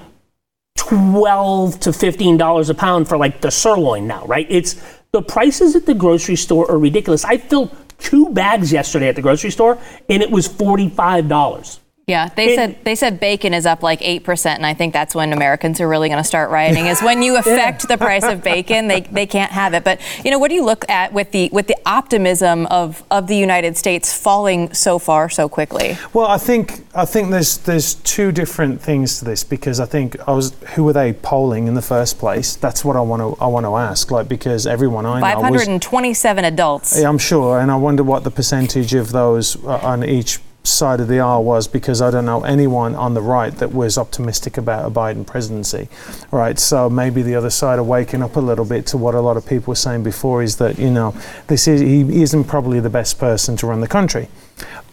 12 0.77 1.81
to 1.81 1.93
15 1.93 2.37
dollars 2.37 2.71
a 2.71 2.75
pound 2.75 3.09
for 3.09 3.19
like 3.19 3.41
the 3.41 3.51
sirloin 3.51 4.07
now, 4.07 4.25
right? 4.27 4.47
It's 4.49 4.77
the 5.13 5.23
prices 5.23 5.75
at 5.75 5.87
the 5.87 5.95
grocery 5.95 6.37
store 6.37 6.71
are 6.71 6.79
ridiculous. 6.79 7.25
I 7.25 7.39
filled 7.39 7.75
two 7.99 8.31
bags 8.31 8.73
yesterday 8.73 9.09
at 9.09 9.17
the 9.17 9.23
grocery 9.23 9.51
store 9.51 9.79
and 10.09 10.23
it 10.23 10.31
was 10.31 10.49
$45. 10.49 11.79
Yeah, 12.09 12.29
they 12.29 12.55
said 12.55 12.85
they 12.85 12.95
said 12.95 13.19
bacon 13.19 13.53
is 13.53 13.67
up 13.67 13.83
like 13.83 14.01
eight 14.01 14.23
percent, 14.23 14.59
and 14.59 14.65
I 14.65 14.75
think 14.75 14.93
that's 14.93 15.13
when 15.13 15.33
Americans 15.33 15.81
are 15.81 15.89
really 15.89 16.09
going 16.09 16.23
to 16.23 16.29
start 16.29 16.51
rioting. 16.51 16.87
Is 16.87 17.03
when 17.03 17.21
you 17.21 17.37
affect 17.39 17.89
the 17.89 17.99
price 17.99 18.23
of 18.23 18.45
bacon, 18.45 18.87
they, 18.87 19.01
they 19.01 19.27
can't 19.27 19.51
have 19.51 19.75
it. 19.75 19.83
But 19.83 20.01
you 20.25 20.31
know, 20.31 20.39
what 20.39 20.51
do 20.51 20.55
you 20.55 20.65
look 20.65 20.89
at 20.89 21.13
with 21.13 21.33
the 21.33 21.51
with 21.53 21.67
the 21.67 21.77
optimism 21.85 22.67
of 22.67 23.03
of 23.11 23.27
the 23.27 23.37
United 23.37 23.77
States 23.77 24.17
falling 24.17 24.73
so 24.73 25.01
far 25.01 25.29
so 25.29 25.49
quickly? 25.49 25.99
Well, 26.13 26.29
I 26.29 26.39
think 26.39 26.85
I 26.95 27.07
think 27.07 27.31
there's 27.33 27.59
there's 27.59 27.95
two 27.95 28.31
different 28.31 28.81
things 28.81 29.19
to 29.19 29.25
this 29.25 29.43
because 29.43 29.81
I 29.81 29.87
think 29.87 30.17
I 30.29 30.33
was 30.33 30.55
who 30.77 30.85
were 30.85 30.93
they 30.93 31.13
polling 31.13 31.67
in 31.67 31.75
the 31.75 31.83
first 31.83 32.21
place? 32.21 32.55
That's 32.55 32.85
what 32.85 32.95
I 32.95 33.01
want 33.01 33.21
to 33.21 33.43
I 33.43 33.49
want 33.49 33.67
to 33.67 33.75
ask. 33.75 34.13
Like 34.13 34.29
because 34.29 34.65
everyone 34.65 35.07
I 35.07 35.19
know 35.19 35.27
Five 35.27 35.43
hundred 35.43 35.67
and 35.67 35.83
twenty-seven 35.83 36.45
adults. 36.45 36.97
Yeah, 36.97 37.09
I'm 37.09 37.19
sure, 37.19 37.59
and 37.59 37.69
I 37.69 37.75
wonder 37.75 38.05
what 38.05 38.23
the 38.23 38.31
percentage 38.31 38.95
of 38.95 39.11
those 39.11 39.57
uh, 39.65 39.79
on 39.79 40.05
each 40.05 40.39
side 40.67 41.01
of 41.01 41.09
the 41.09 41.21
aisle 41.21 41.45
was 41.45 41.69
because 41.69 42.03
I 42.03 42.11
don't 42.11 42.25
know 42.25 42.43
anyone 42.45 42.95
on 42.95 43.15
the 43.15 43.21
right 43.21 43.53
that 43.57 43.73
was 43.73 43.97
optimistic 43.99 44.57
about 44.57 44.87
a 44.87 44.91
Biden 44.91 45.27
presidency. 45.27 45.89
Right, 46.31 46.59
so 46.59 46.91
maybe 46.91 47.23
the 47.23 47.35
other 47.35 47.51
side 47.51 47.79
are 47.79 47.85
waking 47.85 48.23
up 48.23 48.37
a 48.37 48.41
little 48.41 48.65
bit 48.65 48.87
to 48.89 48.97
what 48.97 49.15
a 49.15 49.21
lot 49.21 49.37
of 49.37 49.47
people 49.47 49.73
were 49.73 49.77
saying 49.77 50.03
before 50.03 50.43
is 50.43 50.57
that 50.57 50.79
you 50.79 50.91
know 50.91 51.15
this 51.47 51.67
is 51.69 51.81
he 51.81 52.23
isn't 52.23 52.45
probably 52.45 52.81
the 52.81 52.91
best 52.91 53.19
person 53.19 53.57
to 53.59 53.67
run 53.67 53.81
the 53.81 53.89
country. 53.89 54.29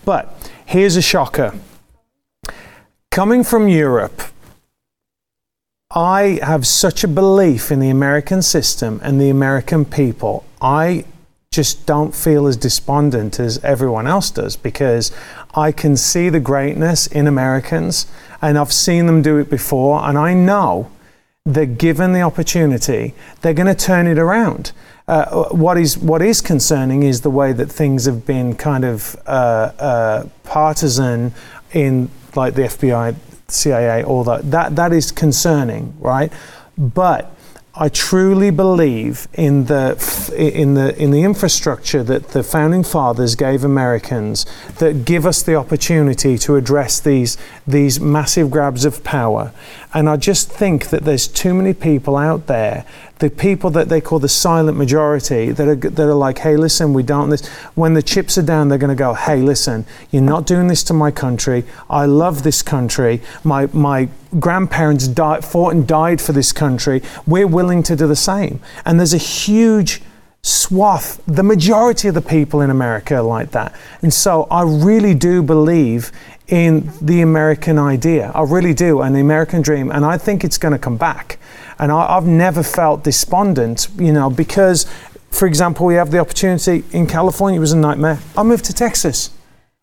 But 0.06 0.52
here's 0.66 0.96
a 0.96 1.02
shocker. 1.02 1.54
Coming 3.12 3.44
from 3.44 3.68
Europe, 3.68 4.24
I 5.92 6.40
have 6.42 6.66
such 6.66 7.04
a 7.04 7.08
belief 7.08 7.72
in 7.72 7.80
the 7.80 7.90
American 7.90 8.42
system 8.42 9.00
and 9.04 9.22
the 9.22 9.30
American 9.30 9.86
people. 9.86 10.44
I 10.60 11.06
just 11.54 11.86
don't 11.86 12.16
feel 12.16 12.48
as 12.48 12.58
despondent 12.58 13.40
as 13.40 13.64
everyone 13.64 14.08
else 14.08 14.32
does 14.32 14.56
because 14.56 15.12
I 15.54 15.72
can 15.72 15.96
see 15.96 16.30
the 16.30 16.40
greatness 16.40 17.06
in 17.06 17.28
Americans 17.28 18.08
and 18.42 18.58
I've 18.58 18.74
seen 18.74 19.06
them 19.06 19.22
do 19.22 19.38
it 19.38 19.50
before 19.50 20.04
and 20.04 20.18
I 20.18 20.34
know 20.34 20.92
that 21.46 21.78
given 21.78 22.14
the 22.14 22.22
opportunity, 22.22 23.14
they're 23.42 23.54
going 23.54 23.68
to 23.68 23.76
turn 23.76 24.08
it 24.08 24.18
around. 24.18 24.72
Uh, 25.08 25.50
what 25.50 25.78
is 25.78 25.98
what 25.98 26.22
is 26.22 26.42
concerning 26.42 27.04
is 27.04 27.22
the 27.22 27.30
way 27.30 27.52
that 27.54 27.70
things 27.70 28.06
have 28.06 28.26
been 28.26 28.56
kind 28.56 28.86
of 28.86 29.16
uh, 29.28 29.72
uh, 29.78 30.28
partisan 30.44 31.34
in 31.74 32.10
like 32.36 32.56
the 32.56 32.64
FBI, 32.64 33.16
CIA, 33.50 34.04
all 34.04 34.24
that. 34.24 34.50
That 34.50 34.76
that 34.78 34.94
is 34.94 35.12
concerning, 35.12 35.94
right? 36.00 36.32
But 36.78 37.36
I 37.76 37.90
truly 37.90 38.52
believe 38.52 39.28
in 39.34 39.66
the 39.66 39.98
in 40.38 40.76
the 40.76 40.96
in 41.02 41.10
the 41.10 41.24
infrastructure 41.24 42.04
that 42.04 42.28
the 42.28 42.44
founding 42.44 42.84
fathers 42.84 43.34
gave 43.34 43.64
Americans 43.64 44.46
that 44.78 45.06
give 45.06 45.26
us 45.26 45.42
the 45.42 45.56
opportunity 45.56 46.38
to 46.38 46.56
address 46.56 47.00
these 47.00 47.36
these 47.66 48.00
massive 48.00 48.52
grabs 48.52 48.86
of 48.86 49.04
power. 49.04 49.54
And 49.92 50.08
I 50.08 50.18
just 50.18 50.52
think 50.52 50.90
that 50.90 51.04
there's 51.04 51.28
too 51.28 51.56
many 51.56 51.74
people 51.74 52.16
out 52.16 52.46
there, 52.46 52.86
the 53.24 53.30
people 53.30 53.70
that 53.70 53.88
they 53.88 54.02
call 54.02 54.20
the 54.20 54.28
silent 54.28 54.78
majority, 54.78 55.50
that 55.50 55.66
are 55.66 55.76
that 55.76 56.04
are 56.10 56.14
like, 56.14 56.40
hey, 56.40 56.58
listen, 56.58 56.92
we 56.92 57.04
don't 57.04 57.30
this. 57.30 57.48
When 57.74 57.94
the 57.94 58.02
chips 58.02 58.38
are 58.38 58.42
down, 58.42 58.68
they're 58.68 58.78
going 58.78 58.90
to 58.90 59.02
go, 59.02 59.14
hey, 59.14 59.38
listen, 59.38 59.86
you're 60.12 60.22
not 60.22 60.46
doing 60.46 60.68
this 60.68 60.84
to 60.84 60.94
my 60.94 61.10
country. 61.10 61.64
I 61.90 62.06
love 62.06 62.44
this 62.44 62.62
country. 62.62 63.22
My 63.46 63.68
my 63.68 64.10
grandparents 64.42 65.08
died, 65.08 65.46
fought 65.46 65.74
and 65.74 65.88
died 65.88 66.20
for 66.20 66.34
this 66.34 66.52
country. 66.52 67.02
We're 67.26 67.48
willing 67.48 67.82
to 67.84 67.96
do 67.96 68.08
the 68.08 68.18
same. 68.18 68.60
And 68.86 69.00
there's 69.00 69.14
a 69.14 69.26
huge 69.40 70.02
swath, 70.42 71.22
the 71.26 71.44
majority 71.44 72.10
of 72.10 72.16
the 72.16 72.22
people 72.22 72.60
in 72.60 72.70
America 72.70 73.22
like 73.22 73.52
that. 73.52 73.74
And 74.02 74.14
so 74.14 74.50
I 74.52 74.64
really 74.64 75.14
do 75.14 75.42
believe 75.42 76.12
in 76.50 76.92
the 77.02 77.22
American 77.22 77.80
idea. 77.80 78.34
I 78.36 78.42
really 78.42 78.74
do, 78.74 79.02
and 79.02 79.16
the 79.16 79.22
American 79.22 79.62
dream. 79.62 79.92
And 79.92 80.04
I 80.04 80.18
think 80.18 80.44
it's 80.44 80.58
going 80.58 80.74
to 80.74 80.78
come 80.78 80.98
back. 80.98 81.40
And 81.80 81.92
I, 81.92 82.16
have 82.16 82.26
never 82.26 82.64
felt 82.64 83.04
despondent, 83.04 83.88
you 83.98 84.12
know, 84.12 84.30
because, 84.30 84.86
for 85.32 85.48
example, 85.48 85.86
we 85.86 85.96
have 85.96 86.12
the 86.12 86.20
opportunity 86.20 86.84
in 86.92 87.08
California, 87.08 87.58
it 87.58 87.62
was 87.62 87.74
a 87.74 87.78
nightmare. 87.78 88.20
I 88.38 88.44
moved 88.44 88.66
to 88.66 88.74
Texas. 88.74 89.32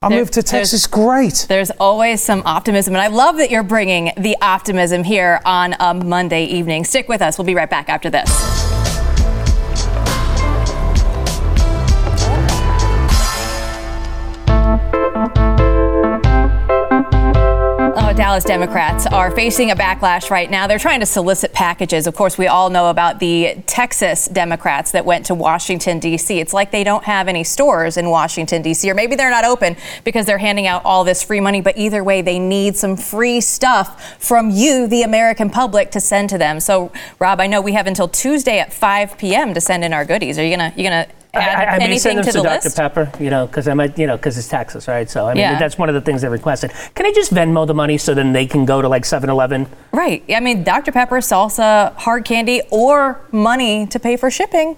I 0.03 0.09
there, 0.09 0.19
moved 0.19 0.33
to 0.35 0.43
Texas. 0.43 0.87
Great. 0.87 1.45
There's 1.49 1.71
always 1.73 2.23
some 2.23 2.43
optimism, 2.47 2.95
and 2.95 3.03
I 3.03 3.09
love 3.09 3.37
that 3.37 3.51
you're 3.51 3.63
bringing 3.63 4.13
the 4.17 4.37
optimism 4.41 5.05
here 5.05 5.41
on 5.45 5.75
a 5.79 5.93
Monday 5.93 6.45
evening. 6.45 6.85
Stick 6.85 7.07
with 7.09 7.21
us. 7.21 7.37
We'll 7.37 7.45
be 7.45 7.55
right 7.55 7.69
back 7.69 7.91
after 7.91 8.09
this. 8.09 8.80
Dallas 18.31 18.45
Democrats 18.45 19.07
are 19.09 19.33
facing 19.33 19.73
a 19.73 19.75
backlash 19.75 20.31
right 20.31 20.49
now. 20.49 20.69
They're 20.69 20.79
trying 20.79 21.01
to 21.01 21.07
solicit 21.07 21.53
packages. 21.53 22.07
Of 22.07 22.15
course, 22.15 22.39
we 22.39 22.47
all 22.47 22.71
know 22.71 22.89
about 22.89 23.19
the 23.19 23.61
Texas 23.67 24.27
Democrats 24.29 24.93
that 24.93 25.05
went 25.05 25.27
to 25.27 25.35
Washington, 25.35 25.99
D.C. 25.99 26.39
It's 26.39 26.53
like 26.53 26.71
they 26.71 26.85
don't 26.85 27.03
have 27.03 27.27
any 27.27 27.43
stores 27.43 27.97
in 27.97 28.09
Washington, 28.09 28.63
D.C., 28.63 28.89
or 28.89 28.95
maybe 28.95 29.17
they're 29.17 29.33
not 29.33 29.45
open 29.45 29.75
because 30.05 30.27
they're 30.27 30.39
handing 30.39 30.69
out 30.69 30.85
all 30.85 31.03
this 31.03 31.25
free 31.25 31.41
money. 31.41 31.61
But 31.61 31.77
either 31.77 32.05
way, 32.05 32.23
they 32.23 32.39
need 32.39 32.77
some 32.77 32.97
free 32.97 33.41
stuff 33.41 34.23
from 34.23 34.51
you, 34.51 34.87
the 34.87 35.03
American 35.03 35.51
public, 35.51 35.91
to 35.91 35.99
send 35.99 36.31
to 36.31 36.39
them. 36.39 36.61
So, 36.61 36.93
Rob, 37.19 37.41
I 37.41 37.49
know 37.49 37.61
we 37.61 37.73
have 37.73 37.89
until 37.89 38.07
Tuesday 38.07 38.61
at 38.61 38.73
5 38.73 39.19
p.m. 39.19 39.55
to 39.55 39.61
send 39.61 39.83
in 39.83 39.93
our 39.93 40.05
goodies. 40.05 40.39
Are 40.39 40.45
you 40.45 40.57
gonna 40.57 40.73
you 40.77 40.85
gonna 40.85 41.09
add 41.35 41.69
I, 41.69 41.85
I 41.85 41.89
may 41.89 41.99
send 41.99 42.19
them 42.19 42.25
to, 42.25 42.33
to 42.33 42.39
the 42.39 42.45
Dr. 42.45 42.65
list? 42.65 42.77
Pepper, 42.77 43.13
you 43.21 43.31
know, 43.31 43.47
because 43.47 43.69
I 43.69 43.75
might, 43.75 43.99
you 43.99 44.07
know, 44.07 44.17
because 44.17 44.37
it's 44.37 44.49
taxes, 44.49 44.89
right? 44.89 45.09
So 45.09 45.27
I 45.27 45.35
mean, 45.35 45.41
Yeah. 45.43 45.59
that's 45.59 45.79
one 45.79 45.89
of 45.89 45.95
the 45.95 46.01
things 46.01 46.23
they 46.23 46.29
requested. 46.29 46.73
Can 46.95 47.07
I 47.07 47.13
just 47.13 47.33
Venmo 47.33 47.67
the 47.67 47.75
money 47.75 47.99
so 47.99 48.15
then 48.15 48.33
they 48.33 48.47
can 48.47 48.65
go 48.65 48.83
to 48.83 48.89
like 48.89 49.05
7-Eleven? 49.05 49.67
Right. 49.93 50.23
I 50.29 50.41
mean, 50.41 50.65
Dr. 50.65 50.93
Pepper, 50.93 51.17
salsa, 51.19 51.95
hard 51.97 52.25
candy, 52.25 52.63
or 52.71 53.21
money 53.33 53.87
to 53.89 53.99
pay 54.01 54.17
for 54.17 54.31
shipping. 54.31 54.77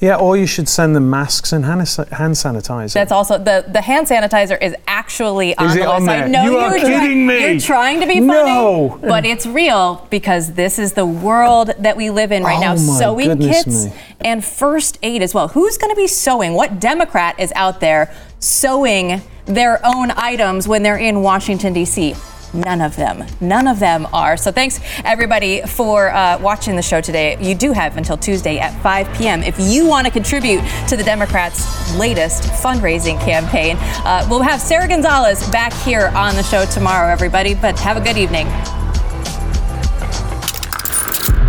Yeah, 0.00 0.16
or 0.16 0.36
you 0.36 0.46
should 0.46 0.68
send 0.68 0.94
them 0.96 1.10
masks 1.10 1.52
and 1.52 1.64
hand, 1.64 1.80
hand 2.12 2.34
sanitizer. 2.34 2.92
That's 2.92 3.12
also 3.12 3.38
the 3.38 3.64
the 3.68 3.80
hand 3.80 4.06
sanitizer 4.08 4.60
is 4.62 4.74
actually 4.86 5.56
on 5.56 5.66
Is 5.66 5.74
the 5.74 5.86
on 5.86 6.08
I 6.08 6.18
there? 6.20 6.28
know 6.28 6.44
You 6.44 6.52
you're 6.52 6.60
are 6.60 6.78
try- 6.78 6.80
kidding 6.88 7.26
me. 7.26 7.50
You're 7.52 7.60
trying 7.60 8.00
to 8.00 8.06
be 8.06 8.14
funny, 8.20 8.26
No. 8.28 8.98
but 9.02 9.24
it's 9.24 9.46
real 9.46 10.06
because 10.10 10.52
this 10.52 10.78
is 10.78 10.92
the 10.94 11.06
world 11.06 11.72
that 11.78 11.96
we 11.96 12.10
live 12.10 12.32
in 12.32 12.42
right 12.44 12.58
Oh 12.58 12.60
now. 12.60 12.76
Sewing 12.76 13.38
kits 13.38 13.86
me. 13.86 13.92
and 14.20 14.44
first 14.44 14.98
aid 15.02 15.22
as 15.22 15.34
well. 15.34 15.48
Who's 15.48 15.78
going 15.78 15.90
to 15.90 15.96
be 15.96 16.06
sewing? 16.06 16.54
What 16.54 16.80
Democrat 16.80 17.38
is 17.38 17.52
out 17.54 17.80
there 17.80 18.14
sewing 18.40 19.22
their 19.46 19.80
own 19.84 20.10
items 20.12 20.68
when 20.68 20.82
they're 20.82 20.96
in 20.96 21.22
Washington 21.22 21.72
D.C.? 21.72 22.14
None 22.54 22.80
of 22.80 22.96
them. 22.96 23.24
None 23.40 23.66
of 23.66 23.78
them 23.78 24.06
are. 24.12 24.36
So 24.36 24.50
thanks 24.50 24.80
everybody 25.04 25.62
for 25.62 26.10
uh, 26.10 26.38
watching 26.40 26.76
the 26.76 26.82
show 26.82 27.00
today. 27.00 27.36
You 27.40 27.54
do 27.54 27.72
have 27.72 27.96
until 27.96 28.16
Tuesday 28.16 28.58
at 28.58 28.72
5 28.82 29.18
p.m. 29.18 29.42
if 29.42 29.56
you 29.58 29.86
want 29.86 30.06
to 30.06 30.12
contribute 30.12 30.62
to 30.88 30.96
the 30.96 31.04
Democrats' 31.04 31.96
latest 31.96 32.44
fundraising 32.44 33.20
campaign. 33.20 33.76
Uh, 34.04 34.26
we'll 34.30 34.42
have 34.42 34.60
Sara 34.60 34.88
Gonzales 34.88 35.48
back 35.50 35.72
here 35.72 36.08
on 36.14 36.34
the 36.34 36.42
show 36.42 36.64
tomorrow, 36.66 37.12
everybody. 37.12 37.54
But 37.54 37.78
have 37.80 37.96
a 37.96 38.00
good 38.00 38.16
evening. 38.16 38.46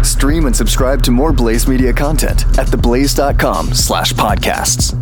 Stream 0.04 0.48
and 0.48 0.56
subscribe 0.56 1.02
to 1.04 1.12
more 1.12 1.32
Blaze 1.32 1.68
Media 1.68 1.94
content 1.94 2.44
at 2.58 2.68
theblaze.com 2.68 3.74
slash 3.74 4.12
podcasts. 4.14 4.94